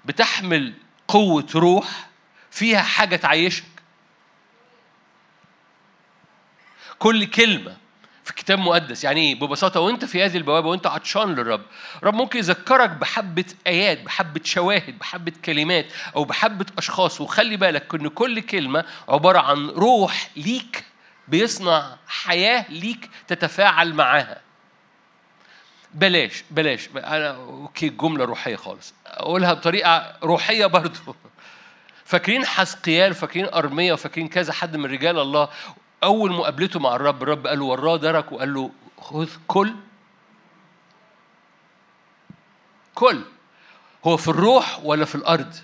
بتحمل 0.05 0.73
قوة 1.07 1.47
روح 1.55 2.07
فيها 2.51 2.81
حاجة 2.81 3.15
تعيشك. 3.15 3.63
كل 6.99 7.25
كلمة 7.25 7.77
في 8.25 8.33
كتاب 8.33 8.59
مقدس. 8.59 9.03
يعني 9.03 9.21
إيه؟ 9.21 9.35
ببساطة 9.35 9.79
وأنت 9.79 10.05
في 10.05 10.23
هذه 10.25 10.37
البوابة 10.37 10.69
وأنت 10.69 10.87
عطشان 10.87 11.35
للرب. 11.35 11.61
رب 12.03 12.13
ممكن 12.13 12.39
يذكرك 12.39 12.89
بحبة 12.89 13.45
آيات 13.67 14.01
بحبة 14.01 14.41
شواهد 14.43 14.99
بحبة 14.99 15.33
كلمات 15.45 15.85
أو 16.15 16.23
بحبة 16.23 16.65
أشخاص. 16.77 17.21
وخلي 17.21 17.57
بالك 17.57 17.95
إن 17.95 18.07
كل 18.07 18.39
كلمة 18.39 18.85
عبارة 19.09 19.39
عن 19.39 19.69
روح 19.69 20.29
ليك 20.35 20.83
بيصنع 21.27 21.97
حياة 22.07 22.65
ليك 22.69 23.09
تتفاعل 23.27 23.93
معاها. 23.93 24.41
بلاش 25.93 26.43
بلاش. 26.51 26.89
أنا 26.95 27.29
أوكي 27.35 27.89
جملة 27.89 28.25
روحية 28.25 28.55
خالص. 28.55 28.93
أقولها 29.05 29.53
بطريقة 29.53 30.17
روحية 30.23 30.65
برضو. 30.65 31.15
فاكرين 32.05 32.45
حسقيال 32.45 33.13
فاكرين 33.13 33.45
أرمية 33.45 33.93
وفاكرين 33.93 34.27
كذا 34.27 34.53
حد 34.53 34.77
من 34.77 34.85
رجال 34.85 35.19
الله؟ 35.19 35.49
أول 36.05 36.31
مقابلته 36.31 36.79
مع 36.79 36.95
الرب 36.95 37.23
الرب 37.23 37.47
قال 37.47 37.59
له 37.59 37.65
وراه 37.65 37.97
درك 37.97 38.31
وقال 38.31 38.53
له 38.53 38.71
خذ 38.97 39.29
كل 39.47 39.75
كل. 42.95 43.25
هو 44.05 44.17
في 44.17 44.27
الروح 44.27 44.79
ولا 44.83 45.05
في 45.05 45.15
الأرض؟ 45.15 45.55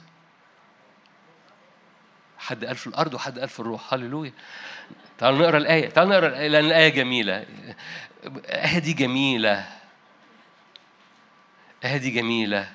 حد 2.37 2.65
قال 2.65 2.75
في 2.75 2.87
الأرض 2.87 3.13
وحد 3.13 3.39
قال 3.39 3.49
في 3.49 3.59
الروح. 3.59 3.93
هللويا. 3.93 4.33
تعالوا 5.17 5.39
نقرأ 5.39 5.57
الآية 5.57 5.89
تعالوا 5.89 6.11
نقرأ 6.11 6.27
الآية 6.27 6.47
لأن 6.47 6.65
الآية 6.65 6.89
جميلة. 6.89 7.45
الآية 8.25 8.93
جميلة. 8.95 9.67
الآية 11.83 12.13
جميلة. 12.13 12.71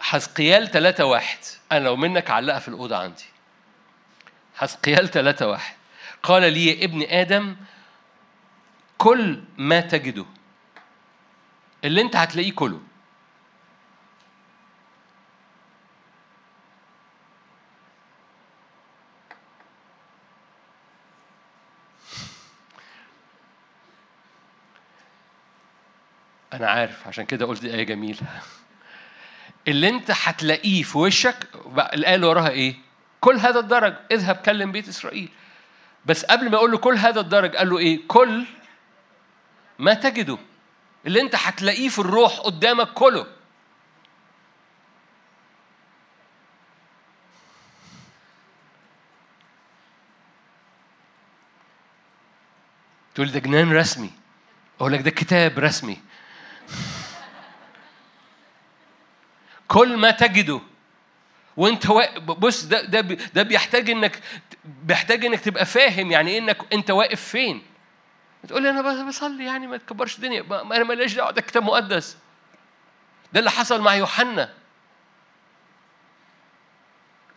حزقيال 0.00 0.70
3 0.70 1.04
واحد. 1.04 1.38
أنا 1.72 1.84
لو 1.84 1.96
منك 1.96 2.30
علقها 2.30 2.58
في 2.58 2.68
الأوضة 2.68 2.96
عندي. 2.96 3.33
حسقيال 4.54 5.08
ثلاثة 5.10 5.48
واحد. 5.48 5.74
قال 6.22 6.52
لي 6.52 6.66
يا 6.66 6.84
ابن 6.84 7.02
آدم 7.02 7.56
كل 8.98 9.44
ما 9.58 9.80
تجده 9.80 10.24
اللي 11.84 12.00
انت 12.00 12.16
هتلاقيه 12.16 12.52
كله. 12.52 12.80
أنا 26.52 26.70
عارف 26.70 27.08
عشان 27.08 27.24
كده 27.26 27.46
قلت 27.46 27.64
آية 27.64 27.82
جميلة. 27.82 28.42
اللي 29.68 29.88
أنت 29.88 30.10
هتلاقيه 30.10 30.82
في 30.82 30.98
وشك 30.98 31.48
الآية 31.94 32.14
اللي 32.14 32.26
وراها 32.26 32.48
إيه؟ 32.50 32.74
كل 33.24 33.36
هذا 33.36 33.60
الدرج 33.60 33.94
اذهب 34.12 34.36
كلم 34.36 34.72
بيت 34.72 34.88
إسرائيل. 34.88 35.28
بس 36.06 36.24
قبل 36.24 36.50
ما 36.50 36.56
يقول 36.56 36.70
له 36.70 36.78
كل 36.78 36.94
هذا 36.94 37.20
الدرج 37.20 37.56
قال 37.56 37.70
له 37.70 37.78
إيه؟ 37.78 38.00
كل 38.08 38.44
ما 39.78 39.94
تجده 39.94 40.38
اللي 41.06 41.20
أنت 41.20 41.34
هتلاقيه 41.36 41.88
في 41.88 41.98
الروح 41.98 42.40
قدامك 42.40 42.92
كله. 42.92 43.26
تقول 53.14 53.32
ده 53.32 53.38
جنان 53.38 53.72
رسمي. 53.72 54.12
أقول 54.80 54.92
لك 54.92 55.00
ده 55.00 55.10
كتاب 55.10 55.58
رسمي. 55.58 56.00
كل 59.68 59.96
ما 59.96 60.10
تجده 60.10 60.60
وانت 61.56 61.86
بص 62.20 62.64
ده 62.64 62.82
ده 62.82 63.00
ده 63.34 63.42
بيحتاج 63.42 63.90
انك 63.90 64.20
بيحتاج 64.64 65.24
انك 65.24 65.40
تبقى 65.40 65.66
فاهم 65.66 66.10
يعني 66.10 66.30
إيه 66.30 66.38
إنك 66.38 66.58
أنت 66.72 66.90
واقف 66.90 67.20
فين. 67.20 67.62
تقول 68.48 68.62
لي 68.62 68.70
أنا 68.70 69.04
بصلي 69.08 69.44
يعني 69.44 69.66
ما 69.66 69.76
تكبرش 69.76 70.16
الدنيا 70.16 70.44
أنا 70.50 70.84
ماليش 70.84 71.14
دعوة 71.14 71.30
ده 71.30 71.40
كتاب 71.40 71.62
مقدس. 71.62 72.16
ده 73.32 73.40
اللي 73.40 73.50
حصل 73.50 73.80
مع 73.80 73.94
يوحنا. 73.94 74.50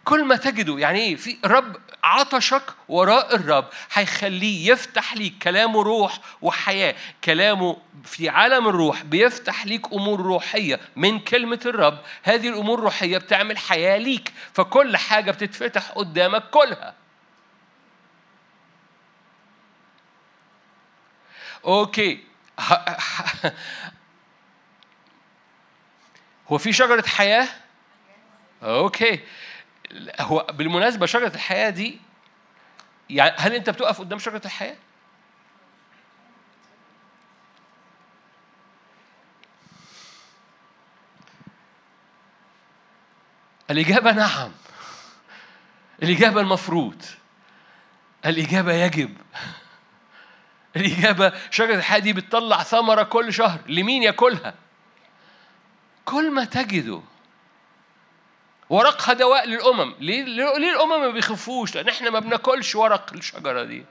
كل 0.07 0.25
ما 0.25 0.35
تجده 0.35 0.77
يعني 0.77 0.99
إيه؟ 0.99 1.15
في 1.15 1.37
رب 1.45 1.77
عطشك 2.03 2.63
وراء 2.89 3.35
الرب 3.35 3.69
هيخليه 3.93 4.71
يفتح 4.71 5.13
ليك 5.13 5.33
كلامه 5.41 5.83
روح 5.83 6.19
وحياة 6.41 6.95
كلامه 7.23 7.77
في 8.03 8.29
عالم 8.29 8.67
الروح 8.67 9.03
بيفتح 9.03 9.65
ليك 9.65 9.93
أمور 9.93 10.21
روحية 10.21 10.79
من 10.95 11.19
كلمة 11.19 11.59
الرب 11.65 11.99
هذه 12.23 12.49
الأمور 12.49 12.79
الروحية 12.79 13.17
بتعمل 13.17 13.57
حياة 13.57 13.97
ليك 13.97 14.33
فكل 14.53 14.97
حاجة 14.97 15.31
بتتفتح 15.31 15.91
قدامك 15.91 16.49
كلها. 16.49 16.95
أوكي. 21.65 22.23
هو 26.47 26.57
في 26.57 26.73
شجرة 26.73 27.07
حياة؟ 27.07 27.47
أوكي. 28.63 29.19
هو 30.19 30.47
بالمناسبة 30.53 31.05
شجرة 31.05 31.35
الحياة 31.35 31.69
دي 31.69 31.99
يعني 33.09 33.35
هل 33.37 33.53
أنت 33.53 33.69
بتقف 33.69 33.99
قدام 33.99 34.19
شجرة 34.19 34.41
الحياة؟ 34.45 34.75
الإجابة 43.71 44.11
نعم. 44.11 44.51
الإجابة 46.03 46.41
المفروض. 46.41 47.03
الإجابة 48.25 48.73
يجب. 48.73 49.17
الإجابة 50.75 51.33
شجرة 51.51 51.75
الحياة 51.75 51.99
دي 51.99 52.13
بتطلع 52.13 52.63
ثمرة 52.63 53.03
كل 53.03 53.33
شهر. 53.33 53.59
لمين 53.67 54.03
ياكلها؟ 54.03 54.53
كل 56.05 56.31
ما 56.31 56.45
تجده. 56.45 57.01
ورقها 58.69 59.13
دواء 59.13 59.47
للأمم. 59.47 59.95
ليه, 59.99 60.23
ليه 60.23 60.71
الأمم 60.71 61.01
ما 61.01 61.09
بيخفوش؟ 61.09 61.75
لأن 61.75 61.87
إحنا 61.89 62.09
ما 62.09 62.19
بناكلش 62.19 62.75
ورق 62.75 63.13
الشجرة 63.13 63.63
دي. 63.63 63.85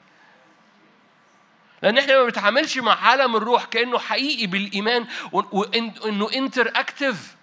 لأن 1.83 1.99
إحنا 1.99 2.19
ما 2.19 2.25
بنتعاملش 2.25 2.79
مع 2.79 2.95
عالم 3.07 3.37
الروح 3.37 3.65
كأنه 3.65 3.99
حقيقي 3.99 4.47
بالإيمان 4.47 5.07
وإنه 5.33 6.29
انتر 6.35 6.73
أكتف 6.75 7.37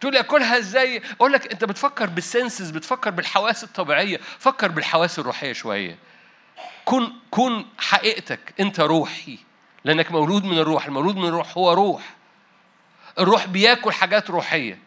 تقول 0.00 0.12
لي 0.14 0.20
أكلها 0.20 0.58
إزاي؟ 0.58 1.02
أقول 1.12 1.32
لك 1.32 1.52
أنت 1.52 1.64
بتفكر 1.64 2.06
بالسنسز 2.06 2.70
بتفكر 2.70 3.10
بالحواس 3.10 3.64
الطبيعية. 3.64 4.20
فكر 4.38 4.68
بالحواس 4.68 5.18
الروحية 5.18 5.52
شوية. 5.52 5.98
كن 6.84 7.12
كن 7.30 7.64
حقيقتك. 7.78 8.54
أنت 8.60 8.80
روحي. 8.80 9.38
لأنك 9.84 10.12
مولود 10.12 10.44
من 10.44 10.58
الروح. 10.58 10.86
المولود 10.86 11.16
من 11.16 11.28
الروح 11.28 11.58
هو 11.58 11.72
روح. 11.72 12.14
الروح 13.18 13.46
بياكل 13.46 13.92
حاجات 13.92 14.30
روحية. 14.30 14.78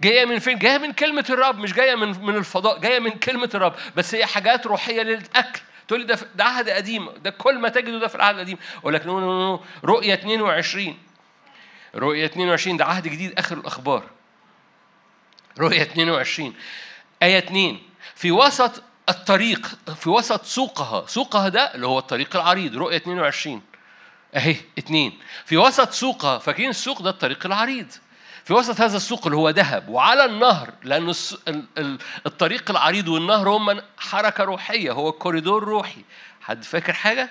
جاية 0.00 0.24
من 0.24 0.38
فين؟ 0.38 0.58
جاية 0.58 0.78
من 0.78 0.92
كلمة 0.92 1.24
الرب 1.30 1.58
مش 1.58 1.72
جاية 1.72 1.94
من 1.94 2.24
من 2.24 2.36
الفضاء 2.36 2.78
جاية 2.78 2.98
من 2.98 3.10
كلمة 3.10 3.50
الرب. 3.54 3.74
بس 3.96 4.14
هي 4.14 4.26
حاجات 4.26 4.66
روحية 4.66 5.02
للأكل. 5.02 5.60
تقول 5.88 6.00
لي 6.00 6.06
ده 6.06 6.18
ده 6.34 6.44
عهد 6.44 6.68
قديم. 6.70 7.08
ده 7.10 7.30
كل 7.30 7.58
ما 7.58 7.68
تجده 7.68 7.98
ده 7.98 8.08
في 8.08 8.14
العهد 8.14 8.34
القديم. 8.34 8.58
أقول 8.78 8.94
لك 8.94 9.06
no 9.06 9.20
no 9.20 9.40
no 9.40 9.60
رؤية 9.84 10.14
22 10.14 10.98
رؤية 11.94 12.24
22 12.24 12.76
ده 12.76 12.84
عهد 12.84 13.08
جديد 13.08 13.38
آخر 13.38 13.56
الأخبار. 13.58 14.02
رؤية 15.58 15.82
22 15.82 16.54
آية 17.22 17.38
2 17.38 17.78
في 18.14 18.30
وسط 18.32 18.82
الطريق 19.08 19.66
في 19.96 20.10
وسط 20.10 20.44
سوقها. 20.44 21.06
سوقها 21.06 21.48
ده 21.48 21.74
اللي 21.74 21.86
هو 21.86 21.98
الطريق 21.98 22.36
العريض 22.36 22.76
رؤية 22.76 22.96
22 22.96 23.62
أهي 24.36 24.56
اتنين. 24.78 25.18
في 25.44 25.56
وسط 25.56 25.90
سوقها 25.90 26.38
فاكرين 26.38 26.70
السوق 26.70 27.02
ده 27.02 27.10
الطريق 27.10 27.46
العريض. 27.46 27.86
في 28.50 28.54
وسط 28.54 28.80
هذا 28.80 28.96
السوق 28.96 29.26
اللي 29.26 29.36
هو 29.36 29.50
ذهب 29.50 29.88
وعلى 29.88 30.24
النهر 30.24 30.70
لأن 30.82 31.14
الطريق 32.26 32.70
العريض 32.70 33.08
والنهر 33.08 33.48
هم 33.48 33.82
حركة 33.98 34.44
روحية 34.44 34.92
هو 34.92 35.12
كوريدور 35.12 35.64
روحي 35.64 36.04
حد 36.40 36.64
فاكر 36.64 36.92
حاجة؟ 36.92 37.30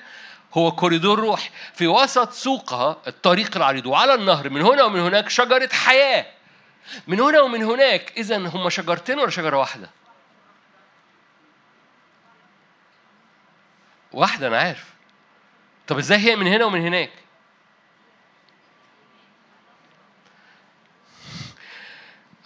هو 0.53 0.71
كوريدور 0.71 1.19
روحي 1.19 1.49
في 1.73 1.87
وسط 1.87 2.31
سوقها 2.31 2.97
الطريق 3.07 3.57
العريض 3.57 3.85
وعلى 3.85 4.13
النهر 4.13 4.49
من 4.49 4.61
هنا 4.61 4.83
ومن 4.83 4.99
هناك 4.99 5.29
شجرة 5.29 5.69
حياة 5.73 6.25
من 7.07 7.19
هنا 7.19 7.41
ومن 7.41 7.63
هناك 7.63 8.13
إذا 8.17 8.37
هم 8.37 8.69
شجرتين 8.69 9.19
ولا 9.19 9.29
شجرة 9.29 9.57
واحدة؟ 9.57 9.89
واحدة 14.11 14.47
أنا 14.47 14.57
عارف 14.57 14.85
طب 15.87 15.97
إزاي 15.97 16.17
هي 16.17 16.35
من 16.35 16.47
هنا 16.47 16.65
ومن 16.65 16.81
هناك؟ 16.81 17.11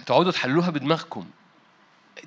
تقعدوا 0.06 0.32
تحلوها 0.32 0.70
بدماغكم. 0.70 1.26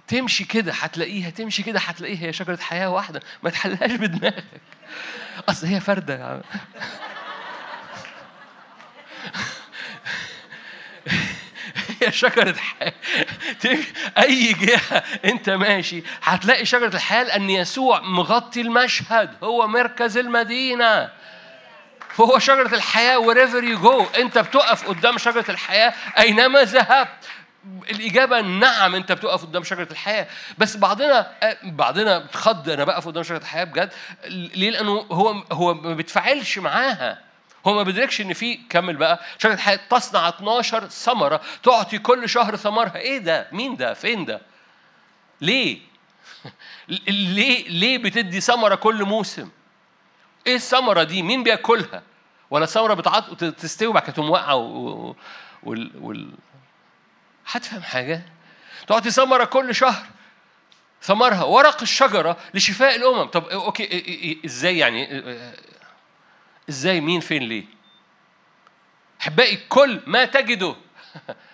تمشي 0.08 0.44
كده 0.44 0.72
هتلاقيها 0.72 1.30
تمشي 1.30 1.62
كده 1.62 1.80
هتلاقيها. 1.80 2.26
هي 2.26 2.32
شجرة 2.32 2.56
حياة 2.56 2.90
واحدة. 2.90 3.20
ما 3.42 3.50
تحلهاش 3.50 3.92
بدماغك. 3.92 4.44
أصل 5.48 5.66
هي 5.66 5.80
فردة 5.80 6.18
يا 6.18 6.24
عم. 6.24 6.40
هي 12.02 12.12
شجرة 12.12 12.54
حياة. 12.54 12.92
أي 14.18 14.52
جهة 14.52 15.02
أنت 15.24 15.50
ماشي 15.50 16.02
هتلاقي 16.22 16.64
شجرة 16.64 16.94
الحياة 16.94 17.22
لأن 17.22 17.50
يسوع 17.50 18.00
مغطي 18.00 18.60
المشهد. 18.60 19.44
هو 19.44 19.66
مركز 19.66 20.16
المدينة. 20.16 21.10
فهو 22.14 22.38
شجرة 22.38 22.74
الحياة 22.74 23.18
wherever 23.18 23.62
you 23.62 23.84
go. 23.84 24.18
أنت 24.18 24.38
بتقف 24.38 24.88
قدام 24.88 25.18
شجرة 25.18 25.44
الحياة 25.48 25.94
أينما 26.18 26.62
ذهبت. 26.62 27.28
الإجابة 27.90 28.40
نعم 28.40 28.94
أنت 28.94 29.12
بتقف 29.12 29.44
قدام 29.44 29.64
شجرة 29.64 29.88
الحياة. 29.90 30.26
بس 30.58 30.76
بعضنا 30.76 31.32
بعضنا 31.62 32.18
بتخض 32.18 32.68
أنا 32.70 32.84
بقف 32.84 33.06
قدام 33.06 33.22
شجرة 33.22 33.38
الحياة 33.38 33.64
بجد. 33.64 33.92
ليه؟ 34.28 34.70
لأنه 34.70 34.90
هو 34.92 35.42
هو 35.52 35.74
ما 35.74 35.94
بيتفاعلش 35.94 36.58
معاها. 36.58 37.18
هو 37.66 37.74
ما 37.74 37.82
بيدركش 37.82 38.20
إن 38.20 38.32
في 38.32 38.54
كمل 38.54 38.96
بقى 38.96 39.20
شجرة 39.38 39.54
الحياة 39.54 39.80
تصنع 39.90 40.28
12 40.28 40.88
ثمرة 40.88 41.40
تعطي 41.62 41.98
كل 41.98 42.28
شهر 42.28 42.56
ثمرها. 42.56 42.96
إيه 42.96 43.18
ده؟ 43.18 43.48
مين 43.52 43.76
ده؟ 43.76 43.94
فين 43.94 44.24
ده؟ 44.24 44.40
ليه؟ 45.40 45.78
ليه 47.08 47.68
ليه 47.68 47.98
بتدي 47.98 48.40
ثمرة 48.40 48.74
كل 48.74 49.04
موسم؟ 49.04 49.48
إيه 50.46 50.54
الثمرة 50.54 51.02
دي؟ 51.02 51.22
مين 51.22 51.42
بياكلها؟ 51.42 52.02
ولا 52.50 52.66
ثمره 52.66 52.94
بتعط 52.94 53.44
تستوي 53.44 53.92
بعد 53.92 54.02
كده 54.02 54.12
تقوم 54.12 54.30
واقعة 54.30 54.54
وال... 55.62 55.90
وال... 56.00 56.30
هتفهم 57.50 57.82
حاجة؟ 57.82 58.22
تعطي 58.86 59.10
ثمرة 59.10 59.44
كل 59.44 59.74
شهر. 59.74 60.06
ثمرها 61.02 61.44
ورق 61.44 61.82
الشجرة 61.82 62.36
لشفاء 62.54 62.96
الأمم. 62.96 63.24
طب 63.24 63.44
أوكي 63.44 64.40
إزاي 64.44 64.78
يعني؟ 64.78 65.22
إزاي 66.68 67.00
مين 67.00 67.20
فين 67.20 67.42
ليه؟ 67.42 67.64
أحبائي 69.20 69.56
كل 69.68 70.00
ما 70.06 70.24
تجده. 70.24 70.76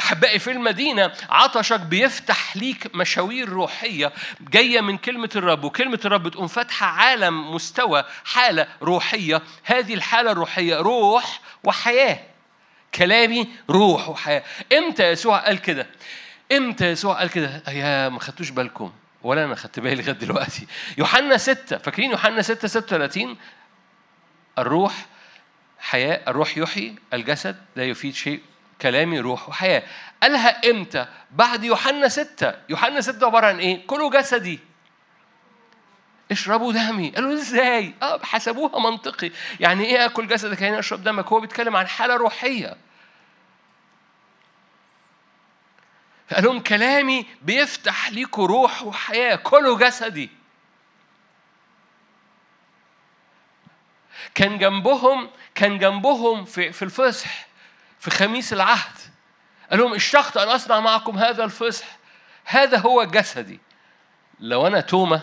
أحبائي 0.00 0.38
في 0.38 0.50
المدينة 0.50 1.12
عطشك 1.30 1.80
بيفتح 1.80 2.56
ليك 2.56 2.96
مشاوير 2.96 3.48
روحية 3.48 4.12
جاية 4.40 4.80
من 4.80 4.98
كلمة 4.98 5.30
الرب 5.36 5.64
وكلمة 5.64 6.00
الرب 6.04 6.28
تقوم 6.28 6.46
فاتحة 6.46 6.86
عالم 6.86 7.54
مستوى 7.54 8.04
حالة 8.24 8.68
روحية. 8.82 9.42
هذه 9.64 9.94
الحالة 9.94 10.32
الروحية 10.32 10.76
روح 10.76 11.40
وحياة. 11.64 12.35
كلامي 12.96 13.48
روح 13.70 14.08
وحياة. 14.08 14.42
إمتى 14.72 15.10
يسوع 15.10 15.38
قال 15.38 15.58
كده؟ 15.62 15.86
إمتى 16.52 16.90
يسوع 16.90 17.18
قال 17.18 17.30
كده؟ 17.30 17.62
يا 17.68 18.08
ما 18.08 18.20
خدتوش 18.20 18.50
بالكم. 18.50 18.92
ولا 19.22 19.44
أنا 19.44 19.54
خدت 19.54 19.80
بالي 19.80 20.02
لغاية 20.02 20.12
دلوقتي. 20.12 20.66
يوحنا 20.98 21.36
6 21.36 21.78
فاكرين 21.78 22.10
يوحنا 22.10 22.42
6 22.42 22.68
36 22.68 23.36
الروح 24.58 25.06
حياة 25.78 26.20
الروح 26.28 26.58
يحيي 26.58 26.94
الجسد 27.12 27.56
لا 27.76 27.84
يفيد 27.84 28.14
شيء. 28.14 28.40
كلامي 28.82 29.20
روح 29.20 29.48
وحياة. 29.48 29.82
قالها 30.22 30.70
إمتى؟ 30.70 31.06
بعد 31.30 31.64
يوحنا 31.64 32.08
6 32.08 32.54
يوحنا 32.68 33.00
6 33.00 33.26
عبارة 33.26 33.46
عن 33.46 33.58
إيه؟ 33.58 33.86
كلوا 33.86 34.10
جسدي. 34.10 34.58
اشربوا 36.30 36.72
دمي. 36.72 37.10
قالوا 37.10 37.32
إزاي؟ 37.32 37.94
آه 38.02 38.20
حسبوها 38.22 38.78
منطقي. 38.90 39.30
يعني 39.60 39.84
إيه 39.84 40.04
أكل 40.04 40.28
جسدك؟ 40.28 40.62
يعني 40.62 40.78
أشرب 40.78 41.02
دمك. 41.02 41.26
هو 41.26 41.40
بيتكلم 41.40 41.76
عن 41.76 41.86
حالة 41.86 42.16
روحية. 42.16 42.76
فقال 46.28 46.44
لهم 46.44 46.60
كلامي 46.60 47.26
بيفتح 47.42 48.10
ليكوا 48.10 48.46
روح 48.46 48.82
وحياة 48.82 49.36
كلوا 49.36 49.78
جسدي. 49.78 50.30
كان 54.34 54.58
جنبهم 54.58 55.30
كان 55.54 55.78
جنبهم 55.78 56.44
في 56.44 56.72
في 56.72 56.82
الفصح 56.82 57.46
في 57.98 58.10
خميس 58.10 58.52
العهد. 58.52 58.98
قال 59.70 59.78
لهم 59.78 59.94
اشتقت 59.94 60.36
أن 60.36 60.48
أصنع 60.48 60.80
معكم 60.80 61.18
هذا 61.18 61.44
الفصح. 61.44 61.86
هذا 62.44 62.78
هو 62.78 63.04
جسدي. 63.04 63.60
لو 64.40 64.66
أنا 64.66 64.80
تومة 64.80 65.22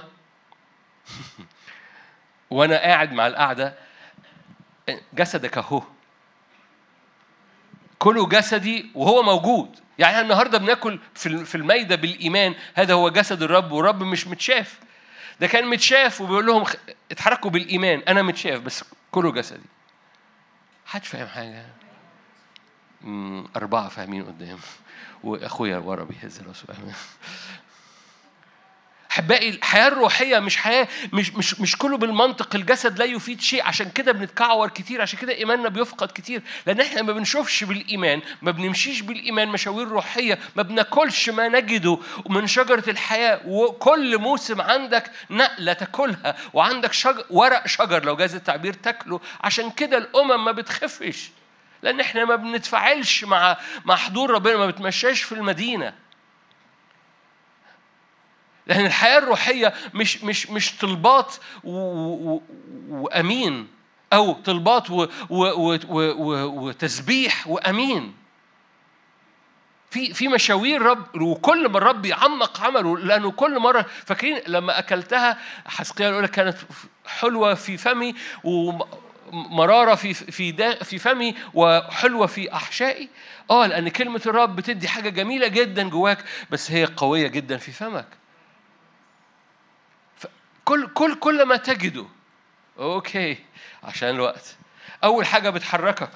وأنا 2.49 2.77
قاعد 2.77 3.13
مع 3.13 3.27
القعدة 3.27 3.75
جسدك 5.13 5.57
أهو. 5.57 5.83
كلوا 8.03 8.27
جسدي 8.27 8.91
وهو 8.95 9.23
موجود. 9.23 9.79
يعني 9.99 10.21
النهارده 10.21 10.57
بناكل 10.57 10.99
في 11.15 11.55
الميدة 11.55 11.95
بالإيمان 11.95 12.55
هذا 12.75 12.93
هو 12.93 13.09
جسد 13.09 13.43
الرب 13.43 13.71
والرب 13.71 14.03
مش 14.03 14.27
متشاف. 14.27 14.79
ده 15.39 15.47
كان 15.47 15.67
متشاف 15.67 16.21
وبيقول 16.21 16.45
لهم 16.45 16.63
اتحركوا 17.11 17.51
بالإيمان 17.51 17.99
أنا 18.07 18.21
متشاف 18.21 18.61
بس 18.61 18.83
كلوا 19.11 19.31
جسدي. 19.31 19.69
حدش 20.85 21.07
فاهم 21.07 21.27
حاجة. 21.27 21.65
أربعة 23.55 23.89
فاهمين 23.89 24.23
قدام. 24.23 24.59
وأخويا 25.23 25.77
ورا 25.77 26.03
بيهز 26.03 26.41
راسه 26.47 26.65
احبائي 29.13 29.49
الحياة 29.49 29.87
الروحية 29.87 30.39
مش 30.39 30.57
حياة 30.57 30.87
مش 31.13 31.33
مش 31.33 31.59
مش 31.59 31.77
كله 31.77 31.97
بالمنطق 31.97 32.55
الجسد 32.55 32.99
لا 32.99 33.05
يفيد 33.05 33.41
شيء. 33.41 33.63
عشان 33.63 33.89
كده 33.89 34.11
بنتكعور 34.11 34.69
كتير 34.69 35.01
عشان 35.01 35.19
كده 35.19 35.33
إيماننا 35.33 35.69
بيفقد 35.69 36.07
كتير. 36.15 36.41
لأن 36.65 36.79
إحنا 36.79 37.01
ما 37.01 37.13
بنشوفش 37.13 37.63
بالإيمان 37.63 38.21
ما 38.41 38.51
بنمشيش 38.51 39.01
بالإيمان 39.01 39.47
مشاوير 39.49 39.87
روحية 39.87 40.39
ما 40.55 40.63
بناكلش 40.63 41.29
ما 41.29 41.47
نجده. 41.47 41.97
من 42.29 42.47
شجرة 42.47 42.83
الحياة 42.89 43.41
وكل 43.45 44.17
موسم 44.17 44.61
عندك 44.61 45.11
نقلة 45.29 45.73
تاكلها 45.73 46.35
وعندك 46.53 46.93
شجر 46.93 47.25
ورق 47.29 47.67
شجر 47.67 48.03
لو 48.05 48.15
جاز 48.15 48.35
التعبير 48.35 48.73
تاكله. 48.73 49.19
عشان 49.43 49.71
كده 49.71 49.97
الأمم 49.97 50.45
ما 50.45 50.51
بتخفش. 50.51 51.29
لأن 51.83 51.99
إحنا 51.99 52.25
ما 52.25 52.35
بنتفاعلش 52.35 53.23
مع 53.23 53.57
مع 53.85 53.95
حضور 53.95 54.31
ربنا 54.31 54.57
ما 54.57 54.67
بتمشاش 54.67 55.23
في 55.23 55.31
المدينة. 55.31 56.02
لأن 58.67 58.85
الحياة 58.85 59.17
الروحية 59.17 59.73
مش 59.93 60.23
مش 60.23 60.49
مش 60.49 60.77
طلبات 60.77 61.35
وأمين 62.89 63.67
أو 64.13 64.33
طلبات 64.33 64.87
وتسبيح 65.29 67.47
وأمين. 67.47 68.13
في 69.91 70.13
في 70.13 70.27
مشاوير 70.27 70.81
رب 70.81 71.21
وكل 71.21 71.69
ما 71.69 71.77
الرب 71.77 72.05
يعمق 72.05 72.61
عمله 72.61 72.97
لأنه 72.97 73.31
كل 73.31 73.59
مرة 73.59 73.85
فاكرين 74.05 74.39
لما 74.47 74.79
أكلتها 74.79 75.37
حسقيا 75.65 76.09
يقول 76.09 76.25
كانت 76.25 76.57
حلوة 77.05 77.53
في 77.53 77.77
فمي 77.77 78.15
ومرارة 78.43 79.95
في 79.95 80.13
في 80.13 80.73
في 80.83 80.97
فمي 80.99 81.35
وحلوة 81.53 82.27
في 82.27 82.53
أحشائي. 82.53 83.09
آه 83.51 83.65
لأن 83.65 83.89
كلمة 83.89 84.21
الرب 84.25 84.55
بتدي 84.55 84.87
حاجة 84.87 85.09
جميلة 85.09 85.47
جدا 85.47 85.89
جواك 85.89 86.17
بس 86.51 86.71
هي 86.71 86.85
قوية 86.85 87.27
جدا 87.27 87.57
في 87.57 87.71
فمك. 87.71 88.07
كل 90.65 90.87
كل 90.87 91.15
كل 91.15 91.43
ما 91.45 91.55
تجده. 91.57 92.05
أوكي. 92.79 93.37
عشان 93.83 94.09
الوقت. 94.09 94.55
أول 95.03 95.25
حاجة 95.25 95.49
بتحركك. 95.49 96.11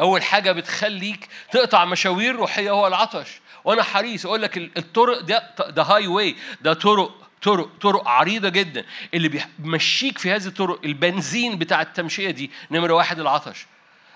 أول 0.00 0.22
حاجة 0.22 0.52
بتخليك 0.52 1.28
تقطع 1.52 1.84
مشاوير 1.84 2.36
روحية 2.36 2.70
هو 2.70 2.86
العطش. 2.86 3.40
وأنا 3.64 3.82
حريص 3.82 4.26
أقول 4.26 4.42
لك 4.42 4.58
الطرق 4.58 5.20
ده 5.20 5.54
ده 5.68 5.82
هاي 5.82 6.06
واي 6.06 6.36
ده 6.60 6.72
طرق 6.72 7.14
طرق 7.42 7.70
طرق 7.80 8.08
عريضة 8.08 8.48
جدا. 8.48 8.84
اللي 9.14 9.44
بيمشيك 9.58 10.18
في 10.18 10.32
هذه 10.32 10.46
الطرق 10.46 10.80
البنزين 10.84 11.58
بتاع 11.58 11.82
التمشية 11.82 12.30
دي 12.30 12.50
نمرة 12.70 12.92
واحد 12.92 13.20
العطش. 13.20 13.66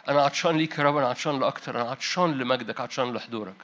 أنا 0.08 0.22
عطشان 0.22 0.56
ليك 0.56 0.78
يا 0.78 0.84
رب 0.84 0.96
أنا 0.96 1.08
عطشان 1.08 1.40
لأكتر 1.40 1.80
أنا 1.80 1.90
عطشان 1.90 2.38
لمجدك 2.38 2.80
عطشان 2.80 3.12
لحضورك. 3.12 3.54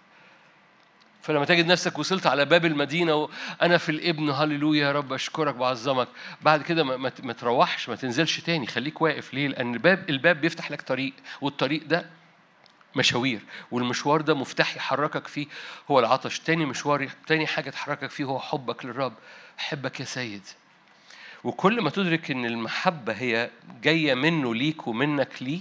فلما 1.29 1.45
تجد 1.45 1.67
نفسك 1.67 1.99
وصلت 1.99 2.27
على 2.27 2.45
باب 2.45 2.65
المدينة 2.65 3.15
وأنا 3.15 3.79
في 3.79 3.89
الإبن 3.89 4.31
هللويا 4.31 4.87
يا 4.87 4.93
رب 4.93 5.13
أشكرك 5.13 5.55
بعظمك. 5.55 6.09
بعد 6.43 6.63
كده 6.63 6.85
ما, 6.85 7.13
ما 7.23 7.33
تروحش 7.33 7.89
ما 7.89 7.97
تنزلش 7.97 8.41
تاني 8.41 8.67
خليك 8.67 9.03
واقف. 9.03 9.35
ليه؟ 9.35 9.49
لأن 9.49 9.75
الباب 9.75 10.11
الباب 10.11 10.41
بيفتح 10.41 10.71
لك 10.71 10.83
طريق 10.83 11.13
والطريق 11.41 11.83
ده 11.87 12.07
مشاوير 12.97 13.41
والمشوار 13.71 14.21
ده 14.21 14.35
مفتاح 14.35 14.77
يحركك 14.77 15.27
فيه. 15.27 15.47
هو 15.91 15.99
العطش. 15.99 16.39
تاني 16.41 16.67
مشوار 16.67 17.09
تاني 17.27 17.47
حاجة 17.47 17.71
تحركك 17.71 18.11
فيه 18.11 18.25
هو 18.25 18.39
حبك 18.39 18.85
للرب. 18.85 19.15
أحبك 19.59 20.01
يا 20.01 20.05
سيد. 20.05 20.43
وكل 21.45 21.81
ما 21.81 21.91
تدرك 21.91 22.31
إن 22.31 22.45
المحبة 22.47 23.13
هي 23.13 23.51
جاية 23.83 24.15
منه 24.15 24.55
ليك 24.55 24.87
ومنك 24.87 25.43
ليه 25.43 25.61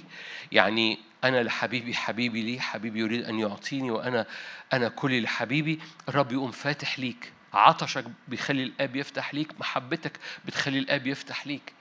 يعني 0.52 1.00
أنا 1.28 1.44
لحبيبي 1.44 1.94
حبيبي 1.94 2.42
ليه؟ 2.42 2.60
حبيبي 2.60 3.00
يريد 3.00 3.26
أن 3.26 3.40
يعطيني 3.40 3.92
وأنا 3.92 4.26
أنا 4.74 4.90
كلي 4.90 5.22
لحبيبي 5.22 5.80
الرب 6.10 6.32
يقوم 6.32 6.52
فاتح 6.52 7.00
ليك. 7.00 7.32
عطشك 7.54 8.06
بيخلي 8.28 8.64
الآب 8.64 8.96
يفتح 8.96 9.34
ليك. 9.34 9.60
محبتك 9.60 10.20
بتخلي 10.46 10.80
الآب 10.80 11.08
يفتح 11.08 11.48
ليك. 11.48 11.74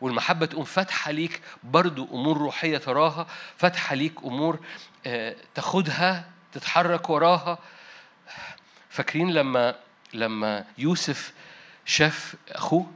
والمحبة 0.00 0.46
تقوم 0.46 0.64
فاتحة 0.64 1.10
ليك. 1.10 1.40
برضو 1.64 2.04
أمور 2.04 2.38
روحية 2.38 2.78
تراها. 2.78 3.26
فاتحة 3.56 3.94
ليك 3.94 4.12
أمور 4.24 4.60
آه، 5.06 5.36
تاخدها 5.54 6.30
تتحرك 6.52 7.10
وراها. 7.10 7.58
فاكرين 8.90 9.30
لما 9.30 9.74
لما 10.14 10.64
يوسف 10.78 11.32
شاف 11.84 12.34
أخوه؟ 12.48 12.92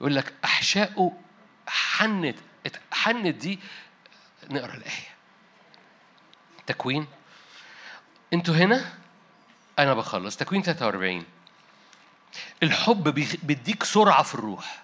يقول 0.00 0.14
لك 0.14 0.32
أحشائه 0.44 1.12
حنت 1.68 2.36
حنت 2.92 3.34
دي. 3.34 3.58
نقرأ 4.50 4.74
الآية. 4.74 5.09
تكوين. 6.72 7.06
أنتوا 8.32 8.54
هنا؟ 8.54 8.84
أنا 9.78 9.94
بخلص. 9.94 10.36
تكوين 10.36 10.62
43 10.62 11.24
الحب 12.62 13.08
بيديك 13.42 13.84
سرعة 13.84 14.22
في 14.22 14.34
الروح. 14.34 14.82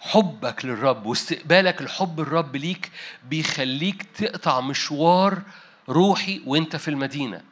حبك 0.00 0.64
للرب 0.64 1.06
واستقبالك 1.06 1.82
لحب 1.82 2.20
الرب 2.20 2.56
ليك 2.56 2.90
بيخليك 3.24 4.02
تقطع 4.02 4.60
مشوار 4.60 5.42
روحي 5.88 6.42
وانت 6.46 6.76
في 6.76 6.88
المدينة. 6.88 7.42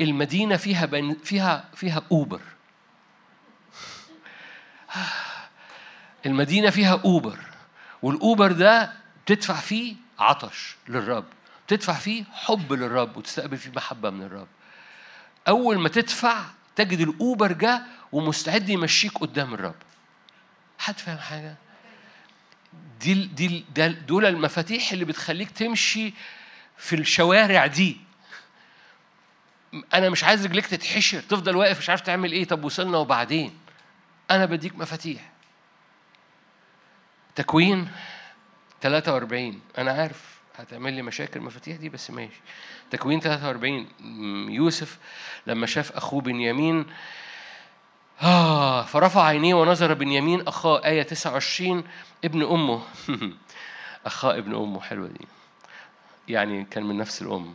المدينة 0.00 0.56
فيها 0.56 0.86
بين 0.86 1.14
فيها 1.14 1.64
فيها 1.74 2.02
أوبر. 2.12 2.40
المدينة 6.26 6.70
فيها 6.70 7.00
أوبر. 7.04 7.38
والأوبر 8.02 8.52
ده 8.52 8.92
تدفع 9.26 9.54
فيه 9.54 9.96
عطش 10.18 10.76
للرب. 10.88 11.24
تدفع 11.68 11.92
فيه 11.92 12.24
حب 12.32 12.72
للرب 12.72 13.16
وتستقبل 13.16 13.56
فيه 13.56 13.70
محبة 13.70 14.10
من 14.10 14.22
الرب. 14.22 14.48
أول 15.48 15.78
ما 15.78 15.88
تدفع 15.88 16.44
تجد 16.76 17.00
الأوبر 17.00 17.52
جه 17.52 17.82
ومستعد 18.12 18.68
يمشيك 18.68 19.18
قدام 19.18 19.54
الرب. 19.54 19.74
حد 20.78 20.98
فاهم 20.98 21.18
حاجة؟ 21.18 21.54
دي 23.00 23.14
دي 23.14 23.64
دول 24.06 24.26
المفاتيح 24.26 24.92
اللي 24.92 25.04
بتخليك 25.04 25.50
تمشي 25.50 26.14
في 26.76 26.96
الشوارع 26.96 27.66
دي. 27.66 28.00
أنا 29.94 30.10
مش 30.10 30.24
عايز 30.24 30.46
رجليك 30.46 30.66
تتحشر 30.66 31.20
تفضل 31.20 31.56
واقف 31.56 31.78
مش 31.78 31.90
عارف 31.90 32.00
تعمل 32.00 32.32
إيه 32.32 32.44
طب 32.44 32.64
وصلنا 32.64 32.98
وبعدين؟ 32.98 33.58
أنا 34.30 34.44
بديك 34.44 34.76
مفاتيح. 34.78 35.30
تكوين 37.34 37.90
43 38.82 39.60
أنا 39.78 39.92
عارف. 39.92 40.33
هتعمل 40.56 40.92
لي 40.92 41.02
مشاكل 41.02 41.40
المفاتيح 41.40 41.76
دي 41.76 41.88
بس 41.88 42.10
ماشي. 42.10 42.40
تكوين 42.90 43.20
43 43.20 43.86
يوسف 44.50 44.98
لما 45.46 45.66
شاف 45.66 45.92
أخوه 45.92 46.20
بنيامين 46.20 46.86
آه 48.22 48.82
فرفع 48.82 49.22
عينيه 49.24 49.54
ونظر 49.54 49.94
بنيامين 49.94 50.48
أخاه 50.48 50.84
آية 50.84 51.02
29 51.02 51.84
ابن 52.24 52.42
أمه. 52.42 52.82
أخاه 54.06 54.38
ابن 54.38 54.54
أمه 54.54 54.80
حلوة 54.80 55.08
دي. 55.08 55.26
يعني 56.28 56.64
كان 56.64 56.84
من 56.84 56.96
نفس 56.96 57.22
الأم. 57.22 57.54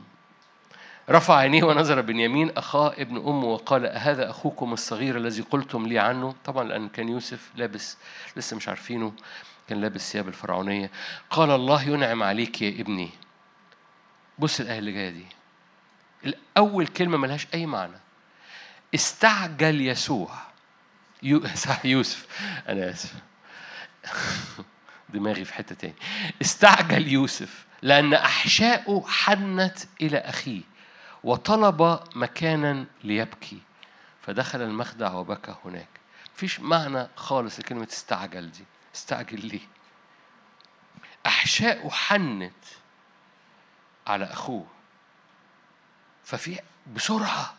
رفع 1.10 1.36
عينيه 1.36 1.64
ونظر 1.64 2.02
بنيامين 2.02 2.52
أخاه 2.58 2.94
ابن 2.98 3.18
أمه 3.18 3.46
وقال 3.46 3.86
أهذا 3.86 4.30
أخوكم 4.30 4.74
الصغير 4.74 5.18
الذي 5.18 5.42
قلتم 5.42 5.88
لي 5.88 6.00
عنه؟ 6.00 6.36
طبعا 6.46 6.64
لأن 6.64 6.90
كان 6.90 7.10
يوسف 7.10 7.50
لابس 7.56 7.98
لسه 8.36 8.56
مش 8.58 8.68
عارفينه. 8.68 9.14
كان 9.70 9.82
لابس 9.82 10.12
ثياب 10.12 10.28
الفرعونية. 10.28 10.92
قال 11.30 11.52
الله 11.52 11.84
ينعم 11.84 12.24
عليك 12.24 12.62
يا 12.62 12.82
ابني. 12.82 13.10
بص 14.40 14.60
الآية 14.60 14.80
اللي 14.80 14.92
جاية 14.92 15.10
دي. 15.10 15.26
الأول 16.26 16.88
كلمة 16.88 17.18
ملهاش 17.18 17.48
أي 17.54 17.66
معنى. 17.66 17.98
استعجل 18.96 19.82
يسوع. 19.82 20.32
يو... 21.24 21.48
صح 21.56 21.86
يوسف. 21.86 22.28
أنا 22.70 22.90
آسف. 22.90 23.14
دماغي 25.14 25.46
في 25.46 25.54
حتة 25.54 25.76
تاني. 25.76 25.94
استعجل 26.42 27.08
يوسف 27.08 27.66
لأن 27.82 28.14
أحشاؤه 28.14 29.06
حنت 29.08 29.78
إلى 30.02 30.18
أخيه 30.18 30.62
وطلب 31.24 32.00
مكانا 32.16 32.86
ليبكي. 33.04 33.60
فدخل 34.22 34.62
المخدع 34.62 35.14
وبكى 35.14 35.56
هناك. 35.66 35.90
مفيش 36.36 36.60
معنى 36.60 37.08
خالص 37.16 37.60
لكلمة 37.60 37.88
استعجل 37.92 38.52
دي. 38.52 38.66
استعجل 38.96 39.46
ليه؟ 39.46 39.68
أحشاؤه 41.26 41.90
حنت 41.92 42.54
على 44.08 44.26
أخوه. 44.26 44.68
ففي 46.24 46.60
بسرعة 46.96 47.56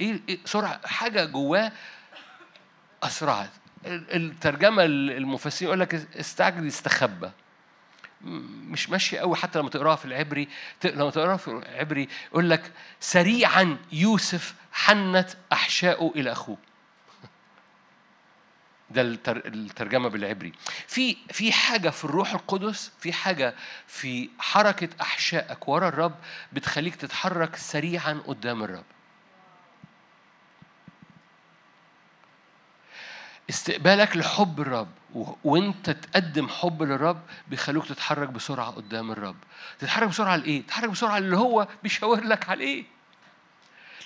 إيه, 0.00 0.20
إيه 0.28 0.38
سرعة 0.44 0.86
حاجة 0.86 1.24
جواه 1.24 1.72
أسرعت. 3.02 3.50
الترجمة 3.86 4.84
المفسرين 4.84 5.68
يقول 5.68 5.80
لك 5.80 5.94
استعجل 5.94 6.66
يستخبى 6.66 7.30
مش 8.20 8.90
ماشي 8.90 9.18
قوي 9.18 9.36
حتى 9.36 9.58
لما 9.58 9.70
تقراها 9.70 9.96
في 9.96 10.04
العبري. 10.04 10.48
لما 10.84 11.10
تقراها 11.10 11.36
في 11.36 11.48
العبري 11.48 12.08
يقول 12.30 12.50
لك 12.50 12.72
سريعا 13.00 13.78
يوسف 13.92 14.54
حنت 14.72 15.30
أحشاؤه 15.52 16.12
إلى 16.16 16.32
أخوه. 16.32 16.56
ده 18.92 19.02
الترجمة 19.36 20.08
بالعبري. 20.08 20.52
في 20.86 21.16
في 21.30 21.52
حاجة 21.52 21.90
في 21.90 22.04
الروح 22.04 22.32
القدس 22.32 22.92
في 23.00 23.12
حاجة 23.12 23.54
في 23.86 24.28
حركة 24.38 24.88
أحشائك 25.00 25.68
ورا 25.68 25.88
الرب 25.88 26.14
بتخليك 26.52 26.94
تتحرك 26.96 27.56
سريعا 27.56 28.22
قدام 28.26 28.62
الرب. 28.62 28.84
استقبالك 33.50 34.16
لحب 34.16 34.60
الرب 34.60 34.88
وانت 35.44 35.90
تقدم 35.90 36.48
حب 36.48 36.82
للرب 36.82 37.22
بيخلوك 37.48 37.86
تتحرك 37.86 38.28
بسرعة 38.28 38.70
قدام 38.70 39.10
الرب. 39.10 39.36
تتحرك 39.78 40.08
بسرعة 40.08 40.36
لإيه؟ 40.36 40.62
تتحرك 40.62 40.90
بسرعة 40.90 41.18
اللي 41.18 41.36
هو 41.36 41.68
بيشاور 41.82 42.20
لك 42.24 42.48
عليه. 42.48 42.84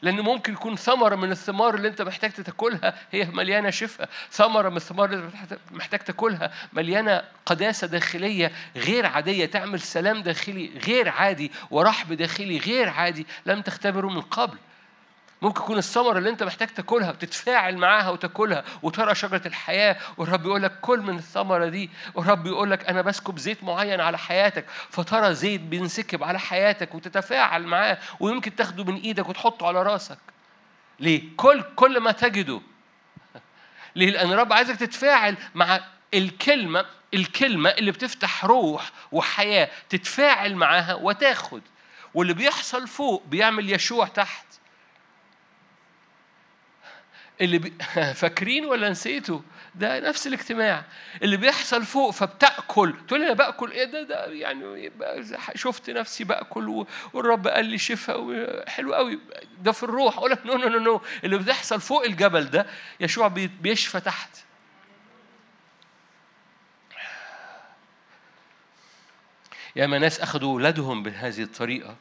لأن 0.03 0.20
ممكن 0.20 0.53
يكون 0.53 0.76
ثمرة 0.76 1.16
من 1.16 1.32
الثمار 1.32 1.74
اللي 1.74 1.88
أنت 1.88 2.03
محتاج 2.03 2.32
تاكلها 2.32 2.94
هي 3.12 3.24
مليانة 3.24 3.70
شفاء، 3.70 4.09
ثمرة 4.30 4.68
من 4.68 4.76
الثمار 4.76 5.12
اللي 5.12 5.30
محتاج 5.70 6.01
تاكلها 6.01 6.53
مليانة 6.72 7.22
قداسة 7.47 7.86
داخلية 7.86 8.53
غير 8.76 9.07
عادية، 9.07 9.47
تعمل 9.47 9.80
سلام 9.80 10.22
داخلي 10.22 10.70
غير 10.86 11.09
عادي 11.09 11.53
ورحب 11.70 12.12
داخلي 12.12 12.59
غير 12.59 12.88
عادي 12.88 13.26
لم 13.47 13.62
تختبره 13.62 14.09
من 14.09 14.20
قبل. 14.20 14.59
ممكن 15.43 15.62
يكون 15.62 15.78
الثمرة 15.78 16.18
اللي 16.18 16.30
أنت 16.30 16.43
محتاج 16.43 16.68
تاكلها 16.68 17.12
بتتفاعل 17.12 17.76
معاها 17.76 18.11
وتاكلها 18.11 18.64
وترى 18.82 19.14
شجرة 19.14 19.43
الحياة 19.47 19.97
والرب 20.16 20.47
يقول 20.47 20.62
لك 20.62 20.80
كل 20.80 21.01
من 21.01 21.18
الثمرة 21.18 21.66
دي 21.66 21.91
والرب 22.14 22.47
يقول 22.47 22.70
لك 22.70 22.89
أنا 22.89 23.03
بسكب 23.03 23.39
زيت 23.39 23.64
معين 23.64 24.01
على 24.01 24.18
حياتك 24.18 24.64
فترى 24.91 25.34
زيت 25.34 25.61
بينسكب 25.61 26.24
على 26.24 26.39
حياتك 26.39 26.95
وتتفاعل 26.95 27.62
معاه 27.62 27.99
ويمكن 28.20 28.57
تاخده 28.57 28.84
من 28.84 28.97
إيدك 28.97 29.28
وتحطه 29.28 29.66
على 29.66 29.82
راسك. 29.82 30.18
ليه؟ 31.01 31.22
كل 31.37 31.64
كل 31.76 32.01
ما 32.01 32.12
تجده. 32.12 32.61
ليه؟ 33.97 34.11
لأن 34.11 34.32
الرب 34.32 34.53
عايزك 34.53 34.76
تتفاعل 34.76 35.37
مع 35.55 35.80
الكلمة 36.14 36.84
الكلمة 37.14 37.70
اللي 37.70 37.93
بتفتح 37.93 38.45
روح 38.45 38.91
وحياة 39.12 39.68
تتفاعل 39.89 40.57
معاها 40.57 40.95
وتاخد 40.95 41.62
واللي 42.14 42.34
بيحصل 42.34 42.89
فوق 42.89 43.22
بيعمل 43.26 43.72
يشوع 43.72 44.07
تحت 44.07 44.47
اللي 47.41 47.59
بي... 47.59 47.72
فاكرين 48.20 48.66
ولا 48.66 48.89
نسيتوا؟ 48.89 49.41
ده 49.74 50.01
نفس 50.01 50.26
الاجتماع. 50.26 50.84
اللي 51.22 51.37
بيحصل 51.37 51.84
فوق 51.84 52.11
فبتأكل. 52.11 52.95
تقول 53.09 53.22
أنا 53.22 53.32
بأكل 53.32 53.70
إيه؟ 53.70 53.84
ده 53.84 54.03
ده 54.03 54.26
يعني 54.26 54.93
شفت 55.55 55.91
نفسي 55.91 56.24
بأكل 56.24 56.87
والرب 57.12 57.49
قال 57.49 57.64
لي 57.64 57.78
شفاء 57.78 58.68
حلو 58.68 58.95
قوي. 58.95 59.18
ده 59.61 59.72
في 59.72 59.82
الروح. 59.82 60.18
أقول 60.18 60.30
لك 60.30 60.47
no 60.47 60.55
no 60.55 60.68
no 60.68 60.78
no 60.78 61.01
اللي 61.24 61.39
بيحصل 61.39 61.80
فوق 61.80 62.05
الجبل 62.05 62.45
ده 62.45 62.66
يشوع 63.01 63.28
بيشفى 63.61 64.01
تحت. 64.01 64.30
ياما 69.76 69.99
ناس 69.99 70.20
أخذوا 70.20 70.53
أولادهم 70.53 71.03
بهذه 71.03 71.43
الطريقة 71.43 71.97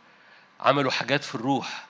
عملوا 0.59 0.91
حاجات 0.91 1.23
في 1.23 1.35
الروح. 1.35 1.85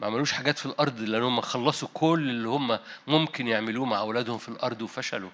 ما 0.00 0.06
عملوش 0.06 0.32
حاجات 0.32 0.58
في 0.58 0.66
الأرض 0.66 1.00
لانهم 1.00 1.40
خلصوا 1.40 1.88
كل 1.94 2.30
اللي 2.30 2.48
هم 2.48 2.78
ممكن 3.06 3.48
يعملوه 3.48 3.84
مع 3.84 3.98
أولادهم 3.98 4.38
في 4.38 4.48
الأرض 4.48 4.82
وفشلوا. 4.82 5.30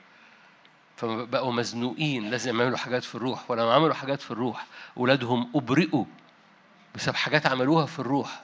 فبقوا 0.96 1.52
مزنوقين 1.52 2.30
لازم 2.30 2.60
يعملوا 2.60 2.78
حاجات 2.78 3.04
في 3.04 3.14
الروح. 3.14 3.50
ولما 3.50 3.74
عملوا 3.74 3.94
حاجات 3.94 4.20
في 4.20 4.30
الروح 4.30 4.66
أولادهم 4.96 5.50
أبرئوا 5.54 6.04
بسبب 6.94 7.14
حاجات 7.14 7.46
عملوها 7.46 7.86
في 7.86 7.98
الروح. 7.98 8.42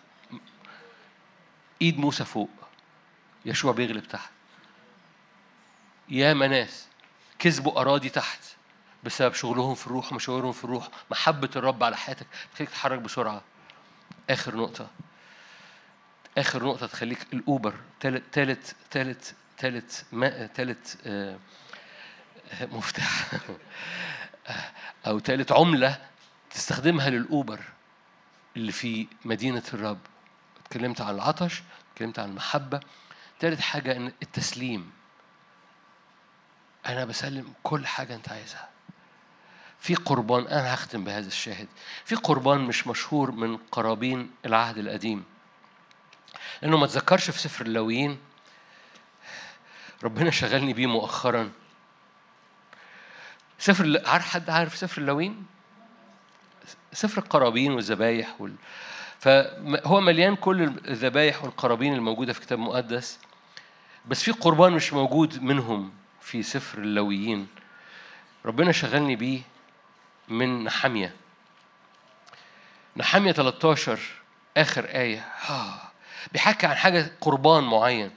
إيد 1.82 1.98
موسى 1.98 2.24
فوق 2.24 2.50
يشوع 3.44 3.72
بيغلب 3.72 4.04
تحت. 4.04 4.30
يا 6.08 6.34
ناس 6.34 6.86
كسبوا 7.38 7.80
أراضي 7.80 8.08
تحت 8.08 8.40
بسبب 9.04 9.34
شغلهم 9.34 9.74
في 9.74 9.86
الروح 9.86 10.12
ومشاورهم 10.12 10.52
في 10.52 10.64
الروح. 10.64 10.88
محبة 11.10 11.50
الرب 11.56 11.84
على 11.84 11.96
حياتك 11.96 12.26
بتخليك 12.50 12.70
تتحرك 12.70 12.98
بسرعة. 12.98 13.42
آخر 14.30 14.56
نقطة. 14.56 14.90
آخر 16.39 16.64
نقطة 16.64 16.86
تخليك 16.86 17.26
الأوبر. 17.32 17.74
تالت 18.01 18.22
تالت 18.32 18.76
تالت 18.91 19.34
تالت 19.59 20.05
ما 20.12 20.47
تالت 20.47 20.99
آه 21.07 21.39
مفتاح. 22.62 23.30
أو 25.07 25.18
تالت 25.18 25.53
عملة 25.53 25.99
تستخدمها 26.51 27.11
للأوبر 27.11 27.61
اللي 28.57 28.72
في 28.72 29.07
مدينة 29.24 29.62
الرب. 29.74 29.99
اتكلمت 30.61 31.01
عن 31.01 31.14
العطش 31.14 31.62
اتكلمت 31.93 32.18
عن 32.18 32.28
المحبة. 32.30 32.80
تالت 33.41 33.61
حاجة 33.61 33.97
إن 33.97 34.12
التسليم. 34.22 34.91
أنا 36.86 37.05
بسلم 37.05 37.53
كل 37.62 37.86
حاجة 37.86 38.14
أنت 38.14 38.28
عايزها. 38.28 38.68
في 39.80 39.95
قربان 39.95 40.47
أنا 40.47 40.74
هختم 40.74 41.05
بهذا 41.05 41.26
الشاهد. 41.26 41.68
في 42.05 42.14
قربان 42.14 42.61
مش 42.61 42.86
مشهور 42.86 43.30
من 43.30 43.57
قرابين 43.57 44.30
العهد 44.45 44.78
القديم. 44.78 45.24
لأنه 46.62 46.76
ما 46.76 46.86
تذكرش 46.86 47.30
في 47.30 47.38
سفر 47.38 47.66
اللاويين. 47.66 48.18
ربنا 50.04 50.30
شغلني 50.30 50.72
بيه 50.72 50.86
مؤخرا. 50.86 51.50
سفر 53.58 54.02
عارف 54.06 54.28
حد 54.28 54.50
عارف 54.50 54.76
سفر 54.76 55.00
اللاويين؟ 55.00 55.46
سفر 56.92 57.22
القرابين 57.22 57.72
والذبايح 57.72 58.40
وال... 58.40 58.54
فهو 59.20 60.00
مليان 60.00 60.36
كل 60.36 60.62
الذبايح 60.62 61.44
والقرابين 61.44 61.94
الموجودة 61.94 62.32
في 62.32 62.40
كتاب 62.40 62.58
مقدس 62.58 63.18
بس 64.06 64.22
في 64.22 64.32
قربان 64.32 64.72
مش 64.72 64.92
موجود 64.92 65.42
منهم 65.42 65.92
في 66.20 66.42
سفر 66.42 66.78
اللاويين. 66.78 67.46
ربنا 68.46 68.72
شغلني 68.72 69.16
بيه 69.16 69.40
من 70.28 70.64
نحامية. 70.64 71.14
نحامية 72.96 73.32
13 73.32 73.98
آخر 74.56 74.84
آية. 74.84 75.20
آه. 75.50 75.88
بيحكي 76.32 76.66
عن 76.66 76.76
حاجة 76.76 77.10
قربان 77.20 77.64
معين. 77.64 78.10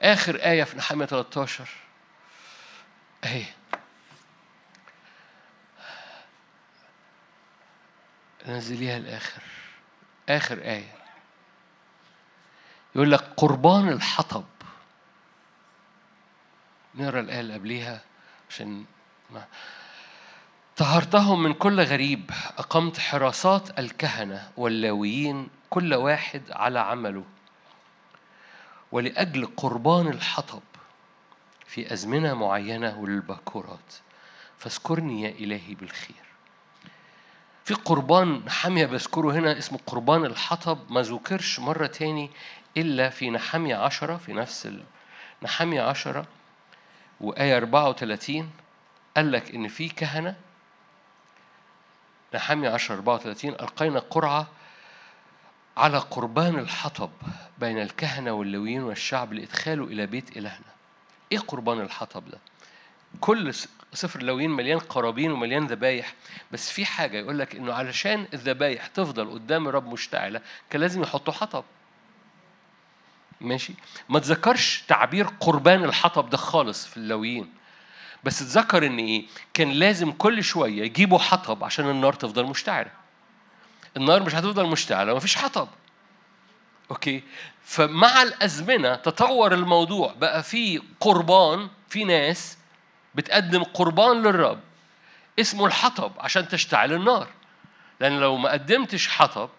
آخر 0.00 0.36
آية 0.36 0.64
في 0.64 0.76
نحمية 0.76 1.06
13 1.06 1.68
أهي. 3.24 3.44
نزليها 8.46 8.96
الآخر 8.96 9.42
آخر 10.28 10.58
آية. 10.58 10.94
يقول 12.94 13.12
لك 13.12 13.20
قربان 13.36 13.88
الحطب. 13.88 14.44
نقرأ 16.94 17.20
الآية 17.20 17.40
اللي 17.40 17.54
قبليها 17.54 18.00
عشان 18.50 18.84
ما 19.30 19.44
طهرتهم 20.76 21.42
من 21.42 21.54
كل 21.54 21.80
غريب. 21.80 22.30
أقمت 22.58 22.98
حراسات 22.98 23.78
الكهنة 23.78 24.50
واللاويين 24.56 25.48
كل 25.70 25.94
واحد 25.94 26.42
على 26.50 26.78
عمله. 26.80 27.24
ولأجل 28.92 29.46
قربان 29.46 30.06
الحطب 30.08 30.62
في 31.66 31.92
أزمنة 31.92 32.34
معينة 32.34 32.98
وللبكورات 32.98 33.94
فاذكرني 34.58 35.22
يا 35.22 35.30
إلهي 35.30 35.74
بالخير. 35.74 36.30
في 37.64 37.74
قربان 37.74 38.50
حامية 38.50 38.86
بذكره 38.86 39.32
هنا 39.32 39.58
اسمه 39.58 39.78
قربان 39.86 40.24
الحطب 40.24 40.78
ما 40.92 41.02
ذكرش 41.02 41.60
مرة 41.60 41.86
تاني 41.86 42.30
إلا 42.76 43.10
في 43.10 43.30
نحامية 43.30 43.76
عشرة 43.76 44.16
في 44.16 44.32
نفس 44.32 44.66
ال... 44.66 44.82
نحامية 45.42 45.82
عشرة 45.82 46.26
وآية 47.20 47.56
34 47.56 48.50
قال 49.16 49.32
لك 49.32 49.54
إن 49.54 49.68
في 49.68 49.88
كهنة. 49.88 50.36
نحامية 52.34 52.70
10 52.70 52.94
34 52.94 53.50
ألقينا 53.52 53.98
قرعة 53.98 54.46
على 55.76 55.98
قربان 55.98 56.58
الحطب 56.58 57.10
بين 57.58 57.78
الكهنة 57.82 58.32
واللويين 58.32 58.82
والشعب 58.82 59.32
لإدخاله 59.32 59.84
إلى 59.84 60.06
بيت 60.06 60.36
إلهنا. 60.36 60.70
إيه 61.32 61.38
قربان 61.38 61.80
الحطب 61.80 62.28
ده؟ 62.30 62.38
كل 63.20 63.54
سفر 63.92 64.20
اللويين 64.20 64.50
مليان 64.50 64.78
قرابين 64.78 65.32
ومليان 65.32 65.66
ذبايح. 65.66 66.14
بس 66.52 66.70
في 66.70 66.84
حاجة 66.84 67.18
يقول 67.18 67.38
لك 67.38 67.56
إنه 67.56 67.72
علشان 67.72 68.26
الذبايح 68.34 68.86
تفضل 68.86 69.30
قدام 69.30 69.68
الرب 69.68 69.92
مشتعلة 69.92 70.40
كان 70.70 70.80
لازم 70.80 71.02
يحطوا 71.02 71.32
حطب. 71.32 71.64
ماشي؟ 73.40 73.74
ما 74.08 74.18
تذكرش 74.18 74.84
تعبير 74.88 75.26
قربان 75.40 75.84
الحطب 75.84 76.30
ده 76.30 76.36
خالص 76.36 76.86
في 76.86 76.96
اللويين. 76.96 77.52
بس 78.24 78.38
تذكر 78.38 78.86
إن 78.86 78.98
إيه؟ 78.98 79.26
كان 79.54 79.70
لازم 79.70 80.12
كل 80.12 80.44
شوية 80.44 80.82
يجيبوا 80.82 81.18
حطب 81.18 81.64
عشان 81.64 81.90
النار 81.90 82.12
تفضل 82.12 82.46
مشتعلة. 82.46 82.99
النار 83.96 84.22
مش 84.22 84.34
هتفضل 84.34 84.66
مشتعلة 84.66 85.14
مفيش 85.14 85.36
حطب. 85.36 85.68
أوكي؟ 86.90 87.22
فمع 87.64 88.22
الأزمنة 88.22 88.94
تطور 88.94 89.54
الموضوع 89.54 90.14
بقى 90.18 90.42
في 90.42 90.82
قربان 91.00 91.68
في 91.88 92.04
ناس 92.04 92.58
بتقدم 93.14 93.62
قربان 93.62 94.22
للرب 94.22 94.60
اسمه 95.40 95.66
الحطب 95.66 96.12
عشان 96.18 96.48
تشتعل 96.48 96.92
النار. 96.92 97.28
لأن 98.00 98.20
لو 98.20 98.36
ما 98.36 98.50
قدمتش 98.50 99.08
حطب 99.08 99.50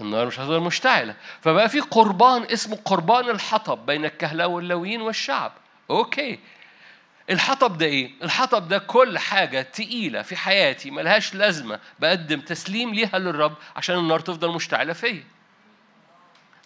النار 0.00 0.26
مش 0.26 0.40
هتفضل 0.40 0.60
مشتعلة. 0.60 1.14
فبقى 1.40 1.68
في 1.68 1.80
قربان 1.80 2.42
اسمه 2.42 2.78
قربان 2.84 3.30
الحطب 3.30 3.86
بين 3.86 4.04
الكهلة 4.04 4.46
واللويين 4.46 5.00
والشعب. 5.00 5.52
أوكي؟ 5.90 6.38
الحطب 7.30 7.78
ده 7.78 7.86
إيه؟ 7.86 8.10
الحطب 8.22 8.68
ده 8.68 8.78
كل 8.78 9.18
حاجة 9.18 9.62
تقيلة 9.62 10.22
في 10.22 10.36
حياتي 10.36 10.90
ملهاش 10.90 11.34
لازمة 11.34 11.80
بقدم 12.00 12.40
تسليم 12.40 12.94
ليها 12.94 13.18
للرب 13.18 13.54
عشان 13.76 13.98
النار 13.98 14.20
تفضل 14.20 14.54
مشتعلة 14.54 14.92
فيا. 14.92 15.24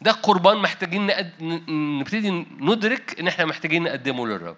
ده 0.00 0.12
قربان 0.12 0.56
محتاجين 0.56 1.06
نقد... 1.06 1.32
نبتدي 1.70 2.30
ندرك 2.60 3.20
إن 3.20 3.28
إحنا 3.28 3.44
محتاجين 3.44 3.82
نقدمه 3.82 4.26
للرب. 4.26 4.56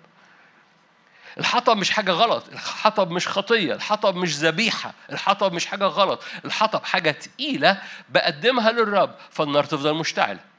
الحطب 1.38 1.76
مش 1.76 1.90
حاجة 1.90 2.10
غلط، 2.10 2.48
الحطب 2.48 3.10
مش 3.10 3.28
خطية، 3.28 3.74
الحطب 3.74 4.16
مش 4.16 4.36
ذبيحة، 4.36 4.94
الحطب 5.12 5.52
مش 5.52 5.66
حاجة 5.66 5.84
غلط، 5.84 6.22
الحطب 6.44 6.84
حاجة 6.84 7.10
تقيلة 7.10 7.82
بقدمها 8.08 8.72
للرب 8.72 9.14
فالنار 9.30 9.64
تفضل 9.64 9.94
مشتعلة. 9.94 10.49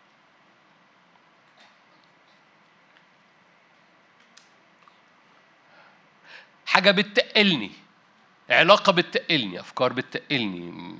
حاجة 6.71 6.91
بتقلني 6.91 7.71
علاقة 8.49 8.91
بتقلني 8.91 9.59
أفكار 9.59 9.93
بتقلني. 9.93 10.95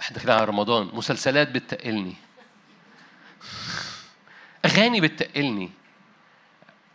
إحنا 0.00 0.14
داخلين 0.16 0.34
على 0.34 0.44
رمضان 0.44 0.90
مسلسلات 0.92 1.48
بتقلني. 1.48 2.14
أغاني 4.64 5.00
بتقلني. 5.00 5.70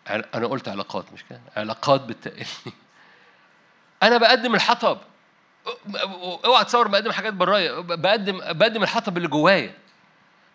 أنا 0.10 0.48
قلت 0.48 0.68
علاقات 0.68 1.14
مش 1.14 1.24
كده؟ 1.30 1.42
علاقات 1.58 2.02
بتقلني. 2.02 2.76
أنا 4.04 4.18
بقدم 4.18 4.56
الحطب. 4.56 4.98
اوعى 6.46 6.66
تصور 6.66 6.88
بقدم 6.88 7.12
حاجات 7.12 7.34
برايا. 7.34 7.80
بقدم 7.80 8.38
بقدم 8.38 8.84
الحطب 8.84 9.18
اللي 9.18 9.28
جوايا. 9.28 9.78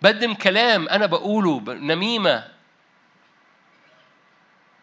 بقدم 0.02 0.34
كلام 0.34 0.88
أنا 0.88 1.06
بقوله 1.06 1.60
نميمة. 1.74 2.57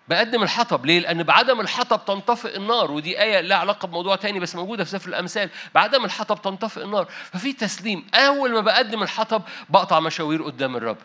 بقدم 0.07 0.43
الحطب. 0.43 0.85
ليه؟ 0.85 0.99
لأن 0.99 1.23
بعدم 1.23 1.61
الحطب 1.61 2.05
تنطفئ 2.05 2.57
النار. 2.57 2.91
ودي 2.91 3.21
آية 3.21 3.41
لها 3.41 3.57
علاقة 3.57 3.87
بموضوع 3.87 4.15
تاني 4.15 4.39
بس 4.39 4.55
موجودة 4.55 4.83
في 4.83 4.89
سفر 4.89 5.09
الأمثال. 5.09 5.49
بعدم 5.75 6.05
الحطب 6.05 6.41
تنطفئ 6.41 6.83
النار. 6.83 7.05
ففي 7.05 7.53
تسليم. 7.53 8.07
أول 8.13 8.51
ما 8.51 8.59
بقدم 8.59 9.03
الحطب 9.03 9.41
بقطع 9.69 9.99
مشاوير 9.99 10.43
قدام 10.43 10.75
الرب. 10.75 10.97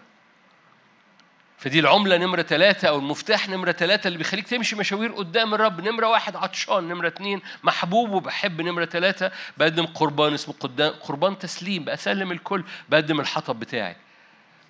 فدي 1.58 1.78
العملة 1.80 2.16
نمرة 2.16 2.42
ثلاثة 2.42 2.88
أو 2.88 2.98
المفتاح 2.98 3.48
نمرة 3.48 3.72
ثلاثة 3.72 4.08
اللي 4.08 4.18
بيخليك 4.18 4.48
تمشي 4.48 4.76
مشاوير 4.76 5.12
قدام 5.12 5.54
الرب. 5.54 5.80
نمرة 5.80 6.06
واحد 6.06 6.36
عطشان 6.36 6.88
نمرة 6.88 7.08
اثنين 7.08 7.40
محبوب 7.62 8.10
وبحب 8.10 8.60
نمرة 8.60 8.84
ثلاثة 8.84 9.30
بقدم 9.56 9.86
قربان 9.86 10.34
اسمه 10.34 10.54
قدام 10.60 10.92
قربان 10.92 11.38
تسليم. 11.38 11.84
بسلم 11.84 12.32
الكل 12.32 12.64
بقدم 12.88 13.20
الحطب 13.20 13.60
بتاعي. 13.60 13.96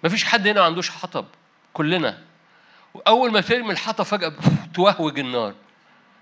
مفيش 0.05 0.25
حد 0.25 0.47
هنا 0.47 0.61
ما 0.61 0.67
عندوش 0.67 0.91
حطب. 0.91 1.27
كلنا. 1.73 2.30
وأول 2.95 3.33
ما 3.33 3.41
ترمي 3.41 3.71
الحطب 3.71 4.05
فجأة 4.05 4.33
توهوج 4.75 5.19
النار. 5.19 5.55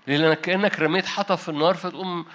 لأنك 0.07 0.41
كأنك 0.41 0.79
رميت 0.79 1.05
حطب 1.05 1.35
في 1.35 1.49
النار 1.49 1.73
فتقوم 1.73 2.25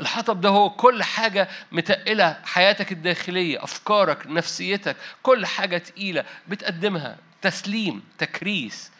الحطب 0.00 0.40
ده 0.40 0.48
هو 0.48 0.70
كل 0.70 1.02
حاجة 1.02 1.48
متقلة 1.72 2.40
حياتك 2.44 2.92
الداخلية 2.92 3.64
أفكارك 3.64 4.26
نفسيتك 4.26 4.96
كل 5.22 5.46
حاجة 5.46 5.78
تقيلة 5.78 6.24
بتقدمها. 6.48 7.16
تسليم 7.42 8.02
تكريس. 8.18 8.90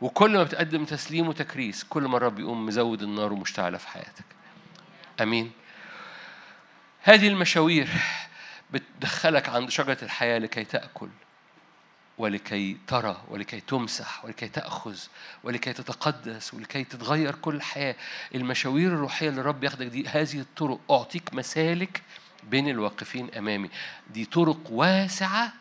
وكل 0.00 0.36
ما 0.36 0.42
بتقدم 0.42 0.84
تسليم 0.84 1.28
وتكريس 1.28 1.84
كل 1.84 2.02
ما 2.02 2.16
الرب 2.16 2.38
يقوم 2.38 2.66
مزود 2.66 3.02
النار 3.02 3.32
ومشتعلة 3.32 3.78
في 3.78 3.88
حياتك. 3.88 4.24
أمين. 5.20 5.52
هذه 7.02 7.28
المشاوير 7.28 7.88
بتدخلك 8.70 9.48
عند 9.48 9.70
شجرة 9.70 9.98
الحياة 10.02 10.38
لكي 10.38 10.64
تأكل. 10.64 11.08
ولكي 12.18 12.76
ترى 12.86 13.22
ولكي 13.28 13.60
تمسح 13.60 14.24
ولكي 14.24 14.48
تأخذ 14.48 14.98
ولكي 15.44 15.72
تتقدس 15.72 16.54
ولكي 16.54 16.84
تتغير 16.84 17.34
كل 17.34 17.54
الحياة 17.54 17.96
المشاوير 18.34 18.92
الروحية 18.92 19.28
اللي 19.28 19.40
الرب 19.40 19.64
ياخدك 19.64 19.86
دي 19.86 20.08
هذه 20.08 20.40
الطرق 20.40 20.80
أعطيك 20.90 21.34
مسالك 21.34 22.02
بين 22.50 22.68
الواقفين 22.68 23.34
أمامي. 23.34 23.70
دي 24.10 24.24
طرق 24.24 24.60
واسعة 24.70 25.52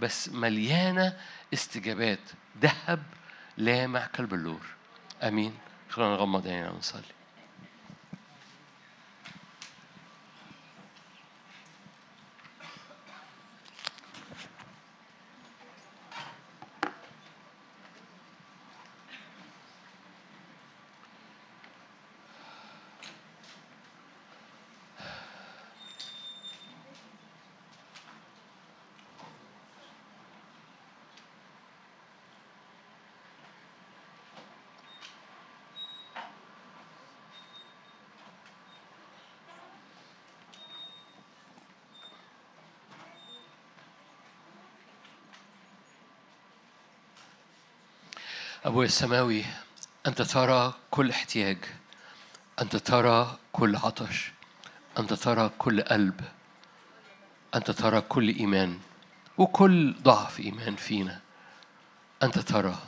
بس 0.00 0.28
مليانة 0.28 1.16
استجابات. 1.54 2.20
ذهب 2.62 3.02
لامع 3.56 4.06
كالبلور 4.06 4.60
أمين. 5.22 5.54
خلينا 5.90 6.10
نغمض 6.12 6.46
عينينا 6.46 6.70
ونصلي. 6.70 7.17
أبوي 48.78 48.86
السماوي 48.86 49.44
أنت 50.06 50.22
ترى 50.22 50.74
كل 50.90 51.10
احتياج 51.10 51.58
أنت 52.62 52.76
ترى 52.76 53.38
كل 53.52 53.76
عطش 53.76 54.32
أنت 54.98 55.12
ترى 55.12 55.50
كل 55.58 55.82
قلب 55.82 56.20
أنت 57.54 57.70
ترى 57.70 58.00
كل 58.00 58.28
إيمان 58.28 58.78
وكل 59.38 59.94
ضعف 60.02 60.40
إيمان 60.40 60.76
فينا. 60.76 61.20
أنت 62.22 62.38
ترى. 62.38 62.78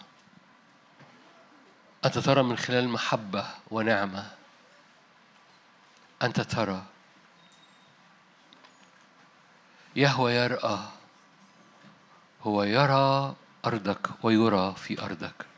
أنت 2.04 2.18
ترى 2.18 2.42
من 2.42 2.56
خلال 2.58 2.88
محبة 2.88 3.46
ونعمة. 3.70 4.30
أنت 6.22 6.40
ترى. 6.40 6.82
يهوى 9.96 10.32
يرأى 10.32 10.78
هو 12.42 12.62
يرى 12.62 13.34
أرضك 13.66 14.24
ويرى 14.24 14.74
في 14.74 15.02
أرضك. 15.02 15.49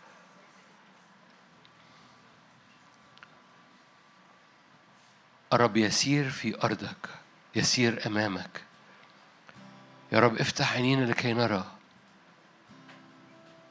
الرب 5.53 5.77
يسير 5.77 6.31
في 6.31 6.65
أرضك 6.65 7.09
يسير 7.57 8.07
أمامك. 8.07 8.63
يا 10.13 10.21
رب 10.21 10.37
افتح 10.37 10.73
عينينا 10.73 11.05
لكي 11.05 11.33
نرى. 11.33 11.65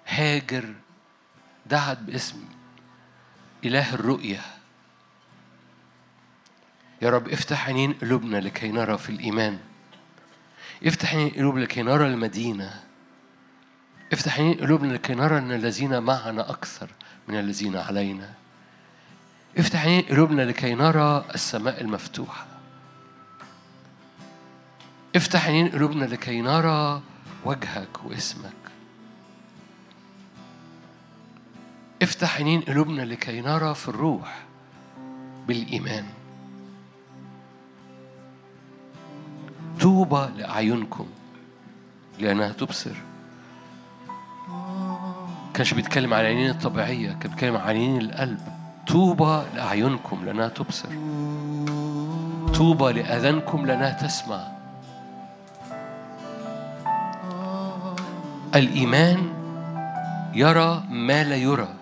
هاجر 0.07 0.73
دعت 1.65 1.97
باسم 1.97 2.45
إله 3.65 3.93
الرؤية. 3.93 4.41
يا 7.01 7.09
رب 7.09 7.29
افتح 7.29 7.67
عينين 7.67 7.93
قلوبنا 7.93 8.37
لكي 8.37 8.71
نرى 8.71 8.97
في 8.97 9.09
الإيمان. 9.09 9.59
افتح 10.85 11.13
عينين 11.13 11.29
قلوبنا 11.29 11.63
لكي 11.63 11.81
نرى 11.81 12.07
المدينة. 12.07 12.83
افتح 14.13 14.39
عينين 14.39 14.57
قلوبنا 14.57 14.93
لكي 14.93 15.13
نرى 15.13 15.37
أن 15.37 15.51
الذين 15.51 16.03
معنا 16.03 16.49
أكثر 16.49 16.89
من 17.27 17.39
الذين 17.39 17.77
علينا. 17.77 18.40
افتح 19.57 19.85
عينين 19.85 20.01
قلوبنا 20.01 20.41
لكي 20.41 20.75
نرى 20.75 21.25
السماء 21.35 21.81
المفتوحة. 21.81 22.45
افتح 25.15 25.47
عينين 25.47 25.67
قلوبنا 25.67 26.05
لكي 26.05 26.41
نرى 26.41 27.01
وجهك 27.45 28.05
واسمك. 28.05 28.53
افتح 32.01 32.37
عينين 32.37 32.61
قلوبنا 32.61 33.01
لكي 33.01 33.41
نرى 33.41 33.75
في 33.75 33.87
الروح 33.87 34.43
بالإيمان. 35.47 36.05
طوبى 39.79 40.29
لأعينكم 40.37 41.07
لأنها 42.19 42.51
تبصر. 42.51 42.95
كانش 45.53 45.73
بيتكلم 45.73 46.13
على 46.13 46.21
العينين 46.21 46.49
الطبيعية 46.49 47.13
كان 47.13 47.31
بيتكلم 47.31 47.55
على 47.55 47.79
عينين 47.79 48.01
القلب. 48.01 48.50
طوبى 48.87 49.43
لأعينكم 49.55 50.25
لأنها 50.25 50.47
تبصر. 50.47 50.89
طوبى 52.57 52.93
لأذانكم 52.93 53.65
لأنها 53.65 53.89
تسمع. 53.89 54.47
الإيمان 58.55 59.17
يرى 60.33 60.83
ما 60.89 61.23
لا 61.23 61.35
يرى. 61.35 61.80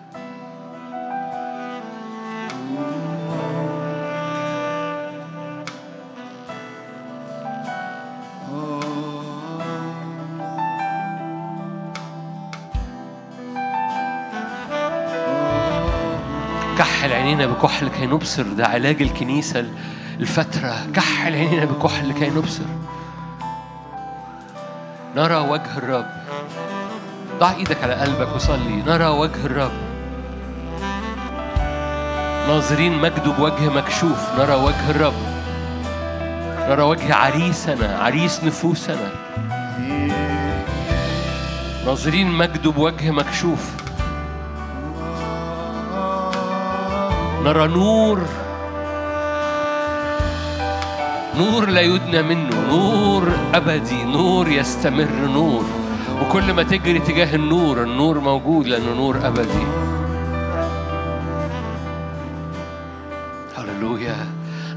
عينينا 17.40 17.58
بكحل 17.58 17.88
كي 17.88 18.06
نبصر 18.06 18.42
ده 18.42 18.66
علاج 18.66 19.02
الكنيسة 19.02 19.64
الفترة. 20.20 20.86
كحل 20.94 21.34
عينينا 21.34 21.64
بكحل 21.64 22.12
كي 22.12 22.30
نبصر. 22.30 22.64
نرى 25.16 25.36
وجه 25.36 25.78
الرب. 25.78 26.06
ضع 27.38 27.50
إيدك 27.50 27.82
على 27.82 27.94
قلبك 27.94 28.34
وصلي. 28.34 28.82
نرى 28.86 29.06
وجه 29.06 29.46
الرب. 29.46 29.72
ناظرين 32.48 32.98
مجده 32.98 33.32
بوجه 33.32 33.68
مكشوف. 33.68 34.38
نرى 34.38 34.54
وجه 34.54 34.90
الرب. 34.90 35.14
نرى 36.68 36.82
وجه 36.82 37.14
عريسنا 37.14 37.98
عريس 37.98 38.44
نفوسنا. 38.44 39.10
ناظرين 41.86 42.30
مجده 42.30 42.70
بوجه 42.70 43.10
مكشوف. 43.10 43.79
نرى 47.44 47.68
نور. 47.68 48.20
نور 51.36 51.68
لا 51.68 51.80
يدنى 51.80 52.22
منه 52.22 52.56
نور 52.68 53.32
أبدي 53.54 54.04
نور 54.04 54.48
يستمر 54.48 55.08
نور. 55.34 55.64
وكل 56.22 56.52
ما 56.52 56.62
تجري 56.62 56.98
تجاه 56.98 57.34
النور 57.34 57.82
النور 57.82 58.20
موجود 58.20 58.66
لأنه 58.66 58.94
نور 58.94 59.16
أبدي. 59.26 59.66
هللويا. 63.56 64.16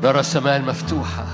نرى 0.04 0.20
السماء 0.20 0.58
المفتوحة. 0.58 1.26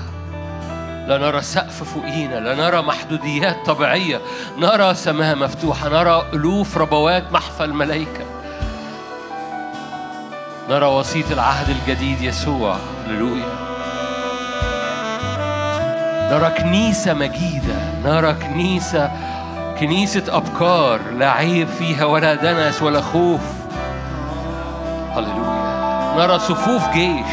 لا 1.08 1.18
نرى 1.18 1.42
سقف 1.42 1.94
فوقينا 1.94 2.40
لا 2.40 2.54
نرى 2.54 2.82
محدوديات 2.82 3.66
طبيعية. 3.66 4.20
نرى 4.58 4.94
سماء 4.94 5.36
مفتوحة 5.36 5.88
نرى 5.88 6.22
ألوف 6.32 6.78
ربوات 6.78 7.32
محفى 7.32 7.64
الملائكة. 7.64 8.29
نرى 10.70 10.86
وسيط 10.86 11.32
العهد 11.32 11.68
الجديد 11.68 12.22
يسوع 12.22 12.76
هللويا 13.06 13.44
نرى 16.30 16.50
كنيسة 16.50 17.14
مجيدة 17.14 17.74
نرى 18.04 18.32
كنيسة 18.32 19.10
كنيسة 19.80 20.22
أبكار 20.28 21.00
لا 21.18 21.30
عيب 21.30 21.68
فيها 21.68 22.04
ولا 22.04 22.34
دنس 22.34 22.82
ولا 22.82 23.00
خوف. 23.00 23.40
هللويا. 25.16 26.14
نرى 26.16 26.38
صفوف 26.38 26.88
جيش. 26.88 27.32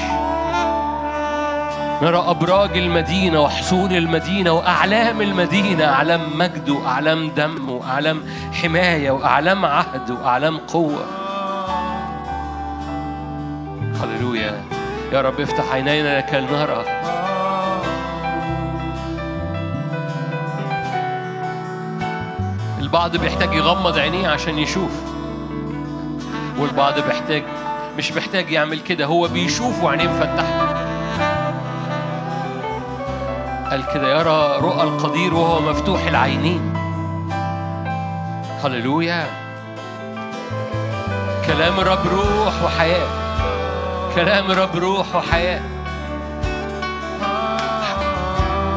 نرى 2.02 2.24
أبراج 2.28 2.78
المدينة 2.78 3.42
وحصون 3.42 3.92
المدينة 3.92 4.52
وأعلام 4.52 5.22
المدينة 5.22 5.86
أعلام 5.86 6.38
مجد 6.38 6.70
وأعلام 6.70 7.30
دم 7.30 7.70
وأعلام 7.70 8.24
حماية 8.62 9.12
وأعلام 9.12 9.66
عهد 9.66 10.12
وأعلام 10.12 10.58
قوة. 10.58 11.27
يا 15.12 15.22
رب 15.22 15.40
افتح 15.40 15.74
عينينا 15.74 16.18
لكي 16.18 16.40
نرى 16.40 16.86
البعض 22.80 23.18
بيحتاج 23.18 23.54
يغمض 23.54 23.98
عينيه 23.98 24.28
عشان 24.28 24.60
يشوف 24.60 24.92
والبعض 26.60 26.94
بيحتاج 27.00 27.44
مش 27.98 28.12
محتاج 28.12 28.52
يعمل 28.52 28.80
كده 28.80 29.06
هو 29.06 29.28
بيشوف 29.28 29.84
وعينيه 29.84 30.08
مفتحة. 30.08 30.68
قال 33.70 33.84
كده 33.94 34.20
يرى 34.20 34.58
رؤى 34.62 34.84
القدير 34.84 35.34
وهو 35.34 35.62
مفتوح 35.62 36.04
العينين. 36.08 36.74
هللويا. 38.64 39.28
كلام 41.48 41.80
الرب 41.80 42.08
روح 42.08 42.64
وحياة. 42.64 43.27
كلام 44.18 44.52
الرب 44.52 44.76
روح 44.76 45.15
وحياة. 45.15 45.61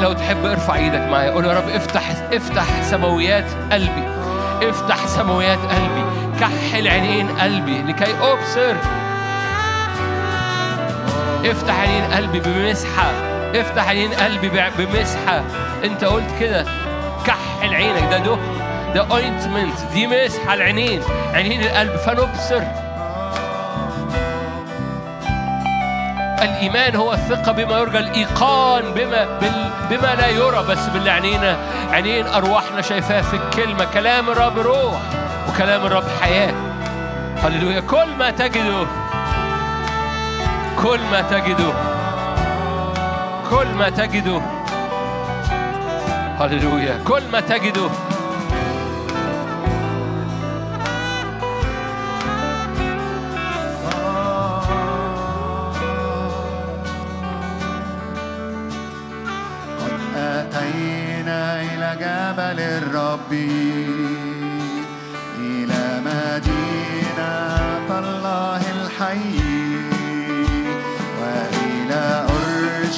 لو 0.01 0.13
تحب 0.13 0.45
ارفع 0.47 0.75
إيدك 0.75 1.01
معايا 1.01 1.31
قول 1.31 1.45
يا 1.45 1.53
رب 1.53 1.69
افتح 1.69 2.03
افتح 2.33 2.83
سماويات 2.83 3.45
قلبي 3.73 4.09
افتح 4.63 5.07
سماويات 5.07 5.59
قلبي 5.59 6.05
كحل 6.41 6.89
عينين 6.89 7.29
قلبي 7.29 7.83
لكي 7.83 8.15
أبصر. 8.23 8.77
افتح 11.45 11.81
عينين 11.81 12.05
قلبي 12.05 12.41
بمسحة 12.41 13.11
افتح 13.55 13.89
عينين 13.89 14.13
قلبي 14.13 14.49
بمسحة. 14.79 15.43
انت 15.85 16.05
قلت 16.05 16.31
كده 16.41 16.65
كحل 17.27 17.75
عينك. 17.75 18.11
ده 18.11 18.19
ده 18.19 18.39
ده 18.95 19.07
اوينتمنت 19.11 19.79
دي 19.93 20.07
مسحة 20.07 20.55
العينين 20.55 21.03
عينين 21.35 21.61
القلب. 21.61 21.97
فنبصر. 21.97 22.63
الإيمان 26.43 26.97
هو 26.97 27.13
الثقة 27.13 27.53
بما 27.53 27.79
يرجى 27.79 27.99
الإيقان 27.99 28.95
بما 28.95 29.39
بما 29.91 30.15
لا 30.15 30.29
يرى. 30.29 30.65
بس 30.69 30.87
باللي 30.87 31.11
عينينا 31.11 31.57
عينين 31.93 32.27
أرواحنا 32.27 32.83
شايفاه 32.83 33.21
في 33.21 33.37
الكلمة 33.37 33.85
كلام 33.85 34.31
الرب 34.31 34.59
روح 34.59 35.01
وكلام 35.49 35.87
الرب 35.87 36.05
حياة. 36.21 36.55
هللويا. 37.43 37.81
كل 37.81 38.09
ما 38.19 38.31
تجده 38.31 38.87
كل 40.83 41.01
ما 41.13 41.21
تجده 41.21 41.73
كل 43.51 43.67
ما 43.79 43.91
تجده. 43.91 44.41
هللويا. 46.41 47.01
كل 47.05 47.23
ما 47.33 47.41
تجده. 47.41 47.91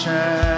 أورشليم 0.09 0.52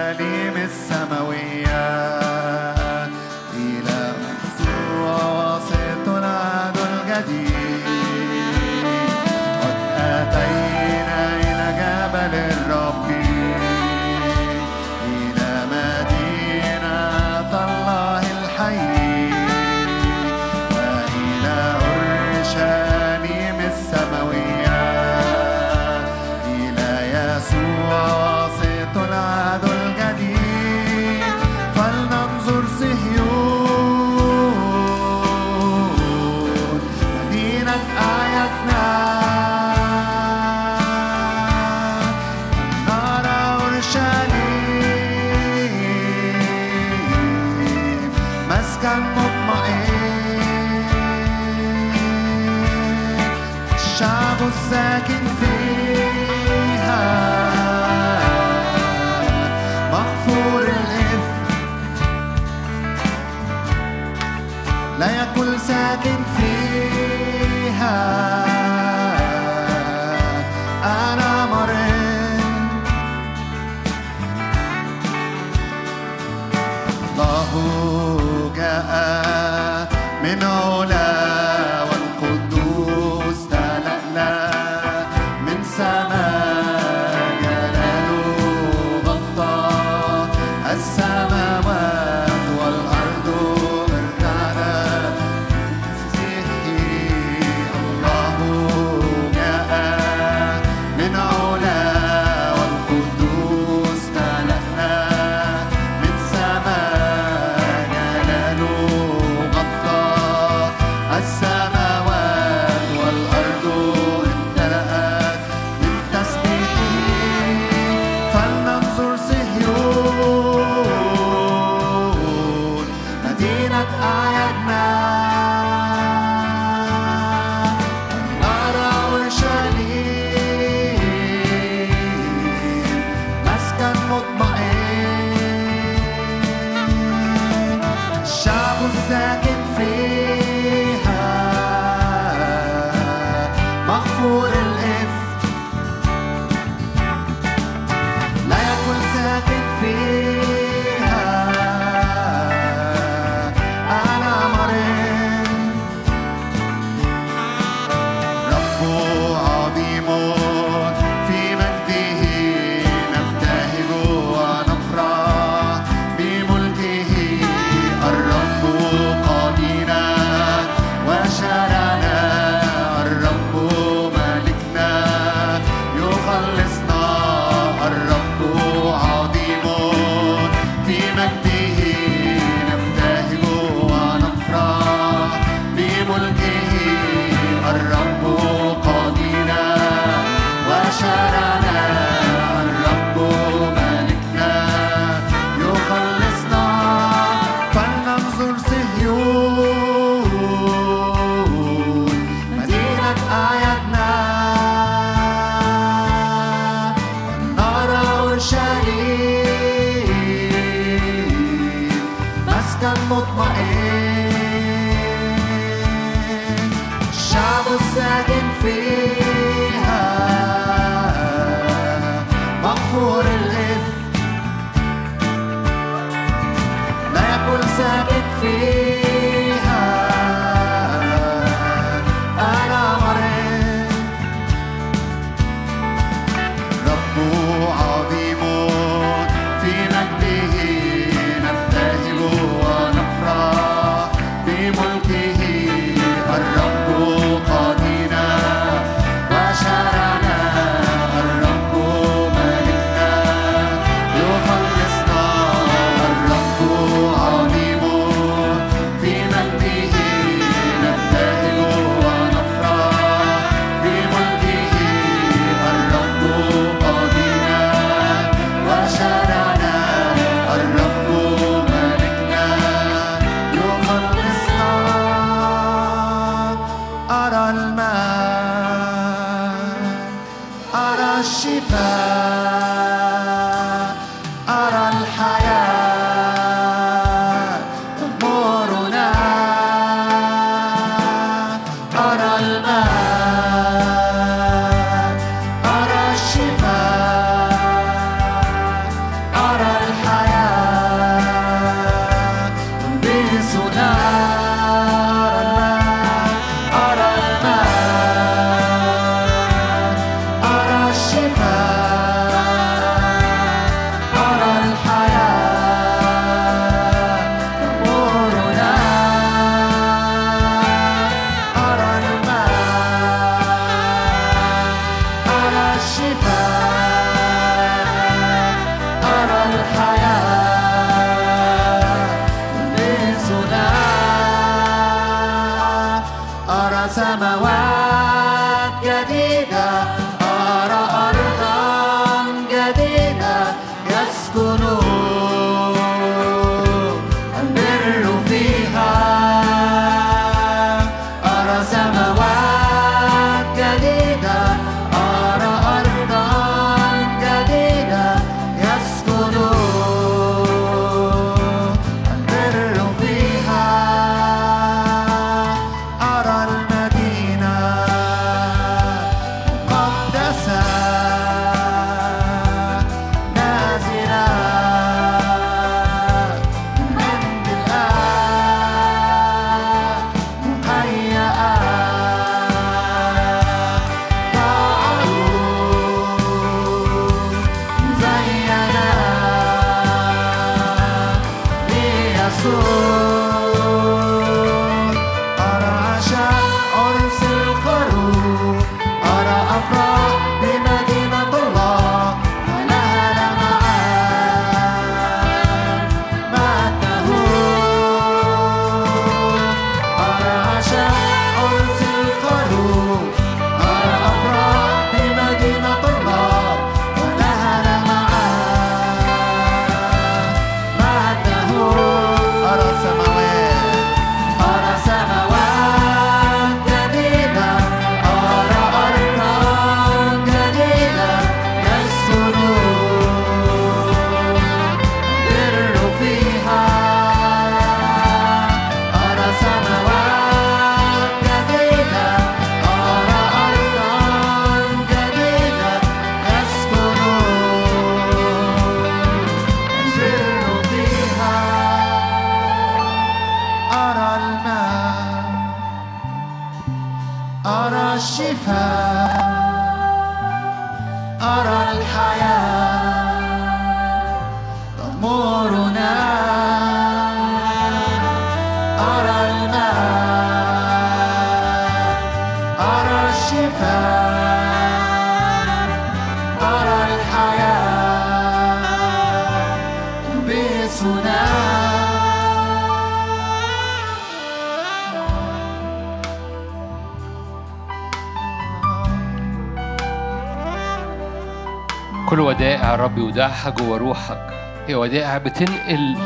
ودائع 492.75 492.83
يا 492.83 492.83
رب 492.83 492.99
وداعها 492.99 493.51
جوه 493.51 493.79
روحك 493.79 494.31
هي 494.69 494.75
ودائع 494.75 495.19
بتنقل 495.19 495.97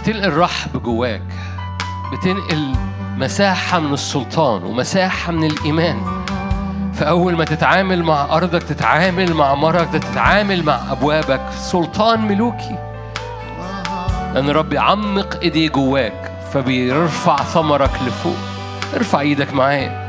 بتنقل 0.00 0.36
رحب 0.36 0.82
جواك 0.82 1.22
بتنقل 2.12 2.72
مساحة 3.16 3.80
من 3.80 3.94
السلطان 3.94 4.62
ومساحة 4.62 5.32
من 5.32 5.44
الإيمان. 5.44 6.24
فأول 6.94 7.36
ما 7.36 7.44
تتعامل 7.44 8.02
مع 8.02 8.36
أرضك 8.36 8.62
تتعامل 8.62 9.34
مع 9.34 9.54
مرضك 9.54 10.02
تتعامل 10.02 10.64
مع 10.64 10.92
أبوابك. 10.92 11.40
سلطان 11.52 12.20
ملوكي. 12.20 12.78
لأن 14.34 14.50
رب 14.50 14.72
يعمق 14.72 15.40
إيديه 15.42 15.68
جواك 15.68 16.32
فبيرفع 16.52 17.36
ثمرك 17.36 17.94
لفوق. 18.06 18.36
ارفع 18.94 19.20
إيدك 19.20 19.54
معايا. 19.54 20.07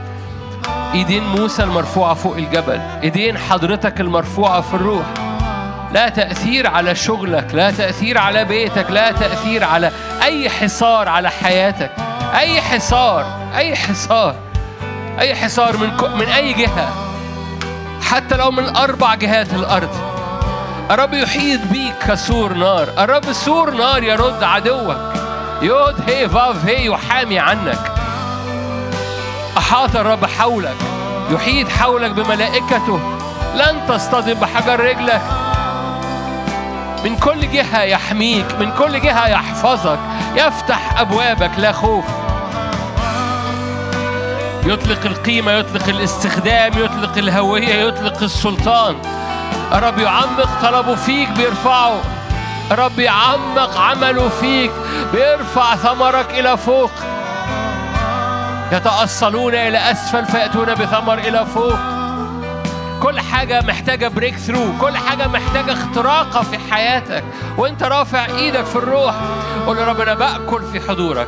إيدين 0.94 1.24
موسى 1.24 1.64
المرفوعة 1.64 2.14
فوق 2.14 2.36
الجبل 2.36 2.82
إيدين 3.04 3.38
حضرتك 3.38 4.02
المرفوعة 4.02 4.62
في 4.62 4.74
الروح. 4.74 5.06
لا 5.94 6.10
تأثير 6.10 6.68
على 6.68 6.96
شغلك 6.96 7.48
لا 7.54 7.72
تأثير 7.72 8.18
على 8.18 8.46
بيتك 8.46 8.92
لا 8.92 9.12
تأثير 9.12 9.64
على 9.64 9.92
أي 10.24 10.50
حصار 10.50 11.10
على 11.10 11.30
حياتك. 11.30 11.92
أي 12.36 12.62
حصار 12.62 13.26
أي 13.56 13.76
حصار 13.76 14.36
أي 15.20 15.36
حصار 15.36 15.78
من 15.78 15.98
ك- 15.98 16.16
من 16.16 16.26
أي 16.28 16.54
جهة. 16.54 16.90
حتى 18.02 18.36
لو 18.38 18.52
من 18.52 18.76
أربع 18.76 19.16
جهات 19.16 19.54
الأرض. 19.54 19.90
الرب 20.92 21.14
يحيط 21.14 21.60
بيك 21.72 21.94
كسور 22.08 22.54
نار. 22.54 22.88
الرب 23.00 23.32
سور 23.34 23.72
نار 23.72 24.04
يرد 24.04 24.44
عدوك. 24.44 24.98
يود 25.62 26.10
هي 26.10 26.30
فاف 26.30 26.66
هي 26.66 26.86
يحامي 26.86 27.40
عنك. 27.40 27.89
أحاط 29.70 29.96
الرب 29.96 30.26
حولك 30.26 30.76
يحيط 31.32 31.70
حولك 31.70 32.12
بملائكته. 32.12 33.00
لن 33.56 33.82
تصطدم 33.88 34.34
بحجر 34.34 34.80
رجلك. 34.80 35.22
من 37.04 37.16
كل 37.16 37.52
جهة 37.52 37.82
يحميك 37.82 38.46
من 38.60 38.72
كل 38.72 39.02
جهة 39.02 39.28
يحفظك 39.28 40.00
يفتح 40.36 41.00
أبوابك 41.00 41.52
لا 41.58 41.72
خوف. 41.72 42.06
يطلق 44.66 45.06
القيمة 45.06 45.52
يطلق 45.52 45.88
الاستخدام 45.88 46.72
يطلق 46.78 47.18
الهوية 47.18 47.88
يطلق 47.88 48.24
السلطان. 48.24 48.96
الرب 49.74 50.00
يعمق 50.00 50.50
طلبه 50.62 50.96
فيك 50.96 51.30
بيرفعه. 51.30 52.02
الرب 52.72 53.00
يعمق 53.00 53.78
عمله 53.78 54.30
فيك 54.30 54.72
بيرفع 55.14 55.76
ثمرك 55.76 56.30
إلى 56.30 56.58
فوق. 56.58 56.92
يتأصلون 58.72 59.56
إلى 59.56 59.92
أسفل 59.92 60.26
فيأتون 60.26 60.74
بثمر 60.74 61.18
إلى 61.18 61.46
فوق. 61.46 61.80
كل 63.02 63.20
حاجة 63.20 63.62
محتاجة 63.62 64.08
بريك 64.08 64.36
ثرو 64.36 64.78
كل 64.82 64.98
حاجة 64.98 65.28
محتاجة 65.28 65.74
اختراقة 65.74 66.42
في 66.42 66.58
حياتك. 66.72 67.24
وانت 67.58 67.84
رافع 67.84 68.26
إيدك 68.26 68.66
في 68.66 68.76
الروح 68.76 69.16
قول 69.66 69.78
يا 69.78 69.86
رب 69.86 70.02
أنا 70.02 70.14
بأكل 70.14 70.62
في 70.72 70.80
حضورك. 70.90 71.28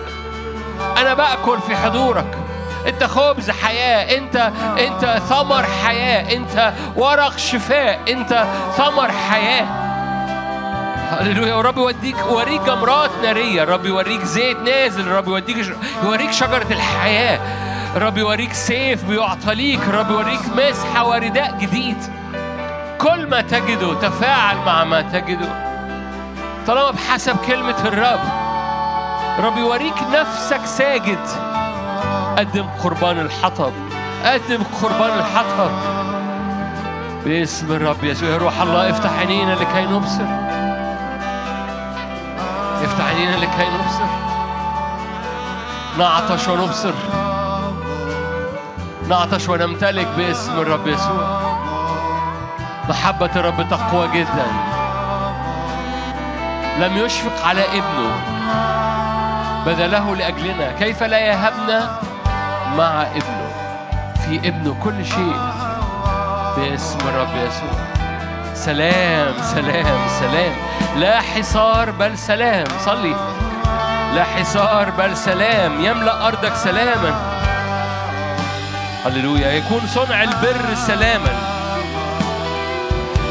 أنا 0.98 1.14
بأكل 1.14 1.60
في 1.68 1.76
حضورك. 1.76 2.38
أنت 2.88 3.04
خبز 3.04 3.50
حياة 3.50 4.18
أنت 4.18 4.52
أنت 4.80 5.22
ثمر 5.30 5.64
حياة 5.64 6.36
أنت 6.36 6.74
ورق 6.96 7.38
شفاء 7.38 8.00
أنت 8.10 8.46
ثمر 8.78 9.12
حياة. 9.12 9.81
هللويا. 11.12 11.60
الرب 11.60 11.78
يوديك 11.78 12.18
يوريك 12.18 12.62
جمرات 12.62 13.12
نارية. 13.24 13.64
الرب 13.64 13.86
يوريك 13.86 14.24
زيت 14.24 14.58
نازل. 14.58 15.02
الرب 15.02 15.28
يوديك 15.28 15.76
يوريك 16.04 16.32
شجرة 16.32 16.68
الحياة. 16.72 17.40
الرب 17.96 18.18
يوريك 18.18 18.54
سيف 18.54 19.04
بيعطى 19.04 19.56
ليك 19.56 19.80
الرب 19.88 20.12
يوريك 20.12 20.40
مسحة 20.56 21.08
ورداء 21.08 21.58
جديد. 21.60 21.98
كل 22.98 23.28
ما 23.28 23.42
تجده 23.42 23.94
تفاعل 23.94 24.58
مع 24.58 24.84
ما 24.84 25.02
تجده. 25.02 25.72
طالما 26.68 26.92
بحسب 26.92 27.38
كلمة 27.48 27.76
الرب 27.86 28.20
الرب 29.40 29.58
يوريك 29.58 29.96
نفسك 30.14 30.66
ساجد. 30.66 31.28
قدم 32.38 32.66
قربان 32.84 33.20
الحطب. 33.20 33.74
قدم 34.26 34.64
قربان 34.82 35.20
الحطب. 35.20 35.72
باسم 37.26 37.72
الرب 37.72 38.04
يسوع. 38.04 38.38
روح 38.38 38.62
الله 38.62 38.90
افتح 38.90 39.20
عينينا 39.20 39.54
لكي 39.54 39.86
نبصر. 39.86 40.51
افتح 42.92 43.06
عينينا 43.06 43.36
لكي 43.36 43.70
نبصر 43.70 44.06
نعطش 45.98 46.48
ونبصر. 46.48 46.94
نعطش 49.10 49.50
ونمتلك 49.50 50.08
باسم 50.18 50.60
الرب 50.60 50.88
يسوع. 50.88 51.42
محبة 52.90 53.30
الرب 53.36 53.70
تقوى 53.70 54.08
جدا. 54.08 54.46
لم 56.80 56.98
يشفق 56.98 57.46
على 57.46 57.66
ابنه. 57.66 58.12
بذله 59.66 60.16
لأجلنا. 60.16 60.72
كيف 60.72 61.04
لا 61.04 61.20
يهبنا 61.20 62.00
مع 62.78 63.02
ابنه؟ 63.02 63.52
في 64.26 64.48
ابنه 64.48 64.76
كل 64.84 65.06
شيء 65.06 65.36
باسم 66.58 67.00
الرب 67.00 67.36
يسوع. 67.36 67.80
سلام 68.54 69.34
سلام 69.42 70.08
سلام. 70.20 70.71
لا 70.96 71.22
حصار 71.22 71.92
بل 71.92 72.18
سلام. 72.18 72.66
صلي. 72.86 73.16
لا 74.16 74.24
حصار 74.24 74.90
بل 74.90 75.18
سلام. 75.18 75.86
يملأ 75.86 76.28
أرضك 76.28 76.56
سلاما. 76.56 77.42
هللويا. 79.06 79.52
يكون 79.52 79.82
صنع 79.88 80.24
البر 80.24 80.76
سلاما. 80.76 81.34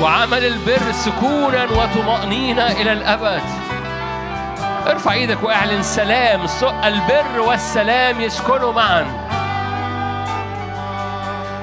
وعمل 0.03 0.45
البر 0.45 0.93
سكونا 0.93 1.65
وطمأنينة 1.65 2.67
إلى 2.67 2.93
الأبد. 2.93 3.43
ارفع 4.87 5.13
إيدك 5.13 5.43
وأعلن 5.43 5.83
سلام. 5.83 6.47
البر 6.85 7.41
والسلام 7.41 8.21
يسكنوا 8.21 8.73
معا. 8.73 9.07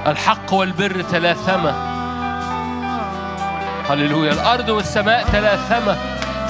الحق 0.08 0.54
والبر 0.54 1.02
تلاثما. 1.12 1.87
هللويا. 3.90 4.34
الأرض 4.34 4.70
والسماء 4.70 5.26
تلاثما 5.32 5.98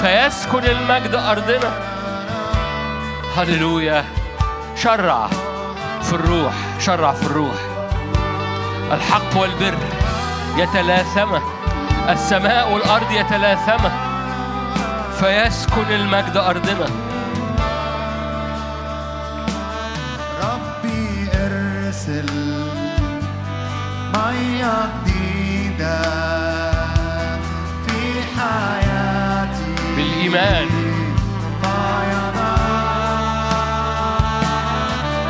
فيسكن 0.00 0.64
المجد 0.64 1.14
أرضنا. 1.14 1.72
هللويا. 3.36 4.04
شرع 4.76 5.28
في 6.02 6.12
الروح 6.12 6.54
شرع 6.80 7.12
في 7.12 7.22
الروح. 7.22 7.54
الحق 8.92 9.36
والبر 9.36 9.78
يتلاثما 10.56 11.40
السماء 12.08 12.72
والأرض 12.72 13.10
يتلاثما 13.10 13.90
فيسكن 15.20 15.90
المجد 15.90 16.36
أرضنا. 16.36 16.86
ربي 20.42 21.30
أرسل 21.34 22.28
في 24.12 24.18
حياتي 24.18 25.72
بالإيمان. 29.96 30.68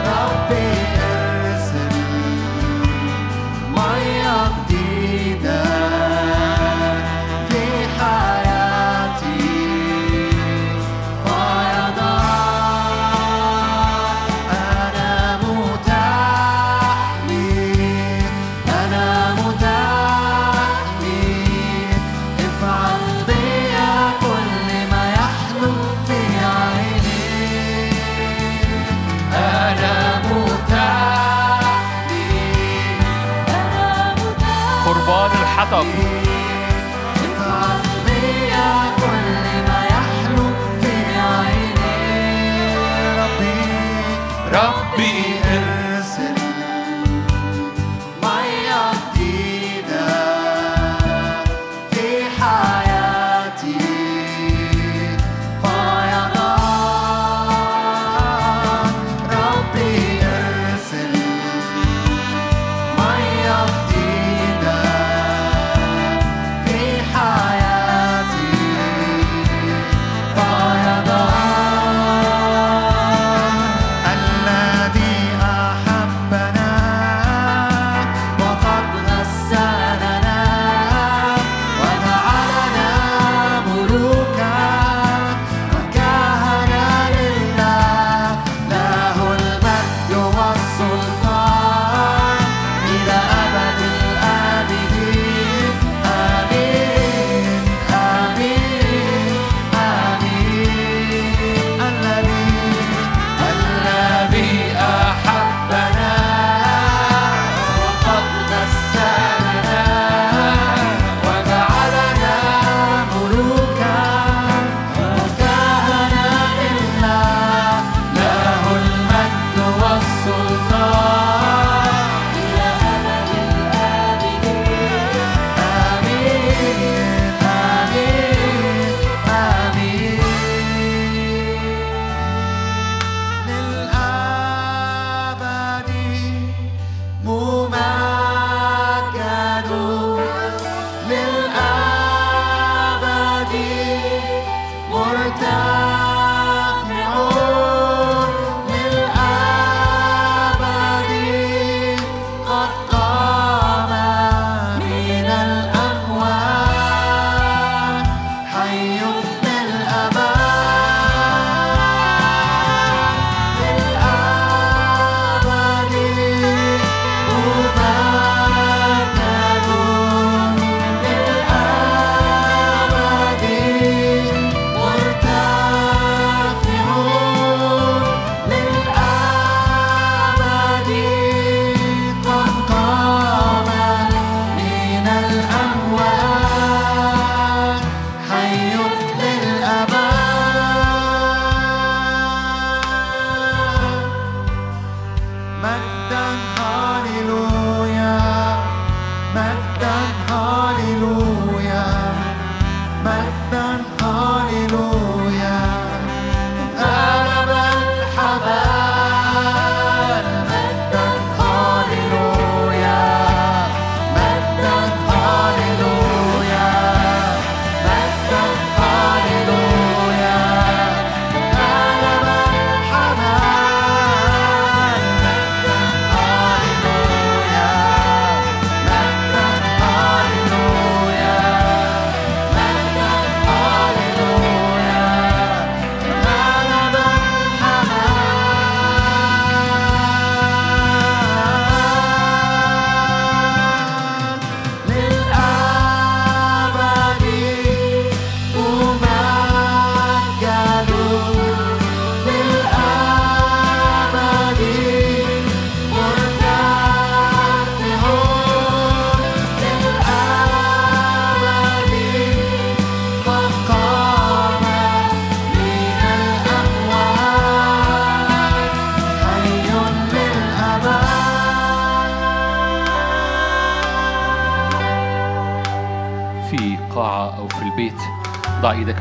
ربي 0.07 0.78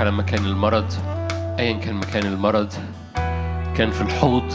على 0.07 0.15
مكان 0.15 0.45
المرض 0.45 0.93
أيا 1.59 1.73
كان 1.79 1.95
مكان 1.95 2.25
المرض 2.25 2.73
كان 3.77 3.91
في 3.91 4.01
الحوض 4.01 4.53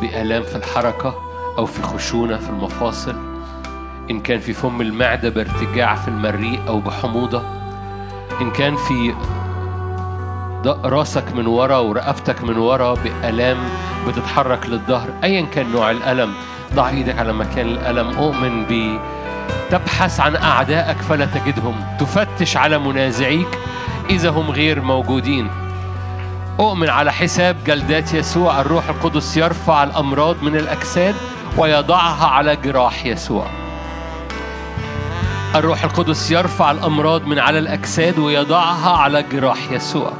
بآلام 0.00 0.42
في 0.42 0.56
الحركة 0.56 1.14
أو 1.58 1.66
في 1.66 1.82
خشونة 1.82 2.36
في 2.36 2.50
المفاصل 2.50 3.14
إن 4.10 4.20
كان 4.20 4.40
في 4.40 4.52
فم 4.52 4.80
المعدة 4.80 5.28
بارتجاع 5.28 5.94
في 5.94 6.08
المريء 6.08 6.60
أو 6.68 6.80
بحموضة 6.80 7.42
إن 8.40 8.50
كان 8.50 8.76
في 8.76 9.14
راسك 10.84 11.34
من 11.34 11.46
ورا 11.46 11.78
ورقبتك 11.78 12.44
من 12.44 12.58
ورا 12.58 12.94
بآلام 12.94 13.58
بتتحرك 14.08 14.66
للظهر 14.66 15.08
أيا 15.24 15.42
كان 15.42 15.72
نوع 15.72 15.90
الألم. 15.90 16.32
ضع 16.74 16.88
إيدك 16.88 17.18
على 17.18 17.32
مكان 17.32 17.66
الألم 17.66 18.08
أؤمن 18.18 18.64
ب 18.64 18.98
تبحث 19.70 20.20
عن 20.20 20.36
أعدائك 20.36 20.96
فلا 20.96 21.26
تجدهم. 21.26 21.74
تفتش 22.00 22.56
على 22.56 22.78
منازعيك. 22.78 23.58
إذا 24.10 24.30
هم 24.30 24.50
غير 24.50 24.80
موجودين. 24.80 25.50
أؤمن 26.60 26.88
على 26.88 27.12
حساب 27.12 27.56
جلدات 27.66 28.14
يسوع 28.14 28.60
الروح 28.60 28.88
القدس 28.88 29.36
يرفع 29.36 29.84
الأمراض 29.84 30.42
من 30.42 30.56
الأجساد 30.56 31.14
ويضعها 31.58 32.26
على 32.26 32.56
جراح 32.56 33.06
يسوع. 33.06 33.46
الروح 35.54 35.84
القدس 35.84 36.30
يرفع 36.30 36.70
الأمراض 36.70 37.26
من 37.26 37.38
على 37.38 37.58
الأجساد 37.58 38.18
ويضعها 38.18 38.96
على 38.96 39.24
جراح 39.32 39.58
يسوع. 39.70 40.12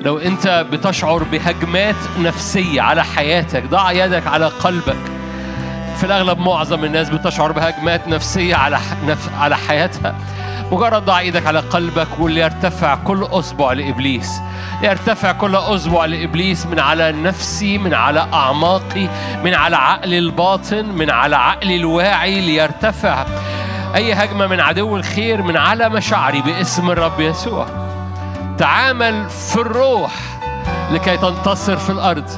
لو 0.00 0.18
أنت 0.18 0.66
بتشعر 0.72 1.22
بهجمات 1.22 1.96
نفسية 2.20 2.80
على 2.80 3.04
حياتك 3.04 3.64
ضع 3.66 3.92
يدك 3.92 4.26
على 4.26 4.46
قلبك. 4.46 4.96
في 5.96 6.04
الأغلب 6.04 6.38
معظم 6.38 6.84
الناس 6.84 7.10
بتشعر 7.10 7.52
بهجمات 7.52 8.08
نفسية 8.08 8.56
على. 8.56 8.78
على 9.38 9.56
حياتها. 9.56 10.14
مجرد 10.72 11.04
ضع 11.04 11.18
إيدك 11.18 11.46
على 11.46 11.58
قلبك 11.58 12.08
وليرتفع 12.18 12.94
كل 12.94 13.22
اصبع 13.22 13.72
لإبليس. 13.72 14.40
يرتفع 14.82 15.32
كل 15.32 15.54
اصبع 15.54 16.04
لإبليس 16.04 16.66
من 16.66 16.80
على 16.80 17.12
نفسي 17.12 17.78
من 17.78 17.94
على 17.94 18.26
أعماقي 18.32 19.08
من 19.44 19.54
على 19.54 19.76
عقلي 19.76 20.18
الباطن 20.18 20.84
من 20.84 21.10
على 21.10 21.36
عقلي 21.36 21.76
الواعي 21.76 22.40
ليرتفع 22.40 23.26
أي 23.94 24.12
هجمة 24.12 24.46
من 24.46 24.60
عدو 24.60 24.96
الخير 24.96 25.42
من 25.42 25.56
على 25.56 25.88
مشاعري 25.88 26.40
باسم 26.40 26.90
الرب 26.90 27.20
يسوع. 27.20 27.66
تعامل 28.58 29.30
في 29.30 29.56
الروح 29.56 30.12
لكي 30.92 31.16
تنتصر 31.16 31.76
في 31.76 31.90
الأرض. 31.90 32.30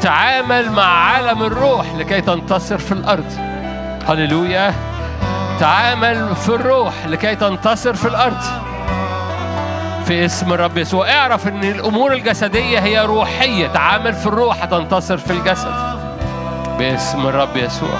تعامل 0.00 0.72
مع 0.72 0.82
عالم 0.82 1.42
الروح 1.42 1.94
لكي 1.94 2.20
تنتصر 2.20 2.78
في 2.78 2.92
الأرض. 2.92 3.32
هللويا. 4.08 4.74
تعامل 5.60 6.36
في 6.36 6.48
الروح 6.48 7.06
لكي 7.06 7.34
تنتصر 7.34 7.94
في 7.94 8.08
الأرض. 8.08 8.42
في 10.06 10.24
اسم 10.24 10.52
الرب 10.52 10.78
يسوع. 10.78 11.12
اعرف 11.12 11.48
إن 11.48 11.64
الأمور 11.64 12.12
الجسدية 12.12 12.78
هي 12.78 13.00
روحية. 13.00 13.66
تعامل 13.66 14.12
في 14.12 14.26
الروح 14.26 14.62
هتنتصر 14.62 15.16
في 15.16 15.30
الجسد. 15.30 15.98
باسم 16.78 17.26
الرب 17.26 17.56
يسوع. 17.56 17.98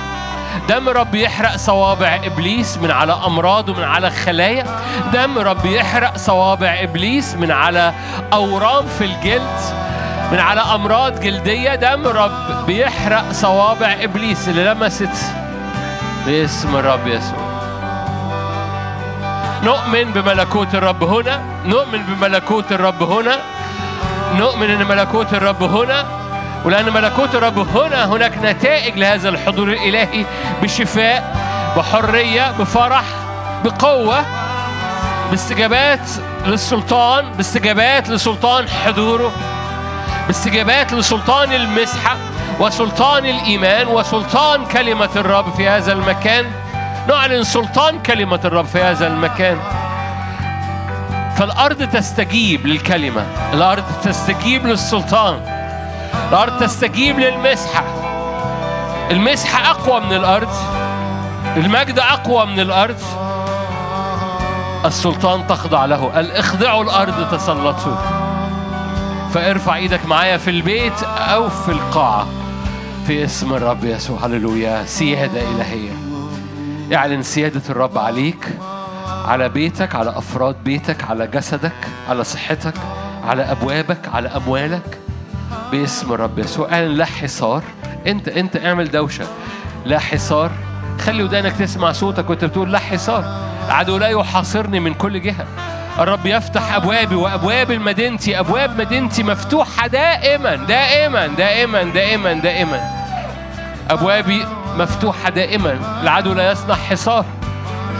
دم 0.68 0.88
رب 0.88 1.14
يحرق 1.14 1.56
صوابع 1.56 2.20
إبليس 2.24 2.78
من 2.78 2.90
على 2.90 3.12
أمراض 3.26 3.68
ومن 3.68 3.84
على 3.84 4.10
خلايا. 4.10 4.64
دم 5.12 5.38
رب 5.38 5.66
يحرق 5.66 6.16
صوابع 6.16 6.76
إبليس 6.82 7.34
من 7.34 7.50
على 7.50 7.92
أورام 8.32 8.86
في 8.98 9.04
الجلد. 9.04 9.60
من 10.32 10.38
على 10.38 10.60
أمراض 10.60 11.20
جلدية. 11.20 11.74
دم 11.74 12.06
رب 12.06 12.66
بيحرق 12.66 13.32
صوابع 13.32 13.96
إبليس 14.02 14.48
اللي 14.48 14.64
لمست 14.64 15.16
باسم 16.26 16.76
الرب 16.76 17.06
يسوع. 17.06 17.48
نؤمن 19.62 20.12
بملكوت 20.12 20.74
الرب 20.74 21.04
هنا. 21.04 21.42
نؤمن 21.66 22.02
بملكوت 22.02 22.72
الرب 22.72 23.02
هنا. 23.02 23.38
نؤمن 24.36 24.70
إن 24.70 24.86
ملكوت 24.86 25.34
الرب 25.34 25.62
هنا. 25.62 26.04
ولأن 26.64 26.92
ملكوت 26.92 27.34
الرب 27.34 27.58
هنا 27.58 28.04
هناك 28.04 28.38
نتائج 28.42 28.98
لهذا 28.98 29.28
الحضور 29.28 29.68
الإلهي 29.68 30.24
بشفاء 30.62 31.36
بحرية 31.76 32.52
بفرح 32.58 33.04
بقوة 33.64 34.24
باستجابات 35.30 36.10
للسلطان 36.46 37.32
باستجابات 37.32 38.10
لسلطان 38.10 38.68
حضوره 38.68 39.32
باستجابات 40.26 40.92
لسلطان 40.92 41.52
المسحة. 41.52 42.16
وسلطان 42.60 43.26
الإيمان 43.26 43.88
وسلطان 43.88 44.64
كلمة 44.64 45.08
الرب 45.16 45.54
في 45.54 45.68
هذا 45.68 45.92
المكان. 45.92 46.44
نعلن 47.08 47.44
سلطان 47.44 47.98
كلمة 48.02 48.40
الرب 48.44 48.66
في 48.66 48.82
هذا 48.82 49.06
المكان. 49.06 49.58
فالأرض 51.36 51.82
تستجيب 51.82 52.66
للكلمة. 52.66 53.26
الأرض 53.52 53.84
تستجيب 54.02 54.66
للسلطان. 54.66 55.40
الأرض 56.28 56.60
تستجيب 56.60 57.18
للمسحة. 57.18 57.84
المسحة 59.10 59.70
أقوى 59.70 60.00
من 60.00 60.12
الأرض. 60.12 60.52
المجد 61.56 61.98
أقوى 61.98 62.46
من 62.46 62.60
الأرض. 62.60 63.02
السلطان 64.84 65.46
تخضع 65.46 65.84
له. 65.84 66.10
قال 66.14 66.36
اخضعوا 66.36 66.84
الأرض 66.84 67.30
تسلطوا 67.30 67.96
فارفع 69.34 69.74
إيدك 69.74 70.06
معايا 70.06 70.36
في 70.36 70.50
البيت 70.50 71.02
أو 71.02 71.48
في 71.48 71.68
القاعة. 71.68 72.26
في 73.08 73.24
اسم 73.24 73.54
الرب 73.54 73.84
يسوع. 73.84 74.26
هللويا. 74.26 74.84
سيادة 74.84 75.40
إلهية. 75.40 75.90
اعلن 76.94 77.22
سيادة 77.22 77.62
الرب 77.70 77.98
عليك 77.98 78.48
على 79.24 79.48
بيتك 79.48 79.94
على 79.94 80.10
أفراد 80.10 80.56
بيتك 80.64 81.04
على 81.04 81.26
جسدك 81.26 81.72
على 82.08 82.24
صحتك 82.24 82.74
على 83.24 83.42
أبوابك 83.42 84.08
على 84.14 84.28
أموالك. 84.28 84.98
باسم 85.72 86.12
الرب 86.12 86.38
يسوع. 86.38 86.72
اعلن 86.72 86.92
لا 86.92 87.04
حصار. 87.04 87.62
انت 88.06 88.28
انت 88.28 88.56
اعمل 88.56 88.90
دوشة. 88.90 89.26
لا 89.84 89.98
حصار. 89.98 90.50
خلي 91.00 91.22
ودانك 91.22 91.52
تسمع 91.52 91.92
صوتك 91.92 92.30
وانت 92.30 92.44
بتقول 92.44 92.72
لا 92.72 92.78
حصار. 92.78 93.24
العدو 93.66 93.96
لا 93.96 94.08
يحاصرني 94.08 94.80
من 94.80 94.94
كل 94.94 95.22
جهة. 95.22 95.46
الرب 95.98 96.26
يفتح 96.26 96.74
أبوابي 96.74 97.14
وأبواب 97.14 97.72
مدينتي 97.72 98.40
أبواب 98.40 98.80
مدينتي 98.80 99.22
مفتوحة 99.22 99.86
دائما 99.86 100.54
دائما 100.54 101.26
دائما 101.26 101.82
دائما 101.82 102.32
دائما. 102.32 102.97
أبوابي 103.90 104.46
مفتوحة 104.76 105.30
دائما. 105.30 105.78
العدو 106.02 106.32
لا 106.32 106.52
يصنع 106.52 106.74
حصار 106.74 107.24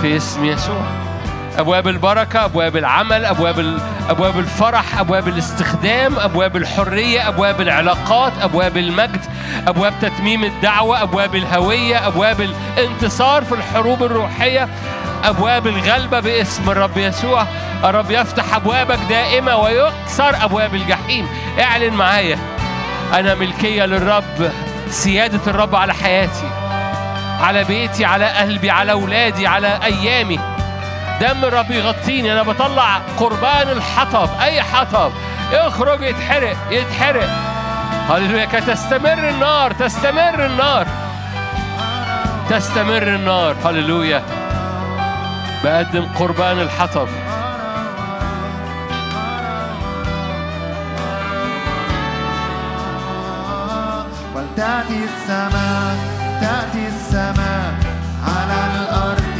في 0.02 0.16
اسم 0.16 0.44
يسوع. 0.44 0.82
أبواب 1.59 1.89
البركة 1.89 2.44
أبواب 2.44 2.77
العمل 2.77 3.24
أبواب 3.24 3.59
ال... 3.59 3.78
أبواب 4.10 4.39
الفرح 4.39 4.98
أبواب 4.98 5.28
الاستخدام 5.28 6.19
أبواب 6.19 6.56
الحرية 6.56 7.28
أبواب 7.28 7.60
العلاقات 7.60 8.32
أبواب 8.43 8.77
المجد 8.77 9.20
أبواب 9.69 9.93
تتميم 10.02 10.44
الدعوة 10.44 11.02
أبواب 11.02 11.35
الهوية 11.35 12.06
أبواب 12.06 12.40
الانتصار 12.40 13.44
في 13.44 13.52
الحروب 13.52 14.02
الروحية 14.02 14.69
أبواب 15.24 15.66
الغلبة 15.66 16.20
باسم 16.20 16.70
الرب 16.70 16.97
يسوع. 16.97 17.44
الرب 17.85 18.10
يفتح 18.10 18.55
أبوابك 18.55 18.98
دائمة 19.09 19.56
ويكسر 19.56 20.44
أبواب 20.44 20.74
الجحيم. 20.74 21.28
اعلن 21.60 21.94
معايا. 21.94 22.39
أنا 23.15 23.35
ملكية 23.35 23.86
للرب. 23.86 24.51
سياده 24.90 25.40
الرب 25.47 25.74
على 25.74 25.94
حياتي 25.94 26.51
على 27.40 27.65
بيتي 27.65 28.05
على 28.05 28.28
قلبي 28.28 28.70
على 28.70 28.93
أولادي 28.93 29.47
على 29.47 29.78
أيامي. 29.85 30.40
دم 31.20 31.44
الرب 31.44 31.70
يغطيني. 31.70 32.32
أنا 32.32 32.43
بطلع 32.43 33.01
قربان 33.19 33.69
الحطب. 33.69 34.28
أي 34.40 34.62
حطب؟ 34.62 35.12
يخرج 35.52 36.02
يتحرق 36.02 36.56
يتحرق. 36.70 37.28
هللويا. 38.10 38.44
تستمر 38.44 39.28
النار 39.28 39.73
تستمر 39.73 40.47
النار. 40.47 40.86
تستمر 42.51 43.02
النار. 43.02 43.56
هللويا. 43.65 44.23
بقدم 45.65 46.06
قربان 46.19 46.60
الحطب. 46.60 47.09
ولتأتي 54.59 55.05
السماء 55.05 55.97
تأتي 56.41 56.89
السماء 56.89 57.75
على 58.27 58.59
الأرض. 58.75 59.39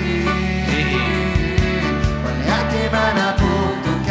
وليأتي 2.24 2.82
ملكوتك 2.95 4.09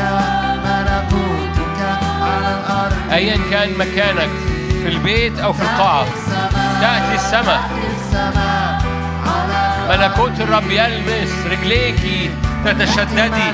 ملكوتك 0.65 1.79
على 2.21 2.49
الأرض. 2.59 3.11
ايا 3.11 3.37
كان 3.51 3.69
مكانك 3.77 4.29
في 4.83 4.87
البيت 4.87 5.39
أو 5.39 5.53
في 5.53 5.61
السماء 5.61 6.51
تأتي 6.81 7.15
السماء. 7.15 7.61
ملكوت 9.89 10.39
الرب 10.39 10.71
يلمس 10.71 11.31
رجليكي 11.51 12.29
تتشددي. 12.65 13.51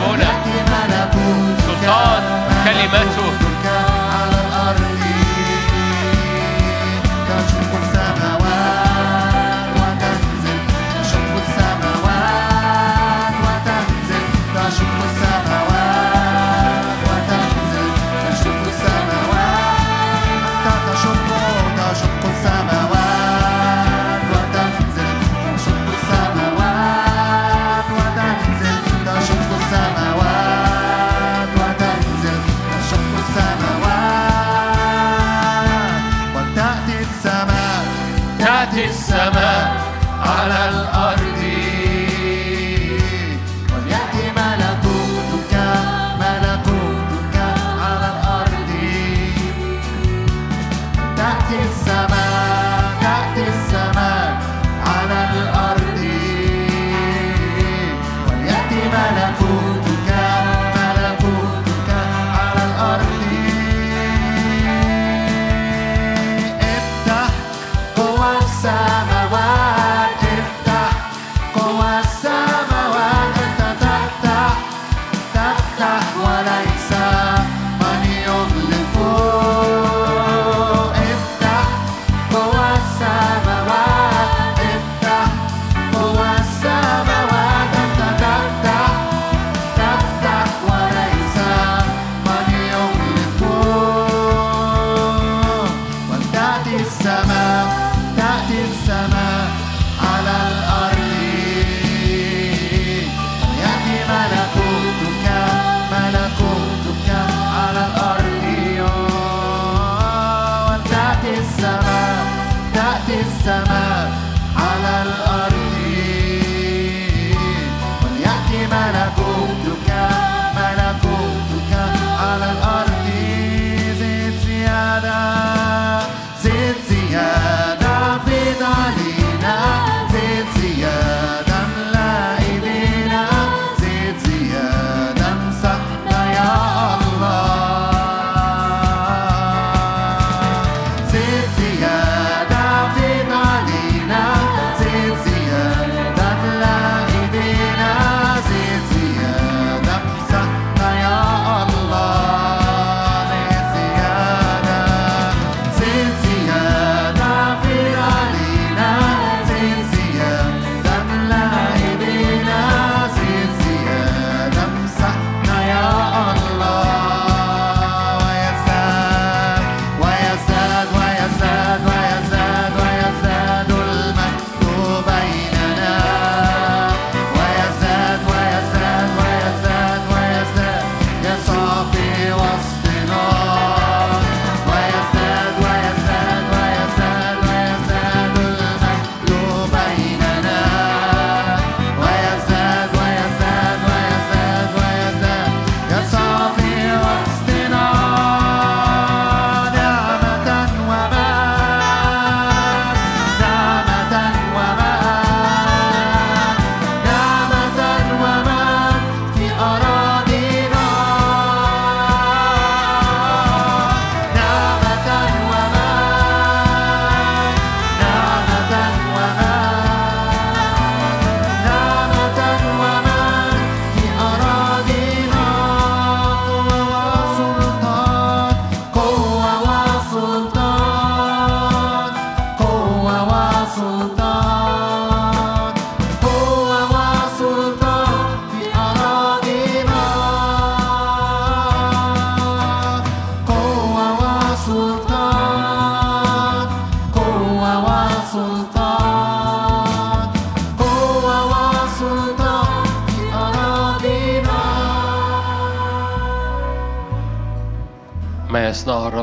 هنا 0.00 0.30
سلطان 1.66 2.22
كلمته. 2.64 3.26
على 4.12 4.36
الأرض. 4.46 5.05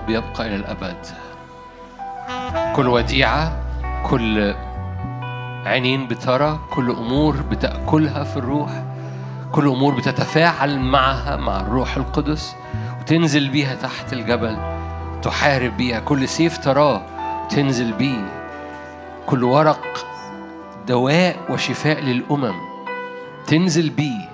الرب 0.03 0.09
يبقى 0.09 0.47
إلى 0.47 0.55
الأبد. 0.55 1.05
كل 2.75 2.88
وديعة 2.88 3.59
كل 4.05 4.55
عينين 5.65 6.07
بترى 6.07 6.59
كل 6.69 6.91
أمور 6.91 7.41
بتأكلها 7.41 8.23
في 8.23 8.38
الروح 8.38 8.69
كل 9.51 9.67
أمور 9.67 9.95
بتتفاعل 9.95 10.80
معها 10.80 11.35
مع 11.35 11.59
الروح 11.59 11.97
القدس 11.97 12.55
وتنزل 13.01 13.49
بيها 13.49 13.75
تحت 13.75 14.13
الجبل 14.13 14.57
تحارب 15.21 15.77
بيها. 15.77 15.99
كل 15.99 16.27
سيف 16.27 16.57
تراه 16.57 17.01
تنزل 17.49 17.93
بيه. 17.93 18.25
كل 19.25 19.43
ورق 19.43 20.05
دواء 20.88 21.35
وشفاء 21.49 21.99
للأمم 21.99 22.55
تنزل 23.47 23.89
بيه. 23.89 24.30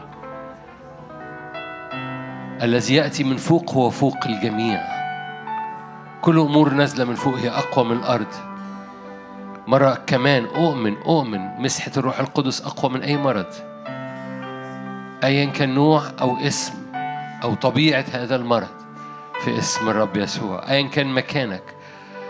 الذي 2.62 2.96
يأتي 2.96 3.24
من 3.24 3.38
فوق 3.38 3.74
هو 3.74 3.90
فوق 3.90 4.18
الجميع. 4.26 4.99
كل 6.22 6.40
أمور 6.40 6.70
نازلة 6.70 7.06
من 7.06 7.16
فوق 7.16 7.36
هي 7.36 7.50
أقوى 7.50 7.86
من 7.86 7.98
الأرض. 7.98 8.28
مرة 9.68 10.02
كمان 10.08 10.46
أؤمن 10.46 10.98
أؤمن 10.98 11.62
مسحة 11.62 11.92
الروح 11.98 12.20
القدس 12.20 12.62
أقوى 12.62 12.92
من 12.92 13.02
أي 13.02 13.18
مرض. 13.18 13.54
أيا 15.24 15.46
كان 15.46 15.74
نوع 15.74 16.04
أو 16.22 16.38
اسم 16.38 16.74
أو 17.44 17.54
طبيعة 17.54 18.06
هذا 18.14 18.36
المرض 18.36 18.68
في 19.44 19.58
اسم 19.60 19.90
الرب 19.90 20.18
يسوع. 20.18 20.70
أيا 20.70 20.88
كان 20.88 21.08
مكانك. 21.08 21.64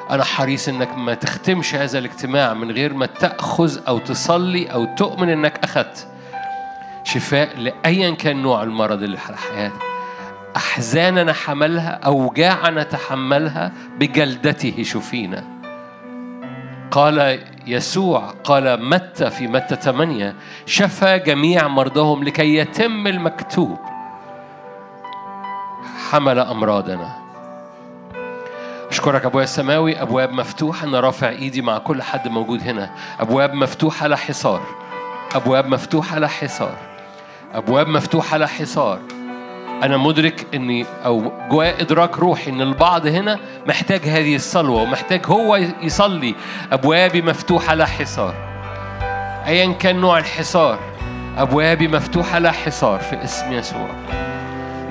أنا 0.09 0.23
حريص 0.23 0.69
إنك 0.69 0.97
ما 0.97 1.13
تختمش 1.13 1.75
هذا 1.75 1.99
الاجتماع 1.99 2.53
من 2.53 2.71
غير 2.71 2.93
ما 2.93 3.05
تأخذ 3.05 3.79
أو 3.87 3.97
تصلي 3.97 4.65
أو 4.65 4.85
تؤمن 4.95 5.29
إنك 5.29 5.63
أخذت 5.63 6.07
شفاء 7.03 7.57
لأيا 7.57 8.11
كان 8.11 8.41
نوع 8.41 8.63
المرض 8.63 9.03
اللي 9.03 9.17
على 9.17 9.37
حياتك 9.37 9.88
أحزاننا 10.55 11.33
حملها 11.33 11.89
أوجاعنا 11.89 12.83
تحملها 12.83 13.71
بجلدته 13.99 14.83
شفينا 14.83 15.43
قال 16.91 17.39
يسوع 17.67 18.33
قال 18.43 18.89
متى 18.89 19.29
في 19.29 19.47
متى 19.47 19.75
8 19.75 20.35
شفى 20.65 21.19
جميع 21.19 21.67
مرضاهم 21.67 22.23
لكي 22.23 22.55
يتم 22.55 23.07
المكتوب. 23.07 23.77
حمل 26.09 26.39
أمراضنا. 26.39 27.15
أشكرك 28.89 29.25
أبويا 29.25 29.43
السماوي 29.43 30.01
أبواب 30.01 30.31
مفتوحة. 30.31 30.87
أنا 30.87 30.99
رافع 30.99 31.29
إيدي 31.29 31.61
مع 31.61 31.77
كل 31.77 32.01
حد 32.01 32.27
موجود 32.27 32.61
هنا. 32.61 32.89
أبواب 33.19 33.53
مفتوحة 33.53 34.07
لا 34.07 34.15
حصار. 34.15 34.61
أبواب 35.35 35.67
مفتوحة 35.67 36.19
لا 36.19 36.27
حصار. 36.27 36.77
أبواب 37.53 37.87
مفتوحة 37.87 38.37
لا 38.37 38.47
حصار. 38.47 38.99
أنا 39.83 39.97
مدرك 39.97 40.45
إني 40.53 40.85
أو 41.05 41.31
جوايا 41.49 41.81
إدراك 41.81 42.19
روحي 42.19 42.51
إن 42.51 42.61
البعض 42.61 43.07
هنا 43.07 43.39
محتاج 43.67 44.01
هذه 44.01 44.35
الصلوة 44.35 44.81
ومحتاج 44.81 45.25
هو 45.25 45.55
يصلي 45.81 46.35
أبوابي 46.71 47.21
مفتوحة 47.21 47.75
لا 47.75 47.85
حصار. 47.85 48.33
أيا 49.47 49.73
كان 49.73 49.95
نوع 49.95 50.17
الحصار 50.17 50.79
أبوابي 51.37 51.87
مفتوحة 51.87 52.39
لا 52.39 52.51
حصار 52.51 52.99
في 52.99 53.23
اسم 53.23 53.53
يسوع. 53.53 53.89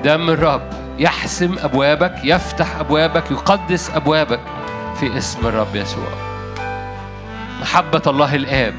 دم 0.03 0.29
الرب 0.29 0.69
يحسم 0.99 1.55
أبوابك 1.59 2.15
يفتح 2.23 2.79
أبوابك 2.79 3.31
يقدس 3.31 3.89
أبوابك 3.89 4.39
في 4.99 5.17
اسم 5.17 5.47
الرب 5.47 5.75
يسوع. 5.75 6.07
محبة 7.61 8.01
الله 8.07 8.35
الآب 8.35 8.73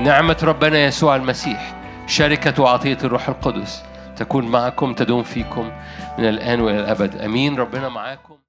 نعمة 0.00 0.36
ربنا 0.42 0.78
يسوع 0.78 1.16
المسيح 1.16 1.74
شركة 2.06 2.62
وعطية 2.62 2.98
الروح 3.04 3.28
القدس. 3.28 3.82
تكون 4.16 4.48
معكم 4.48 4.94
تدوم 4.94 5.22
فيكم 5.22 5.72
من 6.18 6.24
الآن 6.24 6.60
وإلى 6.60 6.80
الأبد. 6.80 7.16
أمين. 7.16 7.56
ربنا 7.56 7.88
معاكم. 7.88 8.43